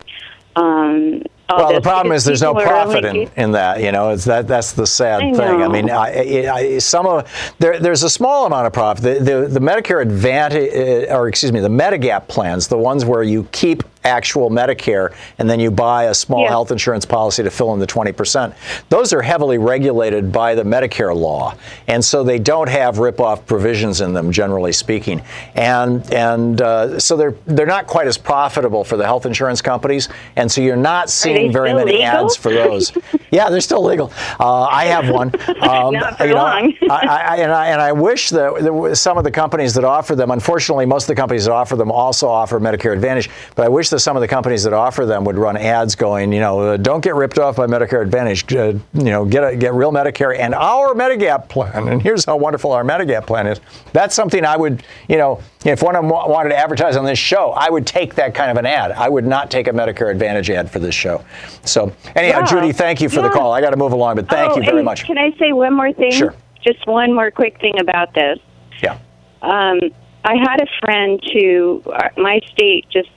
Um, 0.57 1.23
all 1.49 1.59
Well, 1.59 1.75
the 1.75 1.81
problem 1.81 2.13
is 2.13 2.25
there's 2.25 2.43
no 2.43 2.55
people 2.55 2.73
are 2.73 2.77
only 2.77 3.01
profit 3.01 3.05
in, 3.17 3.31
in 3.37 3.51
that. 3.53 3.81
You 3.83 3.93
know, 3.93 4.11
it's 4.11 4.25
that 4.25 4.49
that's 4.49 4.73
the 4.73 4.87
sad 4.87 5.23
I 5.23 5.33
thing. 5.33 5.63
I 5.63 5.69
mean, 5.69 5.91
I, 5.91 6.47
I, 6.47 6.55
I, 6.55 6.79
some 6.79 7.07
of 7.07 7.31
there, 7.59 7.79
there's 7.79 8.03
a 8.03 8.11
small 8.11 8.47
amount 8.47 8.67
of 8.67 8.73
profit. 8.73 9.05
The, 9.05 9.21
the, 9.43 9.49
the 9.49 9.61
Medicare 9.61 10.03
Advantage, 10.03 11.09
uh, 11.09 11.15
or 11.15 11.29
excuse 11.29 11.53
me, 11.53 11.61
the 11.61 11.69
Medigap 11.69 12.27
plans, 12.29 12.69
the 12.69 12.79
ones 12.79 13.05
where 13.05 13.23
you 13.23 13.47
keep 13.53 13.83
actual 14.07 14.51
Medicare 14.51 15.13
and 15.39 15.51
then 15.51 15.61
you 15.61 15.71
buy 15.71 16.05
a 16.05 16.15
small 16.15 16.43
Yeah. 16.45 16.51
health 16.51 16.71
insurance 16.71 17.05
policy 17.05 17.43
to 17.43 17.51
fill 17.51 17.75
in 17.75 17.81
the 17.81 17.87
20%. 17.87 18.55
Those 18.89 19.13
are 19.13 19.23
heavily 19.23 19.59
regulated 19.59 20.33
by 20.33 20.55
the 20.55 20.63
Medicare 20.63 21.15
law, 21.15 21.55
and 21.89 22.05
so 22.05 22.23
they 22.23 22.39
don't 22.39 22.69
have 22.69 22.99
rip-off 22.99 23.45
provisions 23.47 24.01
in 24.01 24.15
them, 24.15 24.31
generally 24.31 24.73
speaking. 24.73 25.21
And 25.55 26.11
and 26.13 26.61
uh, 26.61 26.99
so 26.99 27.17
they're 27.17 27.35
they're 27.47 27.67
not 27.67 27.87
quite 27.87 28.07
as 28.07 28.17
profitable 28.19 28.85
for 28.85 28.97
the 28.97 29.05
health 29.05 29.27
insurance 29.27 29.61
companies, 29.61 30.09
and 30.37 30.51
so 30.51 30.61
you're 30.61 30.77
not 30.77 31.11
seeing 31.11 31.53
very 31.53 31.75
many 31.75 31.93
legal? 31.93 32.07
ads 32.07 32.37
for 32.37 32.53
those. 32.53 32.93
yeah, 33.31 33.51
they're 33.51 33.61
still 33.61 33.83
legal. 33.85 34.13
Uh, 34.39 34.63
I 34.63 34.85
have 34.87 35.11
one. 35.11 35.33
Um, 35.67 35.95
Not 35.95 36.19
for 36.19 36.27
you 36.27 36.35
know, 36.35 36.43
long. 36.43 36.73
I, 36.91 37.07
I, 37.07 37.37
and, 37.39 37.51
I, 37.51 37.67
and 37.69 37.81
I 37.81 37.91
wish 37.91 38.31
that 38.31 38.93
some 38.95 39.19
of 39.19 39.25
the 39.25 39.31
companies 39.31 39.75
that 39.75 39.85
offer 39.85 40.15
them, 40.15 40.31
unfortunately, 40.31 40.87
most 40.87 41.05
of 41.05 41.09
the 41.09 41.15
companies 41.15 41.47
that 41.47 41.53
offer 41.53 41.75
them 41.77 41.91
also 41.91 42.29
offer 42.29 42.61
Medicare 42.61 42.93
Advantage, 42.93 43.31
but 43.57 43.65
I 43.65 43.69
wish 43.69 43.89
that 43.89 43.96
some 43.99 44.17
of 44.17 44.21
the 44.21 44.29
companies 44.29 44.65
that 44.65 44.73
offer 44.73 45.07
them 45.07 45.25
would 45.25 45.37
run 45.37 45.57
ads 45.57 45.95
going, 45.95 46.33
you 46.33 46.41
know, 46.41 46.61
uh, 46.61 46.77
don't 46.77 47.03
get 47.03 47.15
ripped 47.15 47.39
off 47.39 47.57
by 47.57 47.67
Medicare 47.67 48.03
Advantage. 48.03 48.55
Uh, 48.55 48.75
you 48.95 49.05
know, 49.05 49.25
get 49.25 49.43
a, 49.45 49.57
get 49.57 49.75
real 49.75 49.93
Medicare 49.93 50.39
and 50.39 50.55
our 50.55 50.95
Medigap 50.95 51.49
plan. 51.49 51.89
And 51.89 52.01
here's 52.03 52.25
how 52.25 52.37
wonderful 52.37 52.73
our 52.73 52.85
Medigap 52.85 53.27
plan 53.27 53.47
is. 53.47 53.61
That's 53.93 54.15
something 54.15 54.45
I 54.45 54.57
would, 54.57 54.83
you 55.09 55.17
know, 55.17 55.41
if 55.65 55.83
one 55.83 55.97
of 55.97 56.03
them 56.03 56.11
wanted 56.11 56.51
to 56.51 56.57
advertise 56.57 56.97
on 56.97 57.05
this 57.05 57.19
show, 57.19 57.51
I 57.53 57.71
would 57.71 57.87
take 57.87 58.15
that 58.17 58.35
kind 58.35 58.51
of 58.51 58.57
an 58.57 58.67
ad. 58.67 58.93
I 58.93 59.09
would 59.09 59.27
not 59.27 59.51
take 59.51 59.69
a 59.69 59.73
Medicare 59.73 60.11
Advantage 60.11 60.51
ad 60.51 60.71
for 60.71 60.79
this 60.79 60.95
show. 60.95 61.25
So, 61.65 61.93
anyhow, 62.15 62.41
Wow. 62.41 62.47
Judy, 62.47 62.73
thank 62.73 63.01
you 63.01 63.09
for 63.09 63.23
the 63.23 63.31
call. 63.31 63.53
I 63.53 63.61
got 63.61 63.71
to 63.71 63.77
move 63.77 63.93
along, 63.93 64.17
but 64.17 64.29
thank 64.29 64.53
Oh, 64.53 64.57
you 64.57 64.65
very 64.65 64.83
much. 64.83 65.05
Can 65.05 65.19
I 65.19 65.37
say 65.39 65.53
one 65.53 65.75
more 65.75 65.93
thing? 65.93 66.13
Sure. 66.13 66.35
Just 66.65 66.87
one 66.87 67.13
more 67.15 67.31
quick 67.31 67.61
thing 67.61 67.79
about 67.81 68.13
this. 68.15 68.39
Yeah. 68.83 68.99
Um, 69.43 69.79
I 70.25 70.35
had 70.35 70.61
a 70.61 70.67
friend 70.81 71.21
who, 71.33 71.83
uh, 71.87 72.09
my 72.17 72.41
state 72.53 72.87
just 72.91 73.09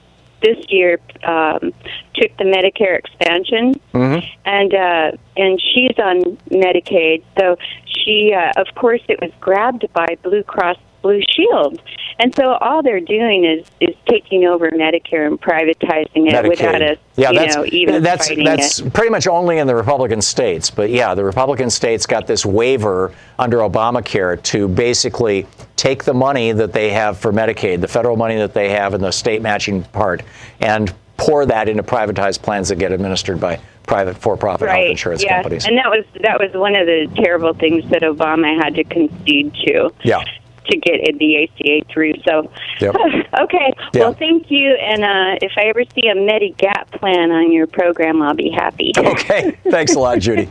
this 0.42 0.58
year 0.68 0.98
um, 1.24 1.72
took 2.14 2.36
the 2.38 2.44
Medicare 2.44 2.98
expansion, 2.98 3.80
Mm-hmm. 3.92 4.24
and 4.44 4.74
uh, 4.74 5.16
and 5.36 5.60
she's 5.60 5.98
on 5.98 6.36
Medicaid. 6.50 7.22
So 7.38 7.56
she, 7.86 8.32
uh, 8.32 8.52
of 8.60 8.74
course, 8.74 9.02
it 9.08 9.20
was 9.20 9.30
grabbed 9.40 9.86
by 9.92 10.16
Blue 10.22 10.42
Cross 10.42 10.78
Blue 11.02 11.20
Shield, 11.30 11.80
and 12.18 12.34
so 12.34 12.54
all 12.54 12.82
they're 12.82 13.00
doing 13.00 13.44
is 13.44 13.66
is 13.80 13.94
taking 14.06 14.44
over 14.44 14.70
Medicare 14.70 15.26
and 15.26 15.40
privatizing 15.40 16.32
it 16.32 16.48
without 16.48 16.82
us, 16.82 16.98
yeah, 17.16 17.30
you 17.30 17.38
that's, 17.38 17.56
know, 17.56 17.64
even 17.66 18.02
that's, 18.02 18.28
fighting 18.28 18.44
that's 18.44 18.80
it. 18.80 18.92
pretty 18.92 19.10
much 19.10 19.26
only 19.26 19.58
in 19.58 19.66
the 19.66 19.74
Republican 19.74 20.20
states. 20.20 20.70
But 20.70 20.90
yeah, 20.90 21.14
the 21.14 21.24
Republican 21.24 21.70
states 21.70 22.06
got 22.06 22.26
this 22.26 22.44
waiver 22.44 23.14
under 23.38 23.58
Obamacare 23.58 24.42
to 24.42 24.68
basically 24.68 25.46
take 25.76 26.04
the 26.04 26.14
money 26.14 26.52
that 26.52 26.72
they 26.72 26.90
have 26.90 27.18
for 27.18 27.32
Medicaid, 27.32 27.80
the 27.80 27.88
federal 27.88 28.16
money 28.16 28.36
that 28.36 28.52
they 28.52 28.70
have 28.70 28.94
in 28.94 29.00
the 29.00 29.10
state 29.10 29.40
matching 29.42 29.82
part, 29.84 30.22
and 30.60 30.92
pour 31.16 31.46
that 31.46 31.68
into 31.68 31.82
privatized 31.82 32.42
plans 32.42 32.68
that 32.68 32.76
get 32.76 32.92
administered 32.92 33.40
by 33.40 33.60
private 33.86 34.16
for-profit 34.16 34.68
health 34.68 34.86
insurance 34.86 35.22
yeah. 35.22 35.42
companies. 35.42 35.66
And 35.66 35.76
that 35.76 35.90
was 35.90 36.04
that 36.22 36.38
was 36.38 36.52
one 36.52 36.76
of 36.76 36.86
the 36.86 37.10
terrible 37.16 37.54
things 37.54 37.88
that 37.90 38.02
Obama 38.02 38.62
had 38.62 38.74
to 38.76 38.84
concede 38.84 39.52
to 39.66 39.90
yeah. 40.02 40.22
To 40.66 40.76
get 40.76 41.00
the 41.18 41.44
ACA 41.44 41.86
through. 41.92 42.12
So, 42.28 42.50
Yep. 42.80 42.94
okay. 43.40 43.72
Yeah. 43.94 44.00
Well, 44.00 44.14
thank 44.14 44.50
you. 44.50 44.74
And 44.74 45.02
uh, 45.02 45.38
if 45.42 45.52
I 45.56 45.62
ever 45.62 45.82
see 45.94 46.08
a 46.08 46.14
Medigap 46.14 46.90
plan 47.00 47.30
on 47.32 47.50
your 47.50 47.66
program, 47.66 48.22
I'll 48.22 48.34
be 48.34 48.50
happy. 48.50 48.92
Okay. 49.00 49.58
Thanks 49.70 49.94
a 49.94 49.98
lot, 49.98 50.18
Judy. 50.20 50.46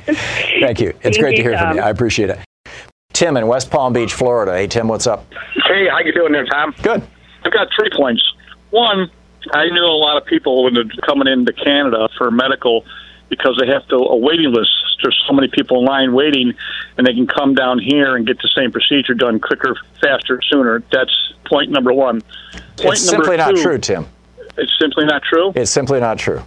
Thank 0.61 0.79
you. 0.81 0.89
It's 0.89 1.01
Thank 1.01 1.19
great 1.19 1.31
to 1.31 1.37
you, 1.37 1.49
hear 1.49 1.57
from 1.57 1.77
you. 1.77 1.81
I 1.81 1.89
appreciate 1.89 2.29
it. 2.29 2.39
Tim 3.13 3.37
in 3.37 3.47
West 3.47 3.69
Palm 3.71 3.93
Beach, 3.93 4.13
Florida. 4.13 4.53
Hey, 4.53 4.67
Tim, 4.67 4.87
what's 4.87 5.07
up? 5.07 5.25
Hey, 5.67 5.87
how 5.89 5.99
you 5.99 6.11
doing 6.13 6.31
there, 6.31 6.45
Thom? 6.45 6.73
Good. 6.81 7.01
I've 7.43 7.51
got 7.53 7.67
three 7.77 7.89
points. 7.95 8.21
One, 8.71 9.09
I 9.53 9.65
knew 9.69 9.83
a 9.83 9.97
lot 9.99 10.17
of 10.21 10.25
people 10.27 10.63
when 10.63 10.73
they're 10.73 10.83
coming 11.05 11.27
into 11.27 11.53
Canada 11.53 12.09
for 12.17 12.29
medical 12.31 12.83
because 13.29 13.57
they 13.59 13.67
have 13.67 13.87
to 13.87 13.95
a 13.95 14.17
waiting 14.17 14.51
list. 14.51 14.71
There's 15.01 15.23
so 15.27 15.33
many 15.33 15.47
people 15.47 15.79
in 15.79 15.85
line 15.85 16.13
waiting, 16.13 16.53
and 16.97 17.07
they 17.07 17.13
can 17.13 17.27
come 17.27 17.53
down 17.53 17.79
here 17.79 18.15
and 18.15 18.27
get 18.27 18.41
the 18.41 18.49
same 18.53 18.71
procedure 18.71 19.13
done 19.13 19.39
quicker, 19.39 19.77
faster, 20.01 20.41
sooner. 20.49 20.83
That's 20.91 21.33
point 21.45 21.71
number 21.71 21.93
one. 21.93 22.21
Point 22.21 22.93
it's 22.93 23.11
number 23.11 23.23
simply 23.23 23.37
not 23.37 23.55
true, 23.55 23.77
Tim. 23.77 24.05
It's 24.57 24.77
simply 24.79 25.05
not 25.05 25.23
true. 25.23 25.53
It's 25.55 25.71
simply 25.71 25.99
not 25.99 26.17
true. 26.17 26.41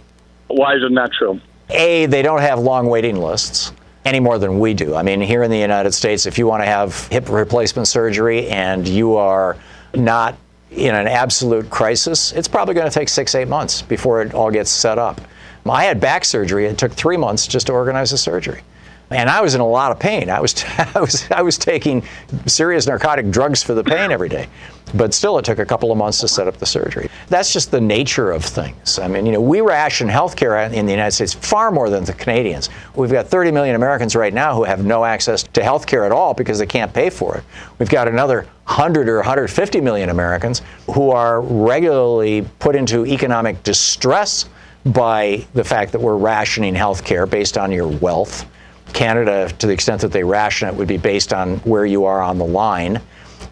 Why 0.47 0.75
is 0.75 0.83
it 0.83 0.91
not 0.91 1.11
true? 1.11 1.39
A, 1.69 2.05
they 2.05 2.21
don't 2.21 2.41
have 2.41 2.59
long 2.59 2.87
waiting 2.87 3.17
lists 3.17 3.73
any 4.05 4.19
more 4.19 4.37
than 4.37 4.59
we 4.59 4.73
do. 4.73 4.95
I 4.95 5.01
mean, 5.01 5.21
here 5.21 5.43
in 5.43 5.49
the 5.49 5.57
United 5.57 5.93
States, 5.93 6.25
if 6.25 6.37
you 6.37 6.45
want 6.45 6.61
to 6.61 6.67
have 6.67 7.07
hip 7.07 7.29
replacement 7.29 7.87
surgery 7.87 8.49
and 8.49 8.87
you 8.87 9.15
are 9.15 9.57
not 9.95 10.35
in 10.71 10.93
an 10.93 11.07
absolute 11.07 11.69
crisis, 11.69 12.31
it's 12.33 12.47
probably 12.47 12.73
going 12.73 12.87
to 12.87 12.93
take 12.93 13.09
six, 13.09 13.33
eight 13.35 13.47
months 13.47 13.81
before 13.81 14.21
it 14.21 14.33
all 14.33 14.51
gets 14.51 14.69
set 14.69 14.97
up. 14.97 15.21
I 15.69 15.85
had 15.85 15.99
back 15.99 16.25
surgery. 16.25 16.65
It 16.65 16.77
took 16.77 16.91
three 16.91 17.17
months 17.17 17.47
just 17.47 17.67
to 17.67 17.73
organize 17.73 18.11
the 18.11 18.17
surgery. 18.17 18.61
And 19.09 19.29
I 19.29 19.41
was 19.41 19.53
in 19.53 19.61
a 19.61 19.67
lot 19.67 19.91
of 19.91 19.99
pain. 19.99 20.29
I 20.29 20.39
was, 20.39 20.63
I 20.95 20.99
was, 20.99 21.29
I 21.31 21.41
was 21.41 21.57
taking 21.57 22.03
serious 22.45 22.87
narcotic 22.87 23.29
drugs 23.29 23.61
for 23.61 23.73
the 23.73 23.83
pain 23.83 24.11
every 24.11 24.29
day. 24.29 24.47
But 24.95 25.13
still, 25.13 25.37
it 25.39 25.45
took 25.45 25.59
a 25.59 25.65
couple 25.65 25.91
of 25.91 25.97
months 25.97 26.19
to 26.19 26.27
set 26.27 26.47
up 26.47 26.57
the 26.57 26.65
surgery. 26.65 27.09
That's 27.27 27.51
just 27.51 27.71
the 27.71 27.81
nature 27.81 28.31
of 28.31 28.43
things. 28.43 28.99
I 28.99 29.07
mean, 29.07 29.25
you 29.25 29.31
know, 29.31 29.41
we 29.41 29.61
ration 29.61 30.07
healthcare 30.07 30.71
in 30.71 30.85
the 30.85 30.91
United 30.91 31.11
States 31.11 31.33
far 31.33 31.71
more 31.71 31.89
than 31.89 32.03
the 32.03 32.13
Canadians. 32.13 32.69
We've 32.95 33.11
got 33.11 33.27
30 33.27 33.51
million 33.51 33.75
Americans 33.75 34.15
right 34.15 34.33
now 34.33 34.55
who 34.55 34.63
have 34.63 34.85
no 34.85 35.03
access 35.03 35.43
to 35.43 35.61
healthcare 35.61 36.05
at 36.05 36.11
all 36.11 36.33
because 36.33 36.59
they 36.59 36.65
can't 36.65 36.93
pay 36.93 37.09
for 37.09 37.37
it. 37.37 37.43
We've 37.79 37.89
got 37.89 38.07
another 38.07 38.47
100 38.65 39.09
or 39.09 39.17
150 39.17 39.81
million 39.81 40.09
Americans 40.09 40.61
who 40.93 41.09
are 41.09 41.41
regularly 41.41 42.47
put 42.59 42.75
into 42.75 43.05
economic 43.05 43.63
distress 43.63 44.47
by 44.85 45.45
the 45.53 45.63
fact 45.63 45.91
that 45.93 46.01
we're 46.01 46.17
rationing 46.17 46.73
healthcare 46.73 47.29
based 47.29 47.57
on 47.57 47.71
your 47.71 47.87
wealth. 47.87 48.45
Canada, 48.93 49.49
to 49.59 49.67
the 49.67 49.73
extent 49.73 50.01
that 50.01 50.11
they 50.11 50.23
ration 50.23 50.67
it, 50.67 50.75
would 50.75 50.87
be 50.87 50.97
based 50.97 51.33
on 51.33 51.57
where 51.59 51.85
you 51.85 52.05
are 52.05 52.21
on 52.21 52.37
the 52.37 52.45
line. 52.45 53.01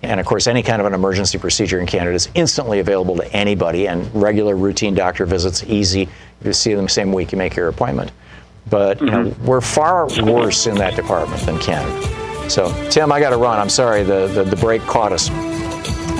And 0.03 0.19
of 0.19 0.25
course, 0.25 0.47
any 0.47 0.63
kind 0.63 0.81
of 0.81 0.87
an 0.87 0.93
emergency 0.93 1.37
procedure 1.37 1.79
in 1.79 1.85
Canada 1.85 2.13
is 2.13 2.29
instantly 2.33 2.79
available 2.79 3.15
to 3.17 3.33
anybody, 3.33 3.87
and 3.87 4.13
regular 4.13 4.55
routine 4.55 4.93
doctor 4.93 5.25
visits 5.25 5.63
easy. 5.63 6.09
You 6.43 6.53
see 6.53 6.73
them 6.73 6.85
the 6.85 6.89
same 6.89 7.13
week 7.13 7.31
you 7.31 7.37
make 7.37 7.55
your 7.55 7.67
appointment. 7.67 8.11
But 8.69 8.99
you 8.99 9.07
know, 9.07 9.25
mm-hmm. 9.25 9.45
we're 9.45 9.61
far 9.61 10.07
worse 10.23 10.67
in 10.67 10.75
that 10.75 10.95
department 10.95 11.41
than 11.43 11.59
Canada. 11.59 12.49
So, 12.49 12.71
Tim, 12.89 13.11
I 13.11 13.19
got 13.19 13.29
to 13.29 13.37
run. 13.37 13.59
I'm 13.59 13.69
sorry, 13.69 14.03
the, 14.03 14.27
the 14.27 14.43
the 14.43 14.55
break 14.55 14.81
caught 14.83 15.13
us. 15.13 15.29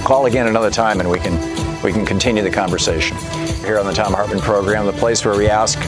Call 0.06 0.26
again 0.26 0.48
another 0.48 0.72
time, 0.72 1.00
and 1.00 1.10
we 1.10 1.20
can 1.20 1.36
we 1.84 1.92
can 1.92 2.06
continue 2.06 2.44
the 2.44 2.52
conversation. 2.52 3.18
Here 3.66 3.80
on 3.80 3.86
the 3.86 3.94
Thom 3.94 4.14
Hartmann 4.14 4.40
program, 4.40 4.86
the 4.86 4.94
place 4.94 5.26
where 5.26 5.38
we 5.38 5.48
ask 5.48 5.80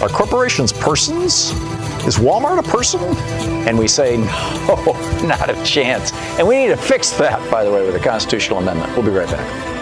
Are 0.00 0.08
corporations 0.08 0.72
persons? 0.72 1.50
Is 2.06 2.16
Walmart 2.16 2.58
a 2.58 2.62
person? 2.62 3.00
And 3.66 3.78
we 3.78 3.88
say, 3.88 4.16
No, 4.16 4.76
not 5.24 5.50
a 5.50 5.64
chance. 5.64 6.12
And 6.38 6.46
we 6.46 6.56
need 6.56 6.68
to 6.68 6.76
fix 6.76 7.10
that, 7.12 7.50
by 7.50 7.64
the 7.64 7.70
way, 7.70 7.84
with 7.84 7.96
a 7.96 8.00
constitutional 8.00 8.58
amendment. 8.58 8.92
We'll 8.96 9.06
be 9.06 9.10
right 9.10 9.28
back. 9.28 9.72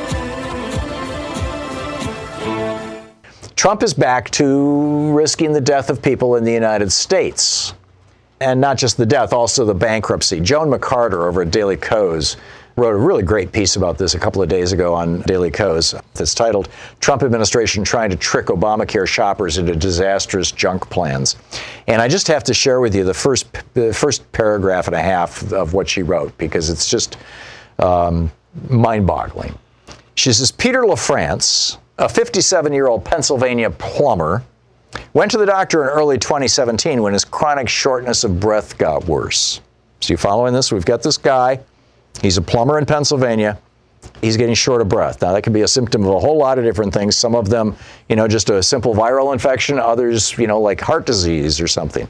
Trump 3.56 3.82
is 3.82 3.92
back 3.92 4.30
to 4.30 5.12
risking 5.12 5.52
the 5.52 5.60
death 5.60 5.90
of 5.90 6.00
people 6.00 6.36
in 6.36 6.44
the 6.44 6.52
United 6.52 6.90
States. 6.90 7.74
And 8.40 8.58
not 8.58 8.78
just 8.78 8.96
the 8.96 9.04
death, 9.04 9.34
also 9.34 9.66
the 9.66 9.74
bankruptcy. 9.74 10.40
Joan 10.40 10.70
McCarter 10.70 11.28
over 11.28 11.42
at 11.42 11.50
Daily 11.50 11.76
Kos 11.76 12.38
wrote 12.80 12.94
a 12.94 12.98
really 12.98 13.22
great 13.22 13.52
piece 13.52 13.76
about 13.76 13.98
this 13.98 14.14
a 14.14 14.18
couple 14.18 14.40
of 14.42 14.48
days 14.48 14.72
ago 14.72 14.94
on 14.94 15.20
Daily 15.22 15.50
Kos 15.50 15.94
that's 16.14 16.34
titled 16.34 16.70
Trump 17.00 17.22
Administration 17.22 17.84
Trying 17.84 18.08
to 18.08 18.16
Trick 18.16 18.46
Obamacare 18.46 19.06
Shoppers 19.06 19.58
into 19.58 19.76
Disastrous 19.76 20.50
Junk 20.50 20.88
Plans. 20.88 21.36
And 21.86 22.00
I 22.00 22.08
just 22.08 22.26
have 22.28 22.42
to 22.44 22.54
share 22.54 22.80
with 22.80 22.94
you 22.94 23.04
the 23.04 23.14
first, 23.14 23.46
the 23.74 23.92
first 23.92 24.30
paragraph 24.32 24.86
and 24.86 24.96
a 24.96 25.02
half 25.02 25.52
of 25.52 25.74
what 25.74 25.88
she 25.88 26.02
wrote 26.02 26.36
because 26.38 26.70
it's 26.70 26.88
just 26.88 27.18
um, 27.78 28.32
mind 28.70 29.06
boggling. 29.06 29.54
She 30.14 30.32
says 30.32 30.50
Peter 30.50 30.82
LaFrance, 30.82 31.76
a 31.98 32.08
57 32.08 32.72
year 32.72 32.88
old 32.88 33.04
Pennsylvania 33.04 33.70
plumber, 33.70 34.42
went 35.12 35.30
to 35.32 35.38
the 35.38 35.46
doctor 35.46 35.82
in 35.82 35.90
early 35.90 36.16
2017 36.18 37.02
when 37.02 37.12
his 37.12 37.26
chronic 37.26 37.68
shortness 37.68 38.24
of 38.24 38.40
breath 38.40 38.78
got 38.78 39.04
worse. 39.04 39.60
So, 40.00 40.14
you 40.14 40.16
following 40.16 40.54
this? 40.54 40.72
We've 40.72 40.84
got 40.84 41.02
this 41.02 41.18
guy. 41.18 41.60
He's 42.22 42.36
a 42.36 42.42
plumber 42.42 42.78
in 42.78 42.86
Pennsylvania. 42.86 43.58
He's 44.20 44.36
getting 44.36 44.54
short 44.54 44.80
of 44.80 44.88
breath. 44.88 45.22
Now, 45.22 45.32
that 45.32 45.42
can 45.42 45.52
be 45.52 45.62
a 45.62 45.68
symptom 45.68 46.04
of 46.04 46.14
a 46.14 46.18
whole 46.18 46.36
lot 46.36 46.58
of 46.58 46.64
different 46.64 46.92
things. 46.92 47.16
Some 47.16 47.34
of 47.34 47.48
them, 47.48 47.76
you 48.08 48.16
know, 48.16 48.28
just 48.28 48.50
a 48.50 48.62
simple 48.62 48.94
viral 48.94 49.32
infection, 49.32 49.78
others, 49.78 50.36
you 50.38 50.46
know, 50.46 50.60
like 50.60 50.80
heart 50.80 51.06
disease 51.06 51.60
or 51.60 51.68
something. 51.68 52.08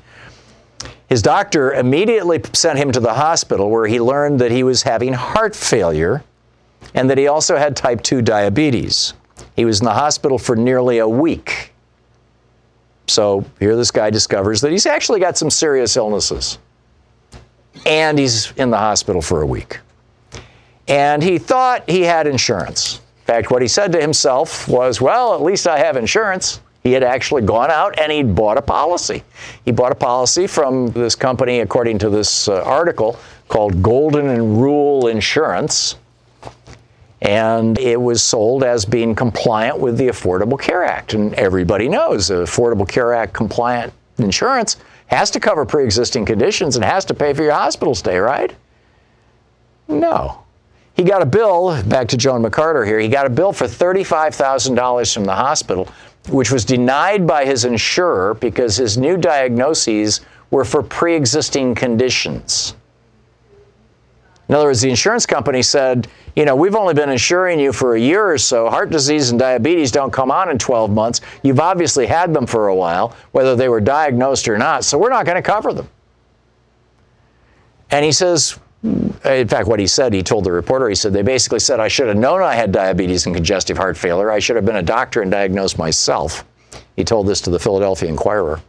His 1.08 1.22
doctor 1.22 1.72
immediately 1.72 2.40
sent 2.52 2.78
him 2.78 2.92
to 2.92 3.00
the 3.00 3.14
hospital 3.14 3.70
where 3.70 3.86
he 3.86 4.00
learned 4.00 4.40
that 4.40 4.50
he 4.50 4.62
was 4.62 4.82
having 4.82 5.12
heart 5.12 5.56
failure 5.56 6.22
and 6.94 7.10
that 7.10 7.18
he 7.18 7.26
also 7.26 7.56
had 7.56 7.76
type 7.76 8.02
2 8.02 8.22
diabetes. 8.22 9.14
He 9.56 9.64
was 9.64 9.80
in 9.80 9.84
the 9.84 9.92
hospital 9.92 10.38
for 10.38 10.56
nearly 10.56 10.98
a 10.98 11.08
week. 11.08 11.72
So 13.08 13.44
here 13.58 13.74
this 13.74 13.90
guy 13.90 14.10
discovers 14.10 14.60
that 14.60 14.70
he's 14.70 14.86
actually 14.86 15.18
got 15.18 15.36
some 15.36 15.50
serious 15.50 15.96
illnesses. 15.96 16.58
And 17.84 18.18
he's 18.18 18.52
in 18.52 18.70
the 18.70 18.78
hospital 18.78 19.20
for 19.20 19.42
a 19.42 19.46
week. 19.46 19.80
And 20.90 21.22
he 21.22 21.38
thought 21.38 21.88
he 21.88 22.02
had 22.02 22.26
insurance. 22.26 22.96
In 23.20 23.24
fact, 23.24 23.50
what 23.50 23.62
he 23.62 23.68
said 23.68 23.92
to 23.92 24.00
himself 24.00 24.68
was, 24.68 25.00
well, 25.00 25.34
at 25.34 25.40
least 25.40 25.66
I 25.66 25.78
have 25.78 25.96
insurance. 25.96 26.60
He 26.82 26.92
had 26.92 27.02
actually 27.02 27.42
gone 27.42 27.70
out 27.70 27.98
and 27.98 28.10
he'd 28.10 28.34
bought 28.34 28.58
a 28.58 28.62
policy. 28.62 29.22
He 29.64 29.70
bought 29.70 29.92
a 29.92 29.94
policy 29.94 30.46
from 30.46 30.88
this 30.88 31.14
company, 31.14 31.60
according 31.60 31.98
to 32.00 32.10
this 32.10 32.48
uh, 32.48 32.62
article, 32.64 33.18
called 33.48 33.82
Golden 33.82 34.28
and 34.28 34.60
Rule 34.60 35.06
Insurance 35.06 35.96
and 37.22 37.78
it 37.78 38.00
was 38.00 38.22
sold 38.22 38.64
as 38.64 38.84
being 38.84 39.14
compliant 39.14 39.78
with 39.78 39.98
the 39.98 40.08
Affordable 40.08 40.58
Care 40.58 40.84
Act. 40.84 41.14
And 41.14 41.34
everybody 41.34 41.88
knows 41.88 42.28
the 42.28 42.44
Affordable 42.44 42.88
Care 42.88 43.12
Act 43.12 43.32
compliant 43.32 43.92
insurance 44.18 44.76
has 45.06 45.30
to 45.32 45.40
cover 45.40 45.64
pre 45.66 45.84
existing 45.84 46.24
conditions 46.24 46.76
and 46.76 46.84
has 46.84 47.04
to 47.06 47.14
pay 47.14 47.34
for 47.34 47.42
your 47.42 47.52
hospital 47.52 47.94
stay, 47.94 48.18
right? 48.18 48.54
No. 49.88 50.39
He 51.00 51.06
got 51.06 51.22
a 51.22 51.26
bill, 51.26 51.82
back 51.84 52.08
to 52.08 52.18
Joan 52.18 52.42
McCarter 52.42 52.86
here, 52.86 52.98
he 52.98 53.08
got 53.08 53.24
a 53.24 53.30
bill 53.30 53.54
for 53.54 53.64
$35,000 53.64 55.14
from 55.14 55.24
the 55.24 55.34
hospital, 55.34 55.88
which 56.28 56.50
was 56.50 56.62
denied 56.62 57.26
by 57.26 57.46
his 57.46 57.64
insurer 57.64 58.34
because 58.34 58.76
his 58.76 58.98
new 58.98 59.16
diagnoses 59.16 60.20
were 60.50 60.62
for 60.62 60.82
pre 60.82 61.14
existing 61.16 61.74
conditions. 61.74 62.74
In 64.50 64.54
other 64.54 64.66
words, 64.66 64.82
the 64.82 64.90
insurance 64.90 65.24
company 65.24 65.62
said, 65.62 66.06
you 66.36 66.44
know, 66.44 66.54
we've 66.54 66.76
only 66.76 66.92
been 66.92 67.08
insuring 67.08 67.58
you 67.58 67.72
for 67.72 67.94
a 67.94 67.98
year 67.98 68.30
or 68.30 68.36
so. 68.36 68.68
Heart 68.68 68.90
disease 68.90 69.30
and 69.30 69.38
diabetes 69.38 69.90
don't 69.90 70.12
come 70.12 70.30
on 70.30 70.50
in 70.50 70.58
12 70.58 70.90
months. 70.90 71.22
You've 71.42 71.60
obviously 71.60 72.04
had 72.04 72.34
them 72.34 72.46
for 72.46 72.68
a 72.68 72.76
while, 72.76 73.16
whether 73.32 73.56
they 73.56 73.70
were 73.70 73.80
diagnosed 73.80 74.48
or 74.48 74.58
not, 74.58 74.84
so 74.84 74.98
we're 74.98 75.08
not 75.08 75.24
going 75.24 75.36
to 75.36 75.42
cover 75.42 75.72
them. 75.72 75.88
And 77.90 78.04
he 78.04 78.12
says, 78.12 78.58
in 78.82 79.48
fact, 79.48 79.68
what 79.68 79.78
he 79.78 79.86
said, 79.86 80.12
he 80.14 80.22
told 80.22 80.44
the 80.44 80.52
reporter, 80.52 80.88
he 80.88 80.94
said, 80.94 81.12
they 81.12 81.22
basically 81.22 81.58
said, 81.60 81.80
I 81.80 81.88
should 81.88 82.08
have 82.08 82.16
known 82.16 82.42
I 82.42 82.54
had 82.54 82.72
diabetes 82.72 83.26
and 83.26 83.34
congestive 83.34 83.76
heart 83.76 83.96
failure. 83.96 84.30
I 84.30 84.38
should 84.38 84.56
have 84.56 84.64
been 84.64 84.76
a 84.76 84.82
doctor 84.82 85.20
and 85.20 85.30
diagnosed 85.30 85.78
myself. 85.78 86.44
He 86.96 87.04
told 87.04 87.26
this 87.26 87.40
to 87.42 87.50
the 87.50 87.58
Philadelphia 87.58 88.08
Inquirer. 88.08 88.60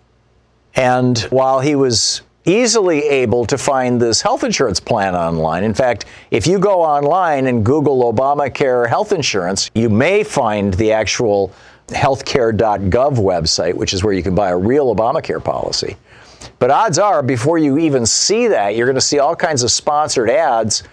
And 0.75 1.19
while 1.29 1.59
he 1.59 1.75
was 1.75 2.21
easily 2.45 3.03
able 3.03 3.45
to 3.45 3.57
find 3.57 4.01
this 4.01 4.21
health 4.21 4.43
insurance 4.43 4.79
plan 4.79 5.15
online. 5.15 5.63
In 5.63 5.73
fact, 5.73 6.05
if 6.31 6.47
you 6.47 6.57
go 6.57 6.81
online 6.81 7.47
and 7.47 7.63
Google 7.63 8.11
Obamacare 8.11 8.87
health 8.89 9.11
insurance, 9.11 9.69
you 9.75 9.89
may 9.89 10.23
find 10.23 10.73
the 10.73 10.91
actual 10.91 11.53
healthcare.gov 11.87 12.89
website, 13.17 13.75
which 13.75 13.93
is 13.93 14.03
where 14.03 14.13
you 14.13 14.23
can 14.23 14.33
buy 14.33 14.49
a 14.49 14.57
real 14.57 14.93
Obamacare 14.95 15.43
policy. 15.43 15.97
But 16.61 16.69
odds 16.69 16.99
are, 16.99 17.23
before 17.23 17.57
you 17.57 17.79
even 17.79 18.05
see 18.05 18.47
that, 18.49 18.75
you're 18.75 18.85
going 18.85 18.93
to 18.93 19.01
see 19.01 19.17
all 19.17 19.35
kinds 19.35 19.63
of 19.63 19.71
sponsored 19.71 20.29
ads 20.29 20.83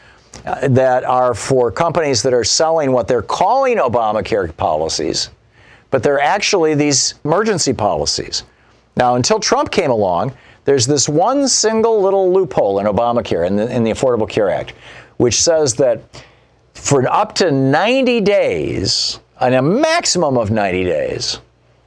uh, 0.47 0.67
that 0.69 1.05
are 1.05 1.35
for 1.35 1.71
companies 1.71 2.23
that 2.23 2.33
are 2.33 2.43
selling 2.43 2.91
what 2.91 3.07
they're 3.07 3.21
calling 3.21 3.77
Obamacare 3.77 4.57
policies, 4.57 5.29
but 5.91 6.03
they're 6.03 6.21
actually 6.21 6.75
these 6.75 7.17
emergency 7.23 7.75
policies. 7.75 8.45
Now, 8.97 9.17
until 9.17 9.39
Trump 9.39 9.71
came 9.71 9.91
along, 9.91 10.35
there's 10.65 10.87
this 10.87 11.07
one 11.07 11.47
single 11.47 12.01
little 12.01 12.33
loophole 12.33 12.79
in 12.79 12.87
Obamacare, 12.87 13.47
in 13.47 13.57
the, 13.57 13.71
in 13.71 13.85
the 13.85 13.91
Affordable 13.91 14.27
Care 14.27 14.49
Act, 14.49 14.71
which 15.19 15.43
says 15.43 15.75
that 15.75 16.01
for 16.73 17.07
up 17.13 17.35
to 17.35 17.51
90 17.51 18.23
days, 18.23 19.21
and 19.39 19.55
a 19.55 19.61
maximum 19.61 20.39
of 20.39 20.51
90 20.51 20.85
days, 20.85 21.41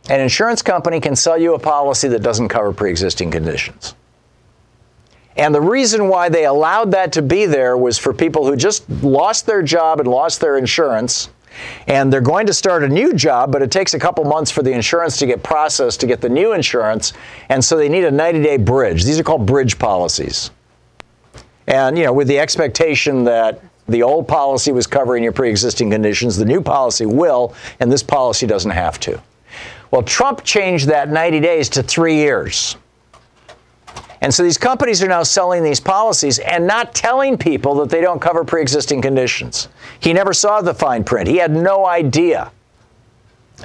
an 0.09 0.19
insurance 0.19 0.61
company 0.61 0.99
can 0.99 1.15
sell 1.15 1.37
you 1.37 1.53
a 1.53 1.59
policy 1.59 2.07
that 2.09 2.21
doesn't 2.21 2.49
cover 2.49 2.73
pre 2.73 2.89
existing 2.89 3.31
conditions. 3.31 3.95
And 5.37 5.55
the 5.55 5.61
reason 5.61 6.09
why 6.09 6.29
they 6.29 6.45
allowed 6.45 6.91
that 6.91 7.13
to 7.13 7.21
be 7.21 7.45
there 7.45 7.77
was 7.77 7.97
for 7.97 8.13
people 8.13 8.45
who 8.45 8.55
just 8.55 8.89
lost 9.01 9.45
their 9.45 9.61
job 9.61 9.99
and 9.99 10.07
lost 10.07 10.41
their 10.41 10.57
insurance 10.57 11.29
and 11.87 12.11
they're 12.11 12.21
going 12.21 12.47
to 12.47 12.53
start 12.53 12.83
a 12.83 12.87
new 12.87 13.13
job, 13.13 13.51
but 13.51 13.61
it 13.61 13.71
takes 13.71 13.93
a 13.93 13.99
couple 13.99 14.23
months 14.23 14.51
for 14.51 14.63
the 14.63 14.71
insurance 14.71 15.17
to 15.17 15.25
get 15.25 15.43
processed 15.43 15.99
to 15.99 16.07
get 16.07 16.21
the 16.21 16.29
new 16.29 16.53
insurance, 16.53 17.13
and 17.49 17.63
so 17.63 17.77
they 17.77 17.89
need 17.89 18.03
a 18.03 18.11
90-day 18.11 18.57
bridge. 18.57 19.03
These 19.03 19.19
are 19.19 19.23
called 19.23 19.45
bridge 19.45 19.77
policies. 19.77 20.51
And 21.67 21.97
you 21.97 22.05
know, 22.05 22.13
with 22.13 22.27
the 22.27 22.39
expectation 22.39 23.23
that 23.25 23.61
the 23.87 24.03
old 24.03 24.27
policy 24.27 24.71
was 24.71 24.87
covering 24.87 25.23
your 25.23 25.33
pre-existing 25.33 25.91
conditions, 25.91 26.37
the 26.37 26.45
new 26.45 26.61
policy 26.61 27.05
will, 27.05 27.53
and 27.79 27.91
this 27.91 28.03
policy 28.03 28.47
doesn't 28.47 28.71
have 28.71 28.99
to. 29.01 29.21
Well, 29.91 30.03
Trump 30.03 30.43
changed 30.43 30.87
that 30.87 31.09
90 31.09 31.39
days 31.41 31.69
to 31.69 31.83
3 31.83 32.15
years. 32.15 32.77
And 34.21 34.33
so 34.33 34.43
these 34.43 34.57
companies 34.57 35.01
are 35.03 35.07
now 35.07 35.23
selling 35.23 35.63
these 35.63 35.79
policies 35.79 36.39
and 36.39 36.65
not 36.65 36.93
telling 36.93 37.37
people 37.37 37.75
that 37.75 37.89
they 37.89 38.01
don't 38.01 38.21
cover 38.21 38.43
pre 38.43 38.61
existing 38.61 39.01
conditions. 39.01 39.67
He 39.99 40.13
never 40.13 40.31
saw 40.31 40.61
the 40.61 40.73
fine 40.73 41.03
print, 41.03 41.27
he 41.27 41.37
had 41.37 41.51
no 41.51 41.85
idea. 41.85 42.51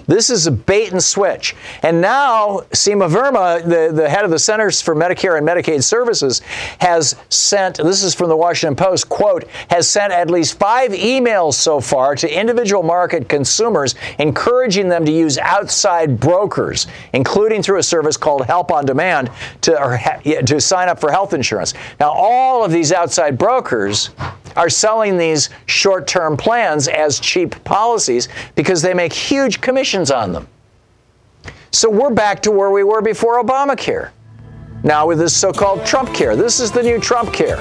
This 0.06 0.30
is 0.30 0.46
a 0.46 0.50
bait 0.50 0.92
and 0.92 1.02
switch. 1.02 1.56
And 1.82 2.00
now, 2.00 2.60
Seema 2.72 3.08
Verma, 3.10 3.62
the, 3.62 3.92
the 3.94 4.08
head 4.08 4.24
of 4.24 4.30
the 4.30 4.38
Centers 4.38 4.80
for 4.80 4.94
Medicare 4.94 5.38
and 5.38 5.46
Medicaid 5.46 5.82
Services, 5.82 6.40
has 6.78 7.16
sent, 7.28 7.78
this 7.78 8.02
is 8.02 8.14
from 8.14 8.28
the 8.28 8.36
Washington 8.36 8.76
Post, 8.76 9.08
quote, 9.08 9.48
has 9.70 9.88
sent 9.88 10.12
at 10.12 10.30
least 10.30 10.58
five 10.58 10.92
emails 10.92 11.54
so 11.54 11.80
far 11.80 12.14
to 12.16 12.32
individual 12.32 12.82
market 12.82 13.28
consumers 13.28 13.94
encouraging 14.18 14.88
them 14.88 15.04
to 15.04 15.12
use 15.12 15.38
outside 15.38 16.20
brokers, 16.20 16.86
including 17.12 17.62
through 17.62 17.78
a 17.78 17.82
service 17.82 18.16
called 18.16 18.44
Help 18.46 18.70
on 18.70 18.84
Demand, 18.84 19.30
to, 19.62 20.42
to 20.44 20.60
sign 20.60 20.88
up 20.88 21.00
for 21.00 21.10
health 21.10 21.32
insurance. 21.32 21.74
Now, 21.98 22.10
all 22.10 22.64
of 22.64 22.70
these 22.70 22.92
outside 22.92 23.38
brokers 23.38 24.10
are 24.56 24.70
selling 24.70 25.18
these 25.18 25.50
short 25.66 26.06
term 26.06 26.36
plans 26.36 26.88
as 26.88 27.20
cheap 27.20 27.62
policies 27.64 28.28
because 28.54 28.82
they 28.82 28.94
make 28.94 29.12
huge 29.12 29.60
commissions 29.60 29.85
on 29.94 30.32
them. 30.32 30.48
So 31.70 31.88
we're 31.88 32.10
back 32.10 32.42
to 32.42 32.50
where 32.50 32.70
we 32.70 32.82
were 32.82 33.02
before 33.02 33.42
Obamacare. 33.42 34.10
Now 34.82 35.06
with 35.06 35.18
this 35.18 35.36
so-called 35.36 35.84
Trump 35.86 36.14
care. 36.14 36.36
This 36.36 36.60
is 36.60 36.70
the 36.70 36.82
new 36.82 37.00
Trump 37.00 37.32
care. 37.32 37.56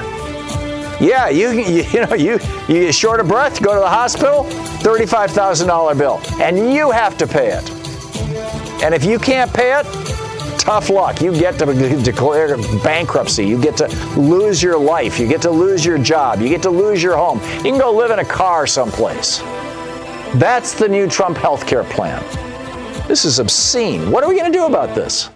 Yeah, 1.00 1.30
you, 1.30 1.52
you, 1.52 1.84
you 1.92 2.06
know 2.06 2.16
you 2.16 2.40
you 2.68 2.86
get 2.86 2.96
short 2.96 3.20
of 3.20 3.28
breath, 3.28 3.62
go 3.62 3.74
to 3.74 3.80
the 3.80 3.90
hospital, 3.90 4.46
$35,000 4.46 5.98
bill, 5.98 6.22
and 6.42 6.74
you 6.74 6.92
have 6.92 7.18
to 7.18 7.28
pay 7.28 7.50
it. 7.50 7.70
And 8.84 8.94
if 8.94 9.04
you 9.04 9.20
can't 9.20 9.54
pay 9.54 9.80
it, 9.80 9.86
tough 10.58 10.90
luck. 10.90 11.22
You 11.22 11.32
get 11.32 11.60
to 11.60 12.02
declare 12.04 12.58
bankruptcy. 12.84 13.46
You 13.46 13.62
get 13.62 13.78
to 13.78 13.88
lose 14.20 14.64
your 14.64 14.78
life. 14.78 15.20
You 15.20 15.28
get 15.28 15.42
to 15.44 15.52
lose 15.52 15.86
your 15.86 15.98
job. 15.98 16.42
You 16.42 16.50
get 16.50 16.62
to 16.64 16.70
lose 16.70 17.04
your 17.04 17.16
home. 17.18 17.40
You 17.58 17.72
can 17.72 17.78
go 17.78 17.92
live 17.92 18.12
in 18.12 18.20
a 18.20 18.26
car 18.26 18.66
someplace. 18.66 19.42
That's 20.34 20.74
the 20.74 20.88
new 20.90 21.08
Trump 21.08 21.38
health 21.38 21.66
care 21.66 21.84
plan. 21.84 22.22
This 23.08 23.24
is 23.24 23.40
obscene. 23.40 24.12
What 24.12 24.24
are 24.24 24.30
we 24.30 24.36
going 24.36 24.52
to 24.52 24.58
do 24.58 24.66
about 24.66 24.96
this? 24.96 25.30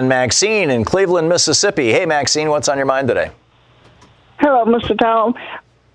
Maxine 0.00 0.70
in 0.70 0.84
Cleveland, 0.84 1.28
Mississippi. 1.28 1.90
Hey, 1.92 2.04
Maxine, 2.04 2.50
what's 2.50 2.68
on 2.68 2.76
your 2.76 2.86
mind 2.86 3.08
today? 3.08 3.30
Hello, 4.38 4.64
Mr. 4.64 4.98
Thom. 4.98 5.34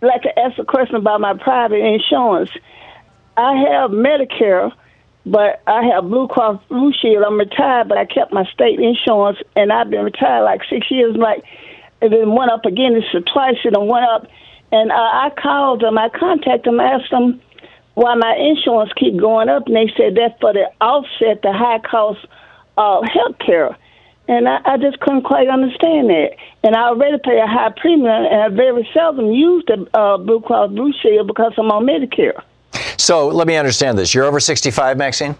I'd 0.01 0.07
like 0.07 0.21
to 0.24 0.39
ask 0.39 0.57
a 0.57 0.65
question 0.65 0.95
about 0.95 1.21
my 1.21 1.34
private 1.36 1.80
insurance. 1.80 2.49
I 3.38 3.55
have 3.55 3.91
Medicare, 3.91 4.71
but 5.26 5.61
I 5.67 5.84
have 5.93 6.05
Blue 6.05 6.28
Cross 6.28 6.61
Blue 6.69 6.91
Shield. 6.91 7.24
I'm 7.24 7.38
retired, 7.38 7.88
but 7.88 7.97
I 7.97 8.05
kept 8.05 8.34
my 8.34 8.45
state 8.45 8.80
insurance, 8.80 9.38
and 9.55 9.71
I've 9.71 9.89
been 9.89 10.03
retired 10.03 10.43
like 10.43 10.61
six 10.69 10.89
years. 10.89 11.15
Like 11.15 11.43
it 12.01 12.09
then 12.09 12.36
went 12.36 12.51
up 12.51 12.65
again. 12.65 12.95
It's 12.95 13.32
twice 13.32 13.55
it 13.63 13.80
went 13.80 14.05
up, 14.05 14.28
and 14.71 14.91
uh, 14.91 14.95
I 14.95 15.32
called 15.38 15.82
them. 15.82 15.97
I 15.97 16.09
contacted 16.09 16.65
them, 16.65 16.80
asked 16.80 17.11
them 17.11 17.41
why 17.96 18.16
my 18.16 18.36
insurance 18.36 18.91
keep 18.98 19.18
going 19.18 19.50
up, 19.50 19.68
and 19.68 19.76
they 19.76 19.91
said 19.96 20.16
that's 20.16 20.39
for 20.39 20.54
the 20.54 20.66
offset 20.82 21.41
the 21.41 21.54
high 21.54 21.80
cost 21.80 22.26
of 22.78 23.04
health 23.06 23.38
care. 23.39 23.78
And 24.28 24.48
I, 24.48 24.62
I 24.66 24.78
just 24.78 25.00
couldn't 25.02 25.24
quite 25.24 25.50
understand 25.50 26.10
that. 26.10 26.30
And 26.64 26.76
I 26.76 26.88
already 26.88 27.18
pay 27.24 27.39
a 27.39 27.48
high 27.48 27.74
premium, 27.76 28.08
and 28.08 28.41
I 28.41 28.50
very 28.50 28.88
seldom 28.94 29.32
use 29.32 29.64
the 29.68 29.86
uh, 29.94 30.18
Blue 30.18 30.39
Cross 30.41 30.72
Blue 30.72 30.94
Shield 31.02 31.28
because 31.28 31.54
I'm 31.58 31.72
on 31.72 31.86
Medicare. 31.86 32.41
So 32.98 33.28
let 33.28 33.48
me 33.48 33.58
understand 33.58 33.98
this. 33.98 34.14
You're 34.14 34.24
over 34.24 34.39
65, 34.39 34.98
Maxine? 34.98 35.36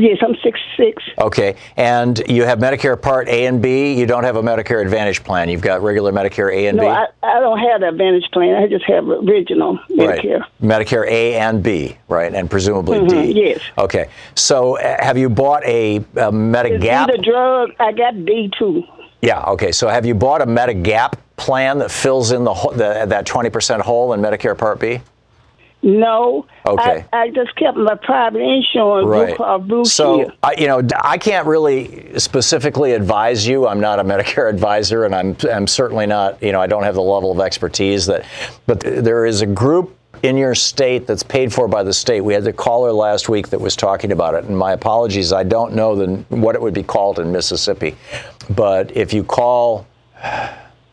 Yes, 0.00 0.18
I'm 0.22 0.36
66. 0.42 1.02
Okay. 1.18 1.56
And 1.76 2.22
you 2.28 2.44
have 2.44 2.60
Medicare 2.60 3.00
Part 3.00 3.26
A 3.28 3.46
and 3.46 3.60
B. 3.60 3.94
You 3.94 4.06
don't 4.06 4.22
have 4.22 4.36
a 4.36 4.42
Medicare 4.42 4.80
Advantage 4.80 5.24
plan. 5.24 5.48
You've 5.48 5.60
got 5.60 5.82
regular 5.82 6.12
Medicare 6.12 6.54
A 6.54 6.68
and 6.68 6.76
no, 6.76 6.84
B? 6.84 6.88
I, 6.88 7.06
I 7.22 7.40
don't 7.40 7.58
have 7.58 7.80
the 7.80 7.88
Advantage 7.88 8.30
plan. 8.32 8.54
I 8.62 8.68
just 8.68 8.84
have 8.84 9.08
original 9.08 9.78
Medicare. 9.90 10.40
Right. 10.40 10.62
Medicare 10.62 11.06
A 11.08 11.34
and 11.34 11.62
B, 11.62 11.96
right? 12.08 12.32
And 12.32 12.48
presumably 12.48 12.98
Mhm, 13.00 13.34
D. 13.34 13.40
yes. 13.40 13.60
Okay. 13.76 14.08
So 14.36 14.78
uh, 14.78 15.04
have 15.04 15.18
you 15.18 15.28
bought 15.28 15.64
a, 15.64 15.96
a 15.96 16.30
Medigap? 16.30 17.08
The 17.10 17.18
drug, 17.18 17.70
I 17.80 17.90
got 17.92 18.24
D 18.24 18.50
too. 18.56 18.84
Yeah. 19.20 19.42
Okay. 19.48 19.72
So 19.72 19.88
have 19.88 20.06
you 20.06 20.14
bought 20.14 20.42
a 20.42 20.46
Medigap 20.46 21.14
plan 21.36 21.78
that 21.78 21.90
fills 21.90 22.30
in 22.30 22.44
the, 22.44 22.54
the 22.76 23.04
that 23.08 23.26
20% 23.26 23.80
hole 23.80 24.12
in 24.12 24.20
Medicare 24.20 24.56
Part 24.56 24.78
B? 24.78 25.00
No. 25.82 26.46
Okay. 26.66 27.04
I, 27.12 27.18
I 27.22 27.30
just 27.30 27.54
kept 27.56 27.76
my 27.76 27.94
private 27.94 28.40
insurance, 28.40 29.06
Blue 29.06 29.22
Right. 29.24 29.36
Cross 29.36 29.62
Blue 29.66 29.84
So. 29.84 30.32
I, 30.42 30.54
you 30.58 30.66
know, 30.66 30.82
I 31.00 31.18
can't 31.18 31.46
really 31.46 32.18
specifically 32.18 32.92
advise 32.92 33.46
you. 33.46 33.66
I'm 33.66 33.80
not 33.80 34.00
a 34.00 34.04
Medicare 34.08 34.50
advisor, 34.50 35.04
and 35.04 35.14
I'm, 35.14 35.36
I'm 35.50 35.66
certainly 35.66 36.06
not, 36.06 36.42
you 36.42 36.52
know, 36.52 36.60
I 36.60 36.66
don't 36.66 36.82
have 36.82 36.94
the 36.96 37.02
level 37.02 37.30
of 37.30 37.40
expertise 37.40 38.06
that, 38.06 38.24
but 38.66 38.80
th- 38.80 39.04
there 39.04 39.24
is 39.24 39.40
a 39.40 39.46
group 39.46 39.94
in 40.24 40.36
your 40.36 40.54
state 40.54 41.06
that's 41.06 41.22
paid 41.22 41.52
for 41.52 41.68
by 41.68 41.84
the 41.84 41.92
state. 41.92 42.22
We 42.22 42.34
had 42.34 42.42
the 42.42 42.52
caller 42.52 42.92
last 42.92 43.28
week 43.28 43.48
that 43.50 43.60
was 43.60 43.76
talking 43.76 44.10
about 44.10 44.34
it, 44.34 44.44
and 44.44 44.58
my 44.58 44.72
apologies, 44.72 45.32
I 45.32 45.44
don't 45.44 45.74
know 45.74 45.94
the, 45.94 46.16
what 46.34 46.56
it 46.56 46.62
would 46.62 46.74
be 46.74 46.82
called 46.82 47.20
in 47.20 47.30
Mississippi. 47.30 47.96
But 48.50 48.96
if 48.96 49.12
you 49.12 49.22
call, 49.22 49.86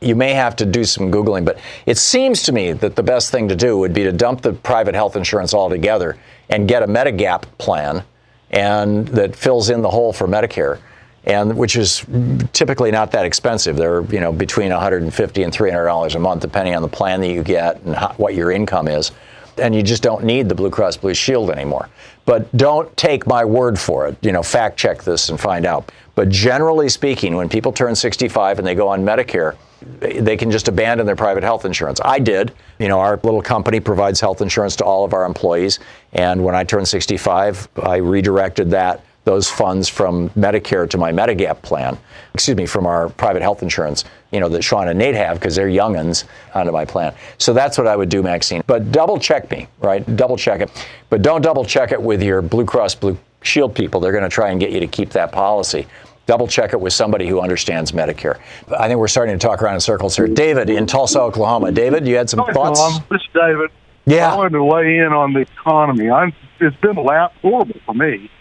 you 0.06 0.16
may 0.16 0.34
have 0.34 0.56
to 0.58 0.66
do 0.66 0.84
some 0.84 1.12
Googling, 1.12 1.43
but 1.43 1.58
it 1.86 1.97
seems 1.97 2.43
to 2.43 2.51
me 2.51 2.74
that 2.74 2.95
the 2.95 3.03
best 3.03 3.32
thing 3.32 3.47
to 3.47 3.56
do 3.56 3.78
would 3.78 3.93
be 3.93 4.03
to 4.03 4.12
dump 4.12 4.41
the 4.41 4.53
private 4.53 4.93
health 4.93 5.16
insurance 5.16 5.53
altogether 5.53 6.18
and 6.49 6.68
get 6.68 6.84
a 6.84 6.88
Medigap 6.88 7.43
plan 7.58 8.03
and 8.51 9.08
that 9.10 9.36
fills 9.36 9.70
in 9.70 9.82
the 9.82 9.89
hole 9.89 10.14
for 10.14 10.28
Medicare. 10.28 10.80
And 11.26 11.58
which 11.58 11.76
is 11.76 12.06
typically 12.53 12.91
not 12.91 13.12
that 13.14 13.26
expensive. 13.26 13.78
They're 13.78 14.03
you 14.03 14.20
know 14.20 14.32
between 14.32 14.70
150 14.70 15.43
and 15.43 15.51
300 15.51 15.86
dollars 15.86 16.14
a 16.14 16.20
month, 16.20 16.41
depending 16.41 16.76
on 16.76 16.84
the 16.84 16.88
plan 16.88 17.20
that 17.22 17.30
you 17.30 17.41
get 17.41 17.82
and 17.82 17.95
how, 17.95 18.14
what 18.18 18.36
your 18.36 18.51
income 18.51 18.88
is. 18.88 19.12
And 19.58 19.74
you 19.74 19.82
just 19.82 20.03
don't 20.03 20.24
need 20.24 20.49
the 20.49 20.56
Blue 20.56 20.70
Cross 20.70 20.97
Blue 20.97 21.16
Shield 21.16 21.49
anymore. 21.49 21.89
But 22.26 22.56
don't 22.56 22.95
take 22.95 23.26
my 23.26 23.43
word 23.43 23.80
for 23.80 24.08
it. 24.08 24.18
You 24.22 24.34
know, 24.34 24.43
fact 24.43 24.78
check 24.78 25.01
this 25.01 25.30
and 25.30 25.39
find 25.39 25.66
out. 25.66 25.91
But 26.14 26.30
generally 26.30 26.89
speaking, 26.89 27.36
when 27.36 27.49
people 27.49 27.72
turn 27.72 27.95
65 27.95 28.60
and 28.60 28.68
they 28.68 28.76
go 28.76 28.88
on 28.88 29.03
Medicare, 29.03 29.56
they 29.99 30.38
can 30.38 30.51
just 30.51 30.67
abandon 30.67 31.05
their 31.05 31.15
private 31.15 31.43
health 31.43 31.65
insurance. 31.65 31.99
I 32.03 32.19
did. 32.19 32.51
You 32.79 32.88
know, 32.88 32.99
our 32.99 33.19
little 33.23 33.41
company 33.41 33.79
provides 33.79 34.19
health 34.19 34.41
insurance 34.41 34.75
to 34.77 34.86
all 34.86 35.05
of 35.05 35.13
our 35.13 35.25
employees. 35.25 35.79
And 36.13 36.43
when 36.43 36.55
I 36.55 36.63
turned 36.63 36.88
65, 36.88 37.67
I 37.83 37.97
redirected 37.97 38.71
that 38.71 39.03
those 39.25 39.49
funds 39.49 39.89
from 39.89 40.29
Medicare 40.31 40.88
to 40.89 40.97
my 40.97 41.11
Medigap 41.11 41.61
plan, 41.63 41.97
excuse 42.33 42.55
me, 42.55 42.65
from 42.65 42.86
our 42.86 43.09
private 43.09 43.41
health 43.41 43.63
insurance, 43.63 44.05
you 44.31 44.39
know, 44.39 44.47
that 44.49 44.63
Sean 44.63 44.88
and 44.88 44.99
Nate 44.99 45.15
have 45.15 45.39
because 45.39 45.55
they're 45.55 45.67
youngins 45.67 46.25
onto 46.53 46.71
my 46.71 46.86
plan. 46.86 47.13
So 47.39 47.51
that's 47.51 47.77
what 47.77 47.88
I 47.88 47.95
would 47.95 48.09
do, 48.09 48.21
Maxine. 48.21 48.61
But 48.67 48.91
double 48.91 49.19
check 49.19 49.49
me, 49.49 49.67
right? 49.79 50.15
Double 50.15 50.38
check 50.38 50.61
it. 50.61 50.69
But 51.09 51.23
don't 51.23 51.41
double 51.41 51.65
check 51.65 51.91
it 51.91 52.01
with 52.01 52.21
your 52.21 52.41
Blue 52.41 52.65
Cross 52.65 52.95
Blue 52.95 53.17
Shield 53.41 53.75
people. 53.75 53.99
They're 53.99 54.11
going 54.11 54.23
to 54.23 54.29
try 54.29 54.51
and 54.51 54.59
get 54.59 54.71
you 54.71 54.79
to 54.79 54.88
keep 54.88 55.09
that 55.11 55.31
policy. 55.31 55.88
Double 56.26 56.47
check 56.47 56.73
it 56.73 56.82
with 56.82 56.93
somebody 56.93 57.28
who 57.28 57.39
understands 57.39 57.91
Medicare. 57.91 58.39
I 58.78 58.88
think 58.88 58.99
we're 58.99 59.07
starting 59.07 59.38
to 59.38 59.47
talk 59.47 59.61
around 59.61 59.76
in 59.76 59.80
circles 59.80 60.15
here. 60.15 60.28
David 60.28 60.69
in 60.69 60.88
Tulsa, 60.88 61.21
Oklahoma. 61.21 61.71
David, 61.71 62.07
you 62.07 62.15
had 62.15 62.30
some 62.30 62.39
Hi, 62.39 62.53
thoughts? 62.53 62.80
Thom. 62.80 63.03
This 63.11 63.21
is 63.21 63.28
David. 63.34 63.69
Yeah. 64.05 64.34
I 64.34 64.38
wanted 64.38 64.53
to 64.53 64.63
weigh 64.63 64.97
in 64.97 65.13
on 65.13 65.34
the 65.34 65.41
economy. 65.41 66.09
I'm, 66.09 66.34
it's 66.59 66.76
been 66.78 66.97
a 66.97 67.01
lap 67.01 67.34
horrible 67.41 67.80
for 67.86 67.93
me. 67.93 68.32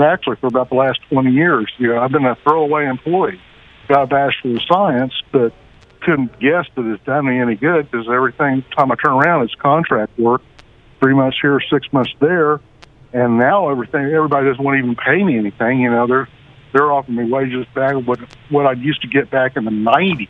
Actually, 0.00 0.36
for 0.36 0.46
about 0.46 0.70
the 0.70 0.76
last 0.76 1.00
20 1.10 1.30
years, 1.30 1.70
you 1.78 1.88
know, 1.88 2.00
I've 2.00 2.12
been 2.12 2.24
a 2.24 2.36
throwaway 2.36 2.86
employee. 2.86 3.40
Got 3.88 4.04
a 4.04 4.06
bachelor 4.06 4.54
of 4.54 4.62
science, 4.62 5.12
but 5.32 5.52
couldn't 6.00 6.38
guess 6.40 6.66
that 6.76 6.86
it's 6.86 7.04
done 7.04 7.26
me 7.26 7.38
any 7.38 7.54
good 7.54 7.90
because 7.90 8.08
everything 8.08 8.64
time 8.74 8.90
I 8.92 8.94
turn 8.94 9.12
around, 9.12 9.42
it's 9.42 9.54
contract 9.56 10.18
work. 10.18 10.42
Three 11.00 11.14
months 11.14 11.38
here, 11.40 11.60
six 11.70 11.90
months 11.92 12.12
there, 12.20 12.60
and 13.12 13.38
now 13.38 13.70
everything. 13.70 14.02
Everybody 14.04 14.46
doesn't 14.46 14.62
want 14.62 14.76
to 14.76 14.78
even 14.78 14.96
pay 14.96 15.22
me 15.22 15.36
anything. 15.38 15.80
You 15.80 15.90
know, 15.90 16.06
they're 16.06 16.28
they're 16.72 16.90
offering 16.92 17.16
me 17.16 17.30
wages 17.30 17.66
back 17.74 17.94
what 17.94 18.18
what 18.50 18.66
I 18.66 18.72
used 18.72 19.02
to 19.02 19.08
get 19.08 19.30
back 19.30 19.56
in 19.56 19.64
the 19.64 19.70
90s. 19.70 20.28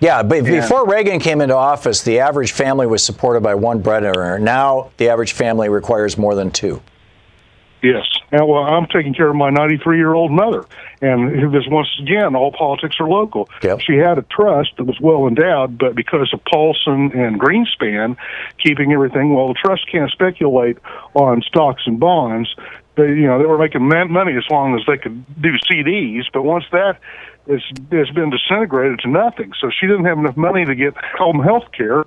Yeah, 0.00 0.22
but 0.24 0.44
Yeah. 0.44 0.60
before 0.60 0.86
Reagan 0.86 1.20
came 1.20 1.40
into 1.40 1.56
office, 1.56 2.02
the 2.02 2.18
average 2.20 2.50
family 2.52 2.86
was 2.88 3.04
supported 3.04 3.42
by 3.42 3.54
one 3.54 3.80
breadwinner. 3.80 4.38
Now, 4.38 4.90
the 4.96 5.08
average 5.10 5.32
family 5.32 5.68
requires 5.68 6.18
more 6.18 6.34
than 6.34 6.50
two. 6.50 6.80
Yes. 7.82 8.06
And 8.30 8.46
well, 8.48 8.62
I'm 8.62 8.86
taking 8.86 9.12
care 9.12 9.28
of 9.28 9.34
my 9.34 9.50
93 9.50 9.96
year 9.98 10.14
old 10.14 10.30
mother. 10.30 10.64
And 11.00 11.52
this 11.52 11.64
once 11.66 11.88
again, 12.00 12.36
all 12.36 12.52
politics 12.52 12.96
are 13.00 13.08
local. 13.08 13.48
She 13.80 13.96
had 13.96 14.18
a 14.18 14.22
trust 14.22 14.70
that 14.78 14.84
was 14.84 15.00
well 15.00 15.26
endowed, 15.26 15.78
but 15.78 15.96
because 15.96 16.32
of 16.32 16.40
Paulson 16.44 17.10
and 17.12 17.40
Greenspan 17.40 18.16
keeping 18.58 18.92
everything, 18.92 19.34
well, 19.34 19.48
the 19.48 19.54
trust 19.54 19.90
can't 19.90 20.10
speculate 20.12 20.78
on 21.14 21.42
stocks 21.42 21.82
and 21.86 21.98
bonds. 21.98 22.54
They, 22.96 23.04
you 23.08 23.26
know, 23.26 23.38
they 23.38 23.46
were 23.46 23.58
making 23.58 23.86
man- 23.88 24.12
money 24.12 24.36
as 24.36 24.44
long 24.50 24.74
as 24.78 24.82
they 24.86 24.98
could 24.98 25.24
do 25.40 25.50
CDs, 25.70 26.24
but 26.32 26.42
once 26.42 26.64
that 26.72 26.98
has 27.48 28.10
been 28.10 28.30
disintegrated 28.30 29.00
to 29.00 29.08
nothing, 29.08 29.52
so 29.60 29.70
she 29.70 29.86
didn't 29.86 30.04
have 30.04 30.18
enough 30.18 30.36
money 30.36 30.64
to 30.64 30.74
get 30.74 30.94
home 31.18 31.40
health 31.42 31.64
care. 31.76 32.04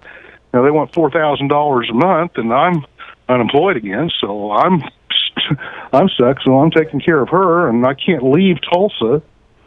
Know, 0.54 0.64
they 0.64 0.72
want 0.72 0.94
four 0.94 1.12
thousand 1.12 1.50
dollars 1.50 1.90
a 1.90 1.94
month, 1.94 2.34
and 2.38 2.54
I'm 2.54 2.86
unemployed 3.28 3.76
again, 3.78 4.10
so 4.22 4.52
I'm 4.54 4.82
I'm 5.94 6.08
stuck. 6.10 6.38
So 6.44 6.60
I'm 6.60 6.72
taking 6.72 7.02
care 7.02 7.22
of 7.22 7.30
her, 7.30 7.68
and 7.68 7.86
I 7.86 7.94
can't 7.94 8.24
leave 8.24 8.58
Tulsa 8.72 9.22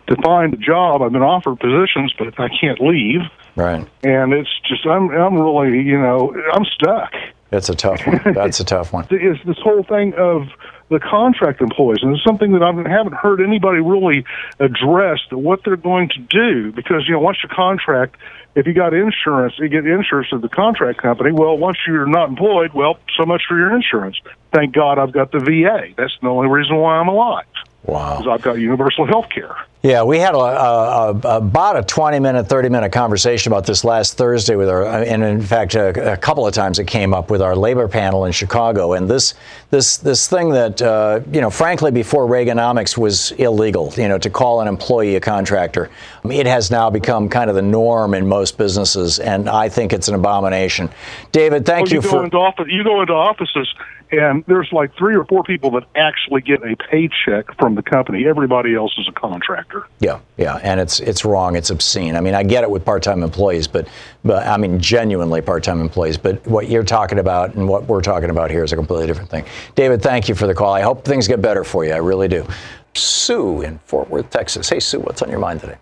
to 0.07 0.17
find 0.23 0.55
a 0.55 0.57
job. 0.57 1.03
I've 1.03 1.13
been 1.13 1.21
offered 1.23 1.61
positions, 1.61 2.15
but 2.19 2.29
I 2.41 2.49
can't 2.59 2.81
leave, 2.81 3.21
Right. 3.57 3.87
and 4.03 4.33
it's 4.33 4.49
just 4.67 4.87
I'm 4.87 5.11
I'm 5.11 5.35
really 5.35 5.83
you 5.83 5.99
know 6.01 6.33
I'm 6.55 6.65
stuck. 6.65 7.13
That's 7.51 7.69
a 7.69 7.75
tough 7.75 8.07
one. 8.07 8.21
That's 8.35 8.61
a 8.61 8.65
tough 8.65 8.93
one. 8.93 9.07
it's 9.11 9.45
this 9.45 9.59
whole 9.63 9.83
thing 9.83 10.15
of 10.17 10.43
the 10.91 11.01
contract 11.01 11.61
employees, 11.61 11.99
and 12.03 12.15
it's 12.15 12.25
something 12.25 12.53
that 12.53 12.63
I 12.63 12.69
haven't 12.89 13.15
heard 13.15 13.41
anybody 13.41 13.81
really 13.81 14.25
address 14.59 15.21
what 15.31 15.61
they're 15.65 15.77
going 15.77 16.09
to 16.11 16.21
do 16.21 16.73
because 16.73 17.05
you 17.07 17.15
know 17.15 17.21
once 17.21 17.39
your 17.43 17.55
contract, 17.55 18.17
if 18.55 18.67
you 18.67 18.73
got 18.73 18.95
insurance, 18.95 19.55
you 19.59 19.69
get 19.69 19.87
insurance 19.87 20.31
to 20.31 20.39
the 20.39 20.49
contract 20.49 21.01
company. 21.01 21.31
Well, 21.33 21.59
once 21.59 21.77
you're 21.87 22.07
not 22.07 22.31
employed, 22.31 22.73
well, 22.73 22.99
so 23.19 23.27
much 23.27 23.43
for 23.49 23.57
your 23.57 23.75
insurance. 23.75 24.17
Thank 24.53 24.75
God 24.75 24.99
I've 24.99 25.13
got 25.13 25.31
the 25.31 25.41
VA. 25.41 25.93
That's 25.97 26.17
the 26.23 26.29
only 26.29 26.49
reason 26.49 26.77
why 26.77 26.97
I'm 26.97 27.09
alive. 27.09 27.45
Wow. 27.89 28.19
Because 28.19 28.31
I've 28.31 28.43
got 28.43 28.59
universal 28.59 29.07
health 29.07 29.31
care. 29.35 29.57
Yeah, 29.83 30.03
we 30.03 30.19
had 30.19 30.35
a, 30.35 30.39
a, 30.39 31.11
a, 31.13 31.37
about 31.39 31.79
a 31.79 31.83
20 31.83 32.19
minute, 32.19 32.49
30 32.49 32.69
minute 32.69 32.93
conversation 32.93 33.51
about 33.51 33.65
this 33.65 33.83
last 33.83 34.19
Thursday 34.19 34.57
with 34.57 34.69
our, 34.69 34.85
and 34.85 35.23
in 35.23 35.41
fact, 35.41 35.75
a, 35.75 36.13
a 36.13 36.17
couple 36.17 36.47
of 36.47 36.53
times 36.53 36.79
it 36.79 36.87
came 36.87 37.15
up 37.15 37.31
with 37.31 37.41
our 37.41 37.57
labor 37.57 37.89
panel 37.89 38.27
in 38.27 38.33
Chicago. 38.33 38.93
And 38.93 39.09
this, 39.09 39.35
this, 39.71 39.97
this 39.97 40.29
thing 40.29 40.51
that, 40.51 40.83
uh, 40.83 41.21
you 41.33 41.41
know, 41.41 41.49
frankly, 41.49 41.91
before 41.91 42.27
Reaganomics 42.27 42.99
was 42.99 43.31
illegal, 43.33 43.95
you 43.97 44.09
know, 44.09 44.19
to 44.19 44.29
call 44.29 44.61
an 44.61 44.69
employee 44.69 45.17
a 45.17 45.21
contractor. 45.21 45.89
It 46.25 46.47
has 46.47 46.71
now 46.71 46.91
become 46.91 47.31
kind 47.31 47.49
of 47.49 47.57
the 47.57 47.63
norm 47.63 48.13
in 48.13 48.27
most 48.27 48.59
businesses, 48.59 49.19
and 49.19 49.49
I 49.49 49.71
think 49.71 49.95
it's 49.95 50.09
an 50.09 50.15
abomination. 50.15 50.91
David, 51.33 51.65
thank 51.65 51.87
Well, 51.87 51.95
you, 51.95 52.03
go 52.03 52.11
for. 52.11 52.25
into 52.25 52.37
office. 52.37 52.67
You 52.69 52.85
go 52.85 53.01
into 53.01 53.15
offices, 53.15 53.73
And 54.11 54.43
there's 54.47 54.73
like 54.73 54.97
three 54.97 55.15
or 55.15 55.25
four 55.27 55.43
people 55.43 55.71
that 55.73 55.85
actually 55.95 56.41
get 56.41 56.63
a 56.63 56.77
paycheck 56.77 57.55
from 57.59 57.75
the 57.75 57.83
company. 57.83 58.27
Everybody 58.27 58.75
else 58.75 58.97
is 58.99 59.07
a 59.07 59.13
contractor. 59.13 59.87
Yeah, 60.01 60.21
yeah, 60.39 60.57
and 60.63 60.81
it's 60.81 60.99
it's 61.01 61.27
wrong. 61.27 61.57
It's 61.57 61.69
obscene. 61.69 62.17
I 62.17 62.21
mean, 62.21 62.35
I 62.35 62.43
get 62.43 62.65
it 62.65 62.71
with 62.71 62.85
part-time 62.87 63.23
employees, 63.23 63.67
but 63.69 63.87
but 64.25 64.47
I 64.47 64.57
mean 64.57 64.81
genuinely 64.81 65.43
part-time 65.43 65.81
employees. 65.83 66.17
But 66.17 66.47
what 66.47 66.71
you're 66.71 66.85
talking 66.85 67.19
about 67.19 67.55
and 67.55 67.69
what 67.69 67.85
we're 67.85 68.01
talking 68.01 68.31
about 68.31 68.51
here 68.51 68.65
is 68.65 68.73
a 68.73 68.77
completely 68.77 69.07
different 69.07 69.29
thing. 69.29 69.45
David, 69.75 70.01
thank 70.01 70.29
you 70.29 70.35
for 70.35 70.47
the 70.47 70.55
call. 70.55 70.73
I 70.73 70.81
hope 70.81 71.05
things 71.05 71.29
get 71.29 71.43
better 71.43 71.63
for 71.63 71.85
you. 71.85 71.93
I 71.93 71.99
really 71.99 72.29
do. 72.29 72.47
Sue 72.95 73.61
in 73.61 73.79
Fort 73.81 74.09
Worth, 74.09 74.31
Texas. 74.31 74.71
Hey, 74.71 74.81
Sue, 74.81 75.01
what's 75.01 75.21
on 75.21 75.29
your 75.29 75.39
mind 75.39 75.61
today? 75.61 75.77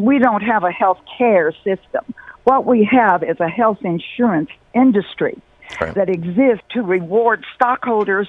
We 0.00 0.18
don't 0.18 0.42
have 0.42 0.64
a 0.64 0.72
health 0.72 1.00
care 1.18 1.52
system. 1.52 2.14
What 2.44 2.64
we 2.64 2.84
have 2.90 3.22
is 3.22 3.38
a 3.40 3.48
health 3.48 3.78
insurance 3.82 4.50
industry 4.74 5.40
right. 5.80 5.94
that 5.94 6.08
exist 6.08 6.62
to 6.70 6.82
reward 6.82 7.44
stockholders 7.54 8.28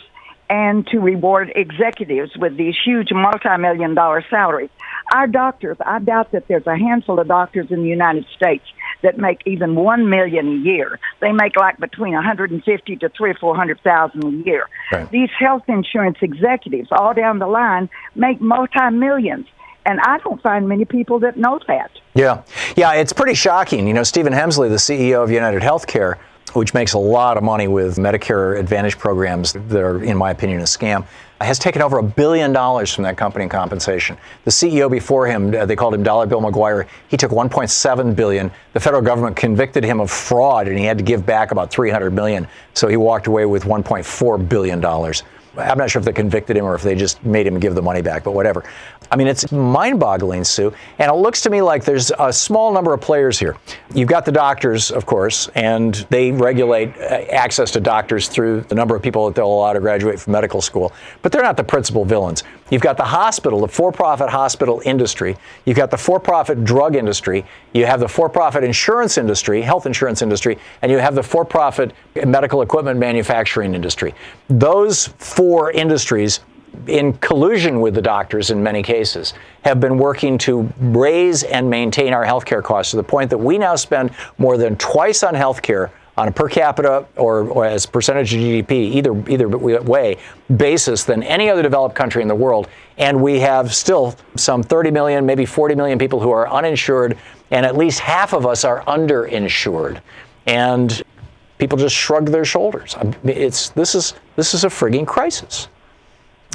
and 0.49 0.85
to 0.87 0.99
reward 0.99 1.51
executives 1.55 2.31
with 2.37 2.55
these 2.57 2.75
huge 2.83 3.11
multi-million 3.11 3.95
dollar 3.95 4.23
salaries. 4.29 4.69
Our 5.13 5.27
doctors, 5.27 5.77
I 5.85 5.99
doubt 5.99 6.31
that 6.31 6.47
there's 6.47 6.67
a 6.67 6.77
handful 6.77 7.19
of 7.19 7.27
doctors 7.27 7.67
in 7.71 7.81
the 7.81 7.89
United 7.89 8.25
States 8.35 8.65
that 9.01 9.17
make 9.17 9.41
even 9.45 9.75
one 9.75 10.09
million 10.09 10.47
a 10.47 10.57
year. 10.57 10.99
They 11.19 11.31
make 11.31 11.55
like 11.55 11.79
between 11.79 12.13
150 12.13 12.95
to 12.97 13.09
three 13.09 13.31
or 13.31 13.35
four 13.35 13.55
hundred 13.55 13.81
thousand 13.81 14.23
a 14.23 14.45
year. 14.45 14.67
Right. 14.91 15.09
These 15.11 15.29
health 15.37 15.63
insurance 15.67 16.17
executives, 16.21 16.89
all 16.91 17.13
down 17.13 17.39
the 17.39 17.47
line, 17.47 17.89
make 18.15 18.41
multi 18.41 18.89
millions, 18.91 19.45
and 19.85 19.99
I 20.01 20.17
don't 20.19 20.41
find 20.41 20.67
many 20.67 20.85
people 20.85 21.19
that 21.19 21.37
know 21.37 21.59
that. 21.67 21.91
Yeah, 22.13 22.43
yeah, 22.75 22.93
it's 22.93 23.13
pretty 23.13 23.35
shocking. 23.35 23.87
You 23.87 23.93
know, 23.93 24.03
Stephen 24.03 24.33
Hemsley, 24.33 24.69
the 24.69 24.75
CEO 24.75 25.23
of 25.23 25.31
United 25.31 25.61
Healthcare, 25.61 26.15
which 26.55 26.73
makes 26.73 26.93
a 26.93 26.97
lot 26.97 27.37
of 27.37 27.43
money 27.43 27.67
with 27.67 27.97
Medicare 27.97 28.57
Advantage 28.57 28.97
programs 28.97 29.53
that 29.53 29.81
are, 29.81 30.03
in 30.03 30.17
my 30.17 30.31
opinion, 30.31 30.61
a 30.61 30.63
scam, 30.63 31.05
has 31.41 31.59
taken 31.59 31.81
over 31.81 31.97
a 31.97 32.03
billion 32.03 32.53
dollars 32.53 32.93
from 32.93 33.03
that 33.03 33.17
company 33.17 33.43
in 33.43 33.49
compensation. 33.49 34.17
The 34.45 34.51
CEO 34.51 34.89
before 34.89 35.27
him, 35.27 35.53
uh, 35.53 35.65
they 35.65 35.75
called 35.75 35.93
him 35.93 36.01
Dollar 36.01 36.25
Bill 36.25 36.41
McGuire. 36.41 36.87
He 37.09 37.17
took 37.17 37.31
1.7 37.31 38.15
billion. 38.15 38.49
The 38.71 38.79
federal 38.79 39.01
government 39.01 39.35
convicted 39.35 39.83
him 39.83 39.99
of 39.99 40.09
fraud, 40.09 40.67
and 40.67 40.77
he 40.77 40.85
had 40.85 40.97
to 40.97 41.03
give 41.03 41.25
back 41.25 41.51
about 41.51 41.69
300 41.71 42.11
million. 42.11 42.47
So 42.73 42.87
he 42.87 42.95
walked 42.95 43.27
away 43.27 43.45
with 43.45 43.63
1.4 43.63 44.49
billion 44.49 44.79
dollars. 44.79 45.23
I'm 45.57 45.77
not 45.77 45.89
sure 45.89 45.99
if 45.99 46.05
they 46.05 46.13
convicted 46.13 46.57
him 46.57 46.65
or 46.65 46.75
if 46.75 46.81
they 46.81 46.95
just 46.95 47.23
made 47.23 47.47
him 47.47 47.59
give 47.59 47.75
the 47.75 47.81
money 47.81 48.01
back, 48.01 48.23
but 48.23 48.31
whatever. 48.31 48.63
I 49.11 49.15
mean, 49.15 49.27
it's 49.27 49.51
mind 49.51 49.99
boggling, 49.99 50.43
Sue. 50.43 50.73
And 50.99 51.11
it 51.11 51.15
looks 51.15 51.41
to 51.41 51.49
me 51.49 51.61
like 51.61 51.83
there's 51.83 52.11
a 52.17 52.33
small 52.33 52.73
number 52.73 52.93
of 52.93 53.01
players 53.01 53.37
here. 53.39 53.55
You've 53.93 54.09
got 54.09 54.25
the 54.25 54.31
doctors, 54.31 54.91
of 54.91 55.05
course, 55.05 55.47
and 55.55 55.93
they 56.09 56.31
regulate 56.31 56.95
uh, 56.97 57.25
access 57.31 57.71
to 57.71 57.79
doctors 57.79 58.27
through 58.27 58.61
the 58.61 58.75
number 58.75 58.95
of 58.95 59.01
people 59.01 59.25
that 59.27 59.35
they'll 59.35 59.47
allow 59.47 59.73
to 59.73 59.79
graduate 59.79 60.19
from 60.19 60.33
medical 60.33 60.61
school. 60.61 60.91
But 61.21 61.31
they're 61.31 61.43
not 61.43 61.57
the 61.57 61.63
principal 61.63 62.03
villains. 62.03 62.43
You've 62.71 62.81
got 62.81 62.97
the 62.97 63.03
hospital, 63.03 63.61
the 63.61 63.67
for 63.67 63.91
profit 63.91 64.29
hospital 64.29 64.81
industry. 64.85 65.37
You've 65.65 65.77
got 65.77 65.91
the 65.91 65.97
for 65.97 66.19
profit 66.19 66.63
drug 66.63 66.95
industry. 66.95 67.45
You 67.73 67.85
have 67.85 67.99
the 67.99 68.07
for 68.07 68.27
profit 68.27 68.63
insurance 68.63 69.19
industry, 69.19 69.61
health 69.61 69.85
insurance 69.85 70.23
industry, 70.23 70.57
and 70.81 70.91
you 70.91 70.97
have 70.97 71.13
the 71.13 71.21
for 71.21 71.45
profit 71.45 71.93
medical 72.25 72.63
equipment 72.63 72.99
manufacturing 72.99 73.75
industry. 73.75 74.15
Those 74.49 75.07
four 75.19 75.44
industries 75.71 76.39
in 76.87 77.13
collusion 77.13 77.79
with 77.81 77.95
the 77.95 78.01
doctors 78.01 78.51
in 78.51 78.61
many 78.61 78.83
cases, 78.83 79.33
have 79.63 79.79
been 79.79 79.97
working 79.97 80.37
to 80.39 80.69
raise 80.79 81.43
and 81.43 81.69
maintain 81.69 82.13
our 82.13 82.25
healthcare 82.25 82.63
costs 82.63 82.91
to 82.91 82.97
the 82.97 83.03
point 83.03 83.29
that 83.29 83.37
we 83.37 83.57
now 83.57 83.75
spend 83.75 84.11
more 84.37 84.57
than 84.57 84.75
twice 84.77 85.23
on 85.23 85.33
healthcare 85.33 85.89
on 86.17 86.29
a 86.29 86.31
per 86.31 86.47
capita 86.47 87.05
or, 87.17 87.47
or, 87.49 87.65
as 87.65 87.85
percentage 87.85 88.33
of 88.33 88.39
GDP, 88.39 88.71
either 88.71 89.29
either 89.29 89.49
way, 89.49 90.17
basis 90.55 91.03
than 91.03 91.21
any 91.23 91.49
other 91.49 91.61
developed 91.61 91.95
country 91.95 92.21
in 92.21 92.27
the 92.27 92.35
world. 92.35 92.69
And 92.97 93.21
we 93.21 93.39
have 93.41 93.73
still 93.73 94.15
some 94.37 94.63
30 94.63 94.91
million, 94.91 95.25
maybe 95.25 95.45
40 95.45 95.75
million 95.75 95.99
people 95.99 96.21
who 96.21 96.31
are 96.31 96.49
uninsured, 96.49 97.17
and 97.51 97.65
at 97.65 97.75
least 97.75 97.99
half 97.99 98.33
of 98.33 98.45
us 98.45 98.63
are 98.63 98.81
underinsured. 98.85 100.01
And 100.47 101.01
people 101.57 101.77
just 101.77 101.95
shrug 101.95 102.29
their 102.29 102.45
shoulders. 102.45 102.95
It's 103.23 103.69
this 103.69 103.95
is 103.95 104.13
this 104.35 104.53
is 104.53 104.63
a 104.63 104.69
frigging 104.69 105.07
crisis. 105.07 105.67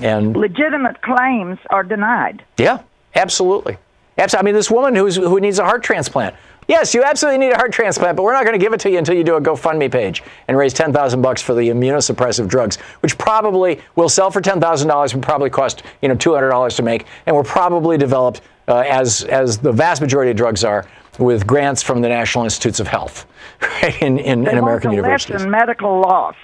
And 0.02 0.36
legitimate 0.36 1.02
claims 1.02 1.58
are 1.70 1.82
denied. 1.82 2.44
Yeah, 2.58 2.82
absolutely. 3.14 3.76
Absolutely. 4.16 4.38
I 4.38 4.44
mean, 4.44 4.54
this 4.54 4.70
woman 4.70 4.94
who's, 4.94 5.16
who 5.16 5.40
needs 5.40 5.58
a 5.58 5.64
heart 5.64 5.82
transplant. 5.82 6.34
Yes, 6.68 6.94
you 6.94 7.02
absolutely 7.02 7.38
need 7.38 7.52
a 7.52 7.56
heart 7.56 7.72
transplant, 7.72 8.16
but 8.16 8.22
we're 8.22 8.32
not 8.32 8.44
going 8.44 8.58
to 8.58 8.64
give 8.64 8.72
it 8.72 8.80
to 8.80 8.90
you 8.90 8.98
until 8.98 9.16
you 9.16 9.24
do 9.24 9.34
a 9.34 9.40
GoFundMe 9.40 9.90
page 9.90 10.22
and 10.46 10.56
raise 10.56 10.72
10,000 10.72 11.20
bucks 11.20 11.42
for 11.42 11.54
the 11.54 11.68
immunosuppressive 11.68 12.46
drugs, 12.46 12.76
which 13.00 13.18
probably 13.18 13.80
will 13.96 14.08
sell 14.08 14.30
for 14.30 14.40
$10,000 14.40 15.14
and 15.14 15.22
probably 15.22 15.50
cost, 15.50 15.82
you 16.00 16.08
know, 16.08 16.14
$200 16.14 16.76
to 16.76 16.82
make, 16.82 17.06
and 17.26 17.34
were 17.34 17.42
probably 17.42 17.98
developed 17.98 18.42
uh, 18.68 18.84
as 18.86 19.24
as 19.24 19.58
the 19.58 19.72
vast 19.72 20.00
majority 20.00 20.30
of 20.30 20.36
drugs 20.36 20.62
are 20.62 20.86
with 21.20 21.46
grants 21.46 21.82
from 21.82 22.00
the 22.00 22.08
National 22.08 22.44
Institutes 22.44 22.80
of 22.80 22.88
Health, 22.88 23.26
right, 23.62 24.00
in, 24.02 24.18
in, 24.18 24.46
in 24.46 24.58
American 24.58 24.92
universities. 24.92 25.34
Lessen 25.34 25.50
medical 25.50 26.00
loss. 26.00 26.36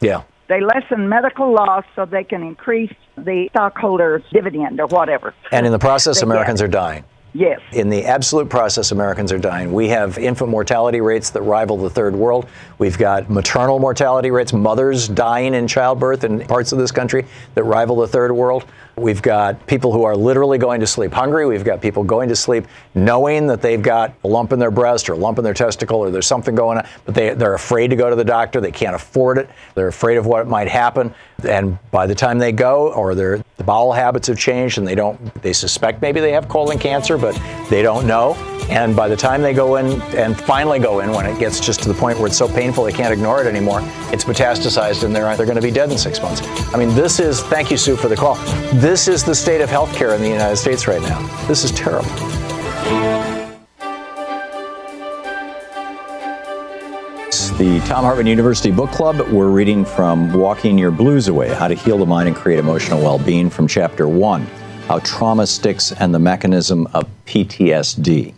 Yeah. 0.00 0.24
They 0.48 0.60
lessen 0.60 1.08
medical 1.08 1.52
loss 1.52 1.84
so 1.96 2.04
they 2.04 2.24
can 2.24 2.42
increase 2.42 2.92
the 3.16 3.48
stockholders' 3.50 4.22
dividend 4.32 4.78
or 4.80 4.86
whatever. 4.88 5.32
And 5.52 5.64
in 5.64 5.72
the 5.72 5.78
process, 5.78 6.20
Americans 6.20 6.60
get. 6.60 6.66
are 6.66 6.70
dying. 6.70 7.04
Yes. 7.36 7.60
In 7.72 7.88
the 7.88 8.04
absolute 8.04 8.48
process, 8.48 8.92
Americans 8.92 9.32
are 9.32 9.38
dying. 9.38 9.72
We 9.72 9.88
have 9.88 10.18
infant 10.18 10.50
mortality 10.50 11.00
rates 11.00 11.30
that 11.30 11.42
rival 11.42 11.76
the 11.76 11.90
third 11.90 12.14
world. 12.14 12.46
We've 12.78 12.96
got 12.96 13.28
maternal 13.28 13.80
mortality 13.80 14.30
rates, 14.30 14.52
mothers 14.52 15.08
dying 15.08 15.54
in 15.54 15.66
childbirth 15.66 16.22
in 16.22 16.46
parts 16.46 16.70
of 16.70 16.78
this 16.78 16.92
country 16.92 17.26
that 17.54 17.64
rival 17.64 17.96
the 17.96 18.06
third 18.06 18.30
world. 18.30 18.66
We've 18.96 19.20
got 19.20 19.66
people 19.66 19.92
who 19.92 20.04
are 20.04 20.16
literally 20.16 20.58
going 20.58 20.80
to 20.80 20.86
sleep 20.86 21.12
hungry. 21.12 21.46
We've 21.46 21.64
got 21.64 21.80
people 21.80 22.04
going 22.04 22.28
to 22.28 22.36
sleep 22.36 22.66
knowing 22.94 23.48
that 23.48 23.60
they've 23.60 23.82
got 23.82 24.14
a 24.22 24.28
lump 24.28 24.52
in 24.52 24.58
their 24.58 24.70
breast 24.70 25.08
or 25.08 25.14
a 25.14 25.16
lump 25.16 25.38
in 25.38 25.44
their 25.44 25.54
testicle 25.54 25.98
or 25.98 26.10
there's 26.10 26.26
something 26.26 26.54
going 26.54 26.78
on, 26.78 26.86
but 27.04 27.14
they, 27.14 27.34
they're 27.34 27.54
afraid 27.54 27.88
to 27.88 27.96
go 27.96 28.08
to 28.08 28.16
the 28.16 28.24
doctor. 28.24 28.60
They 28.60 28.70
can't 28.70 28.94
afford 28.94 29.38
it. 29.38 29.50
They're 29.74 29.88
afraid 29.88 30.16
of 30.16 30.26
what 30.26 30.46
might 30.46 30.68
happen. 30.68 31.12
And 31.48 31.78
by 31.90 32.06
the 32.06 32.14
time 32.14 32.38
they 32.38 32.52
go, 32.52 32.92
or 32.92 33.14
their 33.14 33.42
the 33.56 33.64
bowel 33.64 33.92
habits 33.92 34.28
have 34.28 34.38
changed 34.38 34.78
and 34.78 34.86
they 34.86 34.94
don't, 34.94 35.34
they 35.42 35.52
suspect 35.52 36.00
maybe 36.00 36.20
they 36.20 36.32
have 36.32 36.48
colon 36.48 36.78
cancer, 36.78 37.18
but 37.18 37.40
they 37.70 37.82
don't 37.82 38.06
know. 38.06 38.53
And 38.70 38.96
by 38.96 39.08
the 39.08 39.16
time 39.16 39.42
they 39.42 39.52
go 39.52 39.76
in 39.76 40.00
and 40.16 40.38
finally 40.40 40.78
go 40.78 41.00
in, 41.00 41.10
when 41.12 41.26
it 41.26 41.38
gets 41.38 41.60
just 41.60 41.82
to 41.82 41.88
the 41.88 41.94
point 41.94 42.18
where 42.18 42.26
it's 42.26 42.36
so 42.36 42.48
painful 42.48 42.84
they 42.84 42.92
can't 42.92 43.12
ignore 43.12 43.42
it 43.42 43.46
anymore, 43.46 43.80
it's 44.12 44.24
metastasized 44.24 45.04
and 45.04 45.14
they're, 45.14 45.36
they're 45.36 45.46
going 45.46 45.56
to 45.56 45.62
be 45.62 45.70
dead 45.70 45.90
in 45.90 45.98
six 45.98 46.20
months. 46.20 46.42
I 46.74 46.78
mean, 46.78 46.94
this 46.94 47.20
is, 47.20 47.40
thank 47.42 47.70
you, 47.70 47.76
Sue, 47.76 47.96
for 47.96 48.08
the 48.08 48.16
call. 48.16 48.36
This 48.74 49.08
is 49.08 49.22
the 49.22 49.34
state 49.34 49.60
of 49.60 49.68
healthcare 49.68 50.14
in 50.16 50.22
the 50.22 50.28
United 50.28 50.56
States 50.56 50.88
right 50.88 51.02
now. 51.02 51.46
This 51.46 51.64
is 51.64 51.70
terrible. 51.72 52.10
the 57.58 57.78
Thom 57.86 58.02
Hartmann 58.02 58.26
University 58.26 58.72
Book 58.72 58.90
Club. 58.90 59.20
We're 59.30 59.48
reading 59.48 59.84
from 59.84 60.32
Walking 60.32 60.76
Your 60.76 60.90
Blues 60.90 61.28
Away 61.28 61.54
How 61.54 61.68
to 61.68 61.74
Heal 61.74 61.98
the 61.98 62.04
Mind 62.04 62.26
and 62.26 62.36
Create 62.36 62.58
Emotional 62.58 63.00
Well 63.00 63.20
Being 63.20 63.48
from 63.48 63.68
Chapter 63.68 64.08
1 64.08 64.42
How 64.88 64.98
Trauma 64.98 65.46
Sticks 65.46 65.92
and 65.92 66.12
the 66.12 66.18
Mechanism 66.18 66.88
of 66.94 67.08
PTSD. 67.26 68.34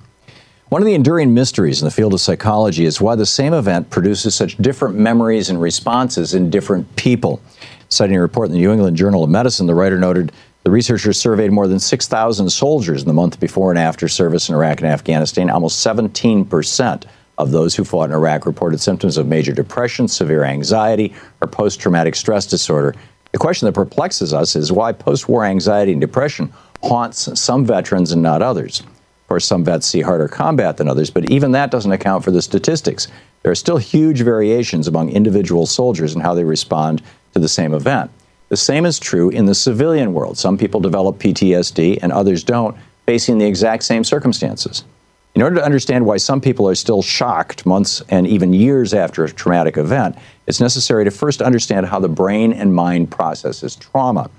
One 0.77 0.83
of 0.83 0.87
the 0.89 0.95
enduring 0.95 1.33
mysteries 1.33 1.81
in 1.81 1.87
the 1.87 1.91
field 1.91 2.13
of 2.13 2.21
psychology 2.21 2.85
is 2.85 3.01
why 3.01 3.15
the 3.15 3.25
same 3.25 3.55
event 3.55 3.89
produces 3.89 4.35
such 4.35 4.59
different 4.59 4.95
memories 4.95 5.49
and 5.49 5.59
responses 5.59 6.35
in 6.35 6.51
different 6.51 6.97
people. 6.97 7.41
Citing 7.89 8.15
a 8.15 8.21
report 8.21 8.49
in 8.49 8.53
the 8.53 8.59
New 8.59 8.73
England 8.73 8.95
Journal 8.95 9.25
of 9.25 9.31
Medicine, 9.31 9.67
the 9.67 9.75
writer 9.75 9.99
noted 9.99 10.33
the 10.65 10.71
researchers 10.71 11.19
surveyed 11.19 11.51
more 11.51 11.67
than 11.67 11.81
6,000 11.81 12.51
soldiers 12.51 13.01
in 13.01 13.09
the 13.09 13.15
month 13.15 13.41
before 13.41 13.71
and 13.71 13.79
after 13.79 14.07
service 14.07 14.51
in 14.51 14.55
Iraq 14.55 14.83
and 14.83 14.89
Afghanistan. 14.89 15.49
Almost 15.49 15.83
17% 15.83 17.05
of 17.39 17.53
those 17.53 17.75
who 17.75 17.83
fought 17.83 18.11
in 18.11 18.15
Iraq 18.15 18.45
reported 18.45 18.79
symptoms 18.79 19.17
of 19.17 19.27
major 19.27 19.55
depression, 19.55 20.07
severe 20.07 20.45
anxiety, 20.45 21.15
or 21.41 21.49
post 21.49 21.81
traumatic 21.81 22.15
stress 22.15 22.47
disorder. 22.47 22.95
The 23.33 23.39
question 23.39 23.65
that 23.65 23.73
perplexes 23.73 24.35
us 24.35 24.55
is 24.55 24.71
why 24.73 24.93
post 24.93 25.27
war 25.27 25.43
anxiety 25.43 25.93
and 25.93 26.03
depression 26.03 26.53
haunts 26.83 27.41
some 27.41 27.65
veterans 27.65 28.13
and 28.13 28.21
not 28.21 28.43
others. 28.43 28.83
Of 29.27 29.29
course, 29.29 29.45
some 29.45 29.65
vets 29.65 29.89
see 29.89 30.03
harder 30.03 30.29
combat 30.29 30.77
than 30.77 30.87
others, 30.87 31.11
but 31.11 31.29
even 31.29 31.51
that 31.51 31.73
doesn't 31.73 31.91
account 31.91 32.23
for 32.23 32.31
the 32.31 32.41
statistics. 32.41 33.09
There 33.43 33.51
are 33.51 33.57
still 33.57 33.77
huge 33.77 34.21
variations 34.21 34.87
among 34.87 35.11
individual 35.11 35.67
soldiers 35.67 36.15
in 36.15 36.21
how 36.21 36.33
they 36.33 36.45
respond 36.45 37.03
to 37.35 37.41
the 37.41 37.49
same 37.49 37.75
event. 37.75 38.13
The 38.51 38.57
same 38.57 38.87
is 38.87 39.01
true 39.01 39.31
in 39.31 39.47
the 39.47 39.55
civilian 39.57 40.15
world. 40.15 40.39
Some 40.39 40.57
people 40.57 40.79
develop 40.79 41.19
PTSD 41.19 41.99
and 42.03 42.13
others 42.13 42.45
don't, 42.45 42.77
facing 43.05 43.39
the 43.39 43.47
exact 43.47 43.83
same 43.83 44.05
circumstances. 44.05 44.85
In 45.35 45.43
order 45.43 45.57
to 45.57 45.65
understand 45.65 46.07
why 46.07 46.19
some 46.19 46.41
people 46.41 46.69
are 46.69 46.77
still 46.77 47.03
shocked 47.03 47.67
months 47.67 48.03
and 48.09 48.29
even 48.29 48.53
years 48.53 48.95
after 48.95 49.25
a 49.25 49.33
traumatic 49.33 49.77
event, 49.77 50.15
it's 50.47 50.61
necessary 50.61 51.05
to 51.05 51.11
first 51.11 51.43
understand 51.43 51.87
how 51.87 51.99
the 51.99 52.09
brain 52.09 52.53
and 52.53 52.73
mind 52.73 53.11
processes 53.11 53.75
trauma. 53.75 54.31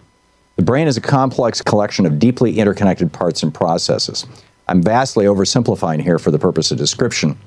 The 0.56 0.64
brain 0.64 0.88
is 0.88 0.96
a 0.96 1.02
complex 1.02 1.62
collection 1.62 2.06
of 2.06 2.20
deeply 2.20 2.58
interconnected 2.58 3.12
parts 3.12 3.44
and 3.44 3.54
processes. 3.54 4.26
I'm 4.68 4.82
vastly 4.82 5.26
oversimplifying 5.26 6.02
here 6.02 6.20
for 6.20 6.32
the 6.32 6.40
purpose 6.40 6.72
of 6.72 6.78
description. 6.78 7.38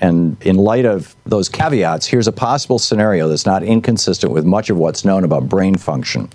And 0.00 0.36
in 0.42 0.56
light 0.56 0.84
of 0.84 1.14
those 1.24 1.48
caveats, 1.48 2.06
here's 2.06 2.26
a 2.26 2.32
possible 2.32 2.78
scenario 2.78 3.28
that's 3.28 3.46
not 3.46 3.62
inconsistent 3.62 4.32
with 4.32 4.44
much 4.44 4.70
of 4.70 4.76
what's 4.76 5.04
known 5.04 5.24
about 5.24 5.48
brain 5.48 5.76
function. 5.76 6.28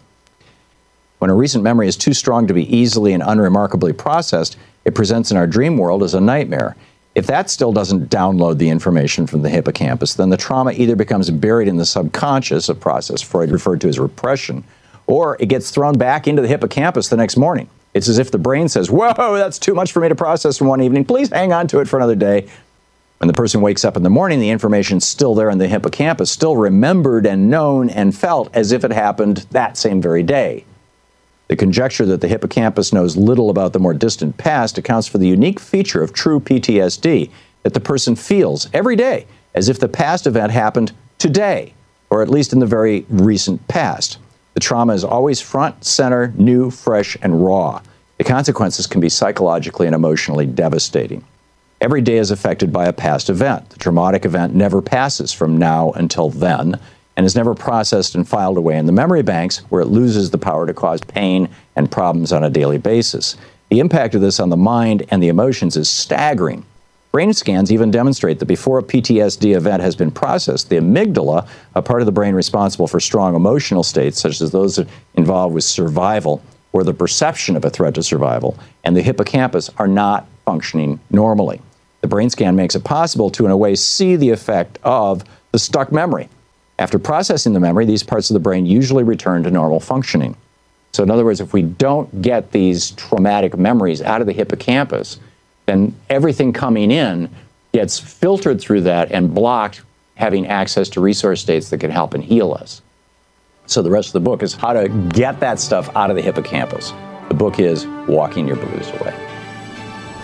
When 1.19 1.30
a 1.30 1.36
recent 1.36 1.63
memory 1.63 1.88
is 1.88 1.97
too 1.97 2.13
strong 2.13 2.47
to 2.47 2.53
be 2.53 2.73
easily 2.73 3.13
and 3.13 3.23
unremarkably 3.25 3.93
processed, 3.93 4.57
it 4.86 4.95
presents 4.95 5.32
in 5.32 5.38
our 5.38 5.47
dream 5.47 5.78
world 5.78 6.03
as 6.03 6.13
a 6.13 6.21
nightmare. 6.21 6.75
If 7.15 7.25
that 7.28 7.49
still 7.49 7.73
doesn't 7.73 8.09
download 8.09 8.59
the 8.59 8.69
information 8.69 9.25
from 9.25 9.41
the 9.41 9.49
hippocampus, 9.49 10.13
then 10.13 10.30
the 10.30 10.38
trauma 10.38 10.71
either 10.73 10.95
becomes 10.95 11.32
buried 11.32 11.67
in 11.67 11.78
the 11.78 11.86
subconscious, 11.86 12.69
a 12.69 12.75
process 12.75 13.21
Freud 13.21 13.49
referred 13.49 13.82
to 13.82 13.89
as 13.89 13.97
repression, 13.97 14.63
or 15.07 15.36
it 15.39 15.47
gets 15.47 15.71
thrown 15.71 15.97
back 15.97 16.28
into 16.28 16.41
the 16.41 16.47
hippocampus 16.47 17.09
the 17.09 17.17
next 17.17 17.36
morning. 17.36 17.67
It's 17.98 18.08
as 18.08 18.20
if 18.20 18.30
the 18.30 18.38
brain 18.38 18.70
says, 18.70 18.91
Whoa, 18.91 19.38
that's 19.38 19.58
too 19.58 19.74
much 19.74 19.91
for 19.91 20.02
me 20.02 20.08
to 20.08 20.16
process 20.16 20.62
in 20.62 20.68
one 20.68 20.82
evening. 20.82 21.04
Please 21.04 21.30
hang 21.30 21.52
on 21.52 21.68
to 21.70 21.80
it 21.80 21.88
for 21.88 21.98
another 21.98 22.16
day. 22.16 22.48
When 23.18 23.28
the 23.28 23.34
person 23.34 23.62
wakes 23.62 23.84
up 23.84 23.98
in 23.98 24.04
the 24.04 24.10
morning, 24.12 24.39
the 24.39 24.52
information's 24.52 25.04
still 25.04 25.34
there 25.34 25.50
in 25.50 25.58
the 25.58 25.68
hippocampus, 25.68 26.30
still 26.30 26.56
remembered 26.56 27.26
and 27.26 27.50
known 27.50 27.89
and 27.89 28.16
felt 28.16 28.56
as 28.56 28.72
if 28.72 28.84
it 28.84 28.91
happened 28.91 29.48
that 29.50 29.78
same 29.78 30.00
very 30.00 30.22
day. 30.22 30.64
The 31.48 31.56
conjecture 31.56 32.06
that 32.06 32.22
the 32.22 32.28
hippocampus 32.28 32.93
knows 32.93 33.18
little 33.18 33.50
about 33.50 33.74
the 33.74 33.80
more 33.80 33.95
distant 33.95 34.38
past 34.38 34.78
accounts 34.78 35.08
for 35.08 35.18
the 35.18 35.28
unique 35.28 35.60
feature 35.60 36.04
of 36.04 36.14
true 36.14 36.39
PTSD 36.39 37.32
that 37.64 37.74
the 37.74 37.80
person 37.80 38.16
feels 38.16 38.70
every 38.74 38.95
day 38.95 39.26
as 39.56 39.70
if 39.70 39.80
the 39.80 39.89
past 39.89 40.28
event 40.28 40.52
happened 40.52 40.91
today, 41.18 41.74
or 42.12 42.22
at 42.22 42.30
least 42.30 42.54
in 42.54 42.60
the 42.60 42.68
very 42.68 43.08
recent 43.10 43.68
past. 43.68 44.20
The 44.54 44.60
trauma 44.60 44.93
is 44.93 45.04
always 45.04 45.41
front, 45.41 45.84
center, 45.84 46.34
new, 46.36 46.70
fresh, 46.70 47.18
and 47.22 47.43
raw. 47.45 47.82
The 48.18 48.24
consequences 48.24 48.88
can 48.88 48.99
be 48.99 49.09
psychologically 49.09 49.86
and 49.86 49.95
emotionally 49.95 50.47
devastating. 50.47 51.24
Every 51.80 52.01
day 52.01 52.18
is 52.18 52.32
affected 52.32 52.74
by 52.74 52.88
a 52.88 52.93
past 52.93 53.30
event. 53.30 53.70
The 53.70 53.78
traumatic 53.78 54.26
event 54.26 54.55
never 54.55 54.82
passes 54.82 55.32
from 55.32 55.57
now 55.57 55.91
until 55.91 56.32
then 56.32 56.80
and 57.15 57.26
is 57.26 57.36
never 57.36 57.53
processed 57.53 58.15
and 58.15 58.28
filed 58.28 58.57
away 58.57 58.78
in 58.78 58.88
the 58.88 58.91
memory 58.91 59.22
banks 59.22 59.59
where 59.70 59.82
it 59.82 59.88
loses 59.88 60.32
the 60.32 60.38
power 60.39 60.65
to 60.65 60.74
cause 60.74 61.01
pain 61.01 61.47
and 61.76 61.91
problems 61.91 62.32
on 62.32 62.43
a 62.43 62.49
daily 62.49 62.80
basis. 62.80 63.38
The 63.70 63.80
impact 63.80 64.15
of 64.15 64.22
this 64.22 64.39
on 64.39 64.49
the 64.49 64.57
mind 64.57 65.05
and 65.09 65.22
the 65.22 65.28
emotions 65.28 65.78
is 65.78 65.88
staggering. 65.88 66.65
Brain 67.11 67.34
scans 67.34 67.72
even 67.72 67.91
demonstrate 67.91 68.39
that 68.39 68.45
before 68.45 68.80
a 68.80 68.84
PTSD 68.84 69.55
event 69.55 69.82
has 69.82 69.95
been 69.95 70.11
processed, 70.11 70.70
the 70.70 70.78
amygdala, 70.78 71.47
a 71.76 71.82
part 71.82 72.01
of 72.01 72.05
the 72.05 72.11
brain 72.11 72.34
responsible 72.34 72.88
for 72.88 72.99
strong 72.99 73.36
emotional 73.36 73.84
states, 73.84 74.20
such 74.20 74.41
as 74.41 74.51
those 74.51 74.80
involved 75.15 75.53
with 75.53 75.63
survival 75.63 76.41
or 76.78 76.84
the 76.84 76.93
perception 76.93 77.55
of 77.55 77.65
a 77.65 77.71
threat 77.71 77.95
to 77.95 78.03
survival, 78.03 78.55
and 78.84 78.95
the 78.95 79.01
hippocampus 79.01 79.71
are 79.78 79.88
not 79.88 80.28
functioning 80.45 80.99
normally. 81.09 81.59
The 82.01 82.07
brain 82.07 82.30
scan 82.30 82.55
makes 82.55 82.75
it 82.75 82.84
possible 82.84 83.32
to, 83.32 83.45
in 83.45 83.51
a 83.51 83.57
way, 83.57 83.73
see 83.73 84.15
the 84.15 84.30
effect 84.30 84.78
of 84.84 85.23
the 85.51 85.57
stuck 85.57 85.91
memory. 85.91 86.30
After 86.78 86.99
processing 86.99 87.53
the 87.53 87.59
memory, 87.59 87.86
these 87.86 88.03
parts 88.03 88.30
of 88.30 88.36
the 88.36 88.39
brain 88.39 88.67
usually 88.67 89.03
return 89.03 89.41
to 89.43 89.49
normal 89.49 89.80
functioning. 89.80 90.38
So, 90.93 91.01
in 91.01 91.09
other 91.09 91.25
words, 91.25 91.41
if 91.41 91.51
we 91.51 91.63
don't 91.63 92.21
get 92.21 92.51
these 92.51 92.91
traumatic 92.91 93.57
memories 93.57 94.03
out 94.03 94.21
of 94.21 94.28
the 94.28 94.34
hippocampus, 94.34 95.19
then 95.65 95.95
everything 96.11 96.53
coming 96.53 96.91
in 96.91 97.28
gets 97.73 97.99
filtered 97.99 98.61
through 98.61 98.82
that 98.82 99.11
and 99.11 99.34
blocked 99.34 99.82
having 100.13 100.45
access 100.45 100.89
to 100.89 101.01
resource 101.01 101.41
states 101.41 101.71
that 101.71 101.80
can 101.80 101.89
help 101.89 102.13
and 102.13 102.23
heal 102.23 102.53
us. 102.53 102.84
So, 103.68 103.82
the 103.82 103.91
rest 103.91 104.07
of 104.09 104.13
the 104.13 104.22
book 104.22 104.43
is 104.43 104.53
how 104.53 104.72
to 104.72 104.88
get 104.88 105.41
that 105.41 105.59
stuff 105.59 105.93
out 105.93 106.09
of 106.09 106.15
the 106.15 106.22
hippocampus. 106.22 106.93
The 107.28 107.34
book 107.34 107.59
is 107.59 107.86
Walking 108.07 108.47
Your 108.47 108.55
Blues 108.55 108.89
Away. 109.01 109.13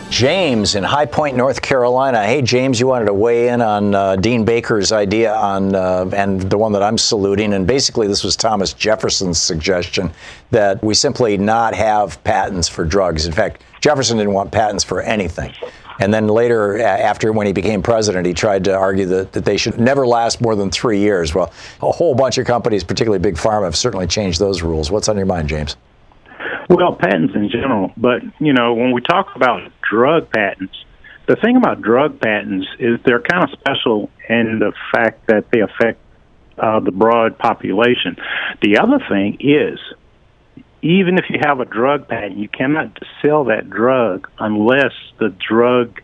James 0.10 0.76
in 0.76 0.84
High 0.84 1.08
Point, 1.08 1.36
North 1.36 1.62
Carolina. 1.62 2.24
Hey, 2.24 2.42
James, 2.42 2.80
you 2.80 2.88
wanted 2.88 3.06
to 3.06 3.14
weigh 3.14 3.50
in 3.50 3.62
on 3.62 3.96
uh, 3.96 4.16
Dean 4.16 4.46
Baker's 4.46 4.94
idea 4.94 5.34
on, 5.34 5.76
uh, 5.76 6.10
and 6.16 6.40
the 6.40 6.58
one 6.58 6.72
that 6.72 6.84
I'm 6.84 6.98
saluting. 6.98 7.54
And 7.54 7.68
basically, 7.68 8.08
this 8.08 8.24
was 8.24 8.38
Thomas 8.38 8.72
Jefferson's 8.72 9.40
suggestion 9.40 10.12
that 10.52 10.82
we 10.82 10.94
simply 10.94 11.36
not 11.36 11.74
have 11.74 12.24
patents 12.24 12.70
for 12.70 12.86
drugs. 12.86 13.26
In 13.26 13.34
fact, 13.34 13.64
Jefferson 13.82 14.18
didn't 14.18 14.34
want 14.34 14.52
patents 14.52 14.86
for 14.86 15.02
anything. 15.02 15.52
And 16.00 16.14
then 16.14 16.28
later, 16.28 16.80
after 16.80 17.32
when 17.32 17.48
he 17.48 17.54
became 17.54 17.82
president, 17.82 18.26
he 18.26 18.34
tried 18.34 18.64
to 18.66 18.74
argue 18.74 19.06
that, 19.08 19.34
that 19.34 19.46
they 19.46 19.58
should 19.58 19.80
never 19.80 20.08
last 20.08 20.42
more 20.42 20.56
than 20.56 20.72
three 20.72 21.00
years. 21.00 21.36
Well, 21.36 21.52
a 21.82 21.92
whole 21.92 22.16
bunch 22.16 22.38
of 22.38 22.46
companies, 22.46 22.84
particularly 22.84 23.20
Big 23.20 23.36
Pharma, 23.36 23.66
have 23.66 23.76
certainly 23.76 24.08
changed 24.08 24.40
those 24.40 24.62
rules. 24.62 24.90
What's 24.90 25.08
on 25.08 25.18
your 25.18 25.26
mind, 25.26 25.50
James? 25.50 25.76
Well, 26.70 26.96
patents 26.96 27.36
in 27.36 27.50
general, 27.50 27.92
but 27.98 28.22
you 28.40 28.54
know, 28.54 28.74
when 28.74 28.94
we 28.94 29.02
talk 29.02 29.36
about 29.36 29.72
drug 29.82 30.32
patents, 30.32 30.74
the 31.28 31.36
thing 31.36 31.56
about 31.56 31.82
drug 31.82 32.20
patents 32.20 32.68
is 32.80 33.00
they're 33.06 33.22
kind 33.22 33.44
of 33.44 33.50
special 33.60 34.10
in 34.30 34.60
the 34.60 34.74
fact 34.92 35.28
that 35.28 35.52
they 35.52 35.60
affect 35.60 36.00
uh, 36.58 36.80
the 36.80 36.92
broad 36.92 37.38
population. 37.38 38.18
The 38.62 38.78
other 38.80 39.00
thing 39.10 39.38
is, 39.40 39.80
even 40.84 41.18
if 41.18 41.30
you 41.30 41.40
have 41.42 41.62
a 41.62 41.66
drug 41.66 42.10
patent, 42.10 42.38
you 42.38 42.50
cannot 42.50 43.00
sell 43.22 43.46
that 43.46 43.70
drug 43.70 44.30
unless 44.38 44.92
the 45.18 45.30
drug 45.30 46.02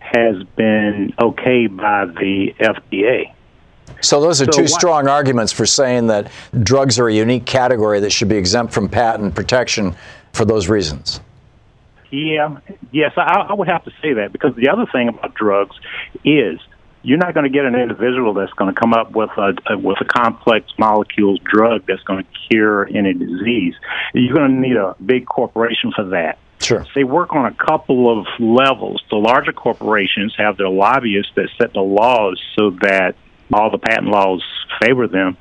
has 0.00 0.42
been 0.56 1.12
okayed 1.18 1.76
by 1.76 2.06
the 2.06 2.54
FDA. 2.58 3.34
So 4.00 4.22
those 4.22 4.40
are 4.40 4.46
so 4.46 4.52
two 4.52 4.62
what, 4.62 4.70
strong 4.70 5.06
arguments 5.06 5.52
for 5.52 5.66
saying 5.66 6.06
that 6.06 6.32
drugs 6.62 6.98
are 6.98 7.08
a 7.08 7.12
unique 7.12 7.44
category 7.44 8.00
that 8.00 8.10
should 8.10 8.28
be 8.28 8.36
exempt 8.36 8.72
from 8.72 8.88
patent 8.88 9.34
protection 9.34 9.94
for 10.32 10.46
those 10.46 10.68
reasons. 10.68 11.20
Yeah, 12.10 12.58
yes, 12.90 13.12
I, 13.18 13.46
I 13.50 13.52
would 13.52 13.68
have 13.68 13.84
to 13.84 13.92
say 14.00 14.14
that 14.14 14.32
because 14.32 14.56
the 14.56 14.70
other 14.70 14.86
thing 14.90 15.08
about 15.08 15.34
drugs 15.34 15.76
is 16.24 16.58
you're 17.02 17.18
not 17.18 17.34
going 17.34 17.44
to 17.44 17.50
get 17.50 17.64
an 17.64 17.74
individual 17.74 18.34
that's 18.34 18.52
going 18.52 18.72
to 18.72 18.78
come 18.78 18.92
up 18.92 19.12
with 19.12 19.30
a, 19.36 19.78
with 19.78 19.98
a 20.00 20.04
complex 20.04 20.66
molecules 20.78 21.40
drug 21.44 21.84
that's 21.86 22.02
going 22.02 22.24
to 22.24 22.30
cure 22.48 22.86
any 22.86 23.14
disease. 23.14 23.74
You're 24.12 24.34
going 24.34 24.50
to 24.50 24.60
need 24.60 24.76
a 24.76 24.94
big 25.04 25.26
corporation 25.26 25.92
for 25.94 26.04
that. 26.10 26.38
Sure. 26.60 26.84
They 26.94 27.04
work 27.04 27.34
on 27.34 27.46
a 27.46 27.54
couple 27.54 28.20
of 28.20 28.26
levels. 28.38 29.02
The 29.10 29.16
larger 29.16 29.52
corporations 29.52 30.34
have 30.36 30.58
their 30.58 30.68
lobbyists 30.68 31.32
that 31.36 31.48
set 31.56 31.72
the 31.72 31.80
laws 31.80 32.40
so 32.54 32.70
that 32.82 33.14
all 33.52 33.70
the 33.70 33.78
patent 33.78 34.08
laws 34.08 34.44
favor 34.80 35.08
them. 35.08 35.38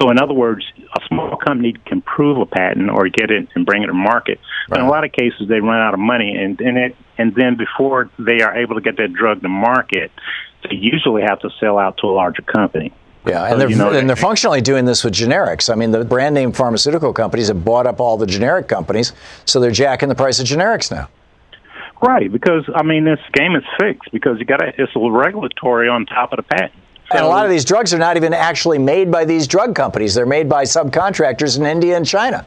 So, 0.00 0.10
in 0.10 0.18
other 0.18 0.34
words, 0.34 0.64
a 0.94 1.00
small 1.08 1.36
company 1.36 1.74
can 1.86 2.02
prove 2.02 2.38
a 2.38 2.46
patent 2.46 2.90
or 2.90 3.08
get 3.08 3.30
it 3.30 3.48
and 3.54 3.64
bring 3.64 3.82
it 3.82 3.86
to 3.86 3.94
market. 3.94 4.40
But 4.68 4.80
in 4.80 4.86
a 4.86 4.90
lot 4.90 5.04
of 5.04 5.12
cases, 5.12 5.48
they 5.48 5.60
run 5.60 5.80
out 5.80 5.94
of 5.94 6.00
money, 6.00 6.36
and 6.36 6.60
and 6.60 6.76
it 6.76 6.96
and 7.16 7.34
then 7.34 7.56
before 7.56 8.10
they 8.18 8.42
are 8.42 8.56
able 8.56 8.74
to 8.74 8.80
get 8.80 8.96
that 8.96 9.12
drug 9.12 9.42
to 9.42 9.48
market, 9.48 10.10
they 10.68 10.76
usually 10.76 11.22
have 11.22 11.40
to 11.40 11.50
sell 11.60 11.78
out 11.78 11.98
to 11.98 12.06
a 12.06 12.12
larger 12.12 12.42
company. 12.42 12.92
Yeah, 13.26 13.50
and 13.50 13.60
they're, 13.60 13.68
you 13.68 13.76
know, 13.76 13.90
and 13.90 14.08
they're 14.08 14.14
functionally 14.14 14.60
doing 14.60 14.84
this 14.84 15.02
with 15.02 15.12
generics. 15.12 15.70
I 15.70 15.74
mean, 15.74 15.90
the 15.90 16.04
brand 16.04 16.34
name 16.34 16.52
pharmaceutical 16.52 17.12
companies 17.12 17.48
have 17.48 17.64
bought 17.64 17.86
up 17.86 18.00
all 18.00 18.16
the 18.16 18.26
generic 18.26 18.68
companies, 18.68 19.12
so 19.44 19.58
they're 19.58 19.72
jacking 19.72 20.08
the 20.08 20.14
price 20.14 20.38
of 20.38 20.46
generics 20.46 20.92
now. 20.92 21.08
Right, 22.00 22.30
because 22.30 22.64
I 22.74 22.82
mean, 22.82 23.04
this 23.04 23.18
game 23.32 23.56
is 23.56 23.64
fixed 23.80 24.12
because 24.12 24.38
you 24.38 24.44
got 24.44 24.60
it's 24.62 24.92
a 24.94 25.10
regulatory 25.10 25.88
on 25.88 26.06
top 26.06 26.32
of 26.32 26.36
the 26.36 26.42
patent. 26.44 26.72
And 27.10 27.20
a 27.20 27.28
lot 27.28 27.44
of 27.44 27.50
these 27.50 27.64
drugs 27.64 27.94
are 27.94 27.98
not 27.98 28.16
even 28.16 28.34
actually 28.34 28.78
made 28.78 29.10
by 29.10 29.24
these 29.24 29.46
drug 29.46 29.74
companies. 29.74 30.14
They're 30.14 30.26
made 30.26 30.48
by 30.48 30.64
subcontractors 30.64 31.56
in 31.58 31.64
India 31.64 31.96
and 31.96 32.04
China. 32.04 32.44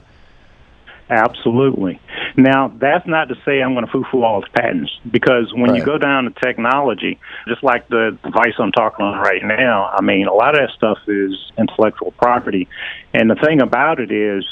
Absolutely. 1.10 2.00
Now, 2.38 2.68
that's 2.68 3.08
not 3.08 3.30
to 3.30 3.36
say 3.44 3.62
I'm 3.62 3.74
going 3.74 3.86
to 3.86 3.92
foo-foo 3.92 4.24
all 4.24 4.42
the 4.42 4.48
patents, 4.54 4.92
because 5.10 5.52
when 5.54 5.72
right. 5.72 5.80
you 5.80 5.86
go 5.86 5.98
down 5.98 6.26
to 6.26 6.32
technology, 6.32 7.20
just 7.48 7.64
like 7.64 7.88
the 7.88 8.18
device 8.24 8.54
I'm 8.60 8.72
talking 8.72 9.04
on 9.04 9.18
right 9.18 9.44
now, 9.44 9.90
I 9.92 10.02
mean, 10.02 10.28
a 10.28 10.34
lot 10.34 10.54
of 10.54 10.62
that 10.62 10.76
stuff 10.76 11.00
is 11.08 11.34
intellectual 11.58 12.12
property. 12.12 12.68
And 13.14 13.30
the 13.30 13.36
thing 13.36 13.62
about 13.62 14.00
it 14.00 14.12
is, 14.12 14.46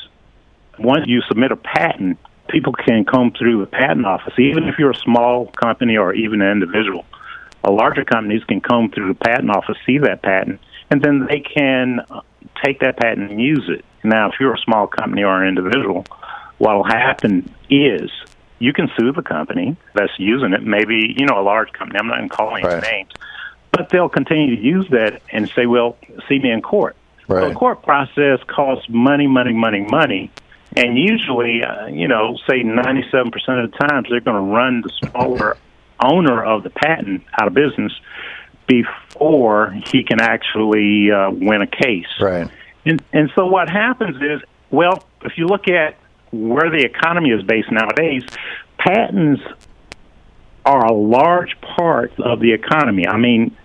once 0.79 1.05
you 1.07 1.21
submit 1.27 1.51
a 1.51 1.55
patent, 1.55 2.17
people 2.49 2.73
can 2.73 3.05
come 3.05 3.31
through 3.37 3.59
the 3.59 3.67
patent 3.67 4.05
office, 4.05 4.33
even 4.39 4.63
if 4.63 4.79
you're 4.79 4.91
a 4.91 4.95
small 4.95 5.47
company 5.47 5.97
or 5.97 6.13
even 6.13 6.41
an 6.41 6.51
individual 6.51 7.05
a 7.67 7.71
larger 7.71 8.05
companies 8.05 8.43
can 8.45 8.61
come 8.61 8.89
through 8.89 9.09
the 9.09 9.19
patent 9.19 9.49
office, 9.49 9.77
see 9.85 9.97
that 9.97 10.21
patent, 10.21 10.61
and 10.89 11.01
then 11.01 11.27
they 11.29 11.41
can 11.41 11.99
uh, 12.09 12.21
take 12.63 12.79
that 12.79 12.97
patent 12.97 13.29
and 13.29 13.41
use 13.41 13.65
it. 13.67 13.83
Now, 14.03 14.29
if 14.29 14.35
you're 14.39 14.53
a 14.53 14.59
small 14.59 14.87
company 14.87 15.23
or 15.23 15.43
an 15.43 15.49
individual, 15.49 16.05
what 16.57 16.75
will 16.75 16.83
happen 16.83 17.53
is 17.69 18.09
you 18.59 18.73
can 18.73 18.89
sue 18.97 19.11
the 19.11 19.21
company 19.21 19.75
that's 19.93 20.13
using 20.17 20.53
it. 20.53 20.63
Maybe 20.63 21.15
you 21.17 21.25
know 21.25 21.39
a 21.39 21.43
large 21.43 21.71
company. 21.73 21.99
I'm 21.99 22.07
not 22.07 22.17
even 22.17 22.29
calling 22.29 22.63
right. 22.63 22.81
names, 22.81 23.11
but 23.71 23.89
they'll 23.89 24.09
continue 24.09 24.55
to 24.55 24.61
use 24.61 24.87
that 24.89 25.21
and 25.31 25.49
say, 25.49 25.65
"Well, 25.65 25.97
see 26.27 26.39
me 26.39 26.51
in 26.51 26.61
court." 26.61 26.95
Right. 27.27 27.43
So 27.43 27.49
the 27.49 27.55
court 27.55 27.83
process 27.83 28.39
costs 28.47 28.87
money, 28.89 29.27
money, 29.27 29.53
money, 29.53 29.81
money. 29.81 30.31
And 30.75 30.97
usually, 30.97 31.63
uh, 31.63 31.87
you 31.87 32.07
know, 32.07 32.37
say 32.47 32.61
97% 32.61 33.27
of 33.63 33.71
the 33.71 33.77
times, 33.77 34.07
they're 34.09 34.19
going 34.19 34.35
to 34.35 34.53
run 34.53 34.81
the 34.81 34.91
smaller 35.09 35.57
owner 35.99 36.43
of 36.43 36.63
the 36.63 36.69
patent 36.69 37.23
out 37.39 37.47
of 37.47 37.53
business 37.53 37.91
before 38.67 39.71
he 39.87 40.03
can 40.03 40.19
actually 40.19 41.09
uh, 41.11 41.31
win 41.31 41.61
a 41.61 41.67
case. 41.67 42.07
Right. 42.19 42.49
And 42.85 43.01
and 43.11 43.31
so 43.35 43.47
what 43.47 43.69
happens 43.69 44.17
is, 44.17 44.41
well, 44.69 45.03
if 45.23 45.37
you 45.37 45.47
look 45.47 45.67
at 45.67 45.97
where 46.31 46.69
the 46.69 46.83
economy 46.83 47.29
is 47.31 47.43
based 47.43 47.71
nowadays, 47.71 48.23
patents 48.77 49.41
are 50.65 50.85
a 50.85 50.93
large 50.93 51.59
part 51.61 52.11
of 52.19 52.39
the 52.39 52.51
economy. 52.51 53.07
I 53.07 53.17
mean, 53.17 53.55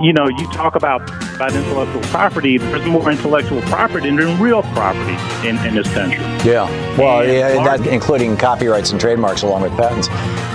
you 0.00 0.12
know, 0.12 0.28
you 0.28 0.46
talk 0.52 0.74
about, 0.74 1.02
about 1.36 1.54
intellectual 1.54 2.02
property. 2.02 2.58
There's 2.58 2.84
more 2.86 3.10
intellectual 3.10 3.62
property 3.62 4.10
than 4.10 4.40
real 4.40 4.62
property 4.62 5.16
in, 5.48 5.56
in 5.66 5.74
this 5.74 5.92
country. 5.94 6.22
Yeah. 6.44 6.68
Well, 6.98 7.26
yeah, 7.26 7.62
that, 7.64 7.86
including 7.86 8.36
copyrights 8.36 8.90
and 8.90 9.00
trademarks 9.00 9.42
along 9.42 9.62
with 9.62 9.72
patents. 9.72 10.08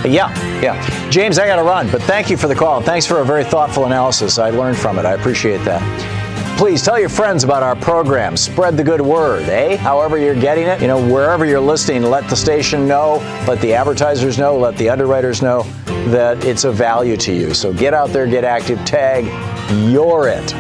Yeah, 0.08 0.34
yeah. 0.62 1.10
James, 1.10 1.38
I 1.38 1.48
got 1.48 1.58
to 1.58 1.64
run, 1.64 1.90
but 1.92 2.02
thank 2.04 2.30
you 2.30 2.38
for 2.38 2.48
the 2.48 2.56
call. 2.56 2.82
Thanks 2.82 3.06
for 3.06 3.20
a 3.20 3.26
very 3.26 3.44
thoughtful 3.44 3.86
analysis. 3.86 4.40
I 4.40 4.50
learned 4.50 4.78
from 4.78 5.00
it. 5.00 5.06
I 5.06 5.14
appreciate 5.14 5.64
that. 5.66 5.82
Please 6.58 6.82
tell 6.82 7.00
your 7.00 7.10
friends 7.10 7.44
about 7.44 7.62
our 7.62 7.76
program. 7.76 8.36
Spread 8.36 8.78
the 8.78 8.84
good 8.84 9.00
word, 9.00 9.48
eh? 9.48 9.78
However 9.78 10.18
you're 10.18 10.34
getting 10.34 10.66
it, 10.66 10.82
you 10.82 10.88
know, 10.88 10.98
wherever 10.98 11.46
you're 11.46 11.60
listening, 11.60 12.02
let 12.02 12.28
the 12.30 12.36
station 12.36 12.88
know, 12.88 13.18
let 13.48 13.62
the 13.62 13.76
advertisers 13.76 14.40
know, 14.40 14.58
let 14.58 14.76
the 14.78 14.90
underwriters 14.90 15.44
know 15.44 15.62
that 16.10 16.44
it's 16.44 16.64
of 16.64 16.74
value 16.74 17.16
to 17.18 17.32
you. 17.32 17.54
So 17.54 17.72
get 17.72 17.94
out 17.94 18.10
there, 18.10 18.26
get 18.26 18.44
active, 18.44 18.84
tag, 18.86 19.26
you're 19.92 20.30
it. 20.30 20.52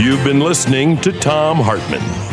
You've 0.00 0.24
been 0.24 0.40
listening 0.40 0.96
to 1.02 1.12
Thom 1.12 1.58
Hartmann. 1.58 2.17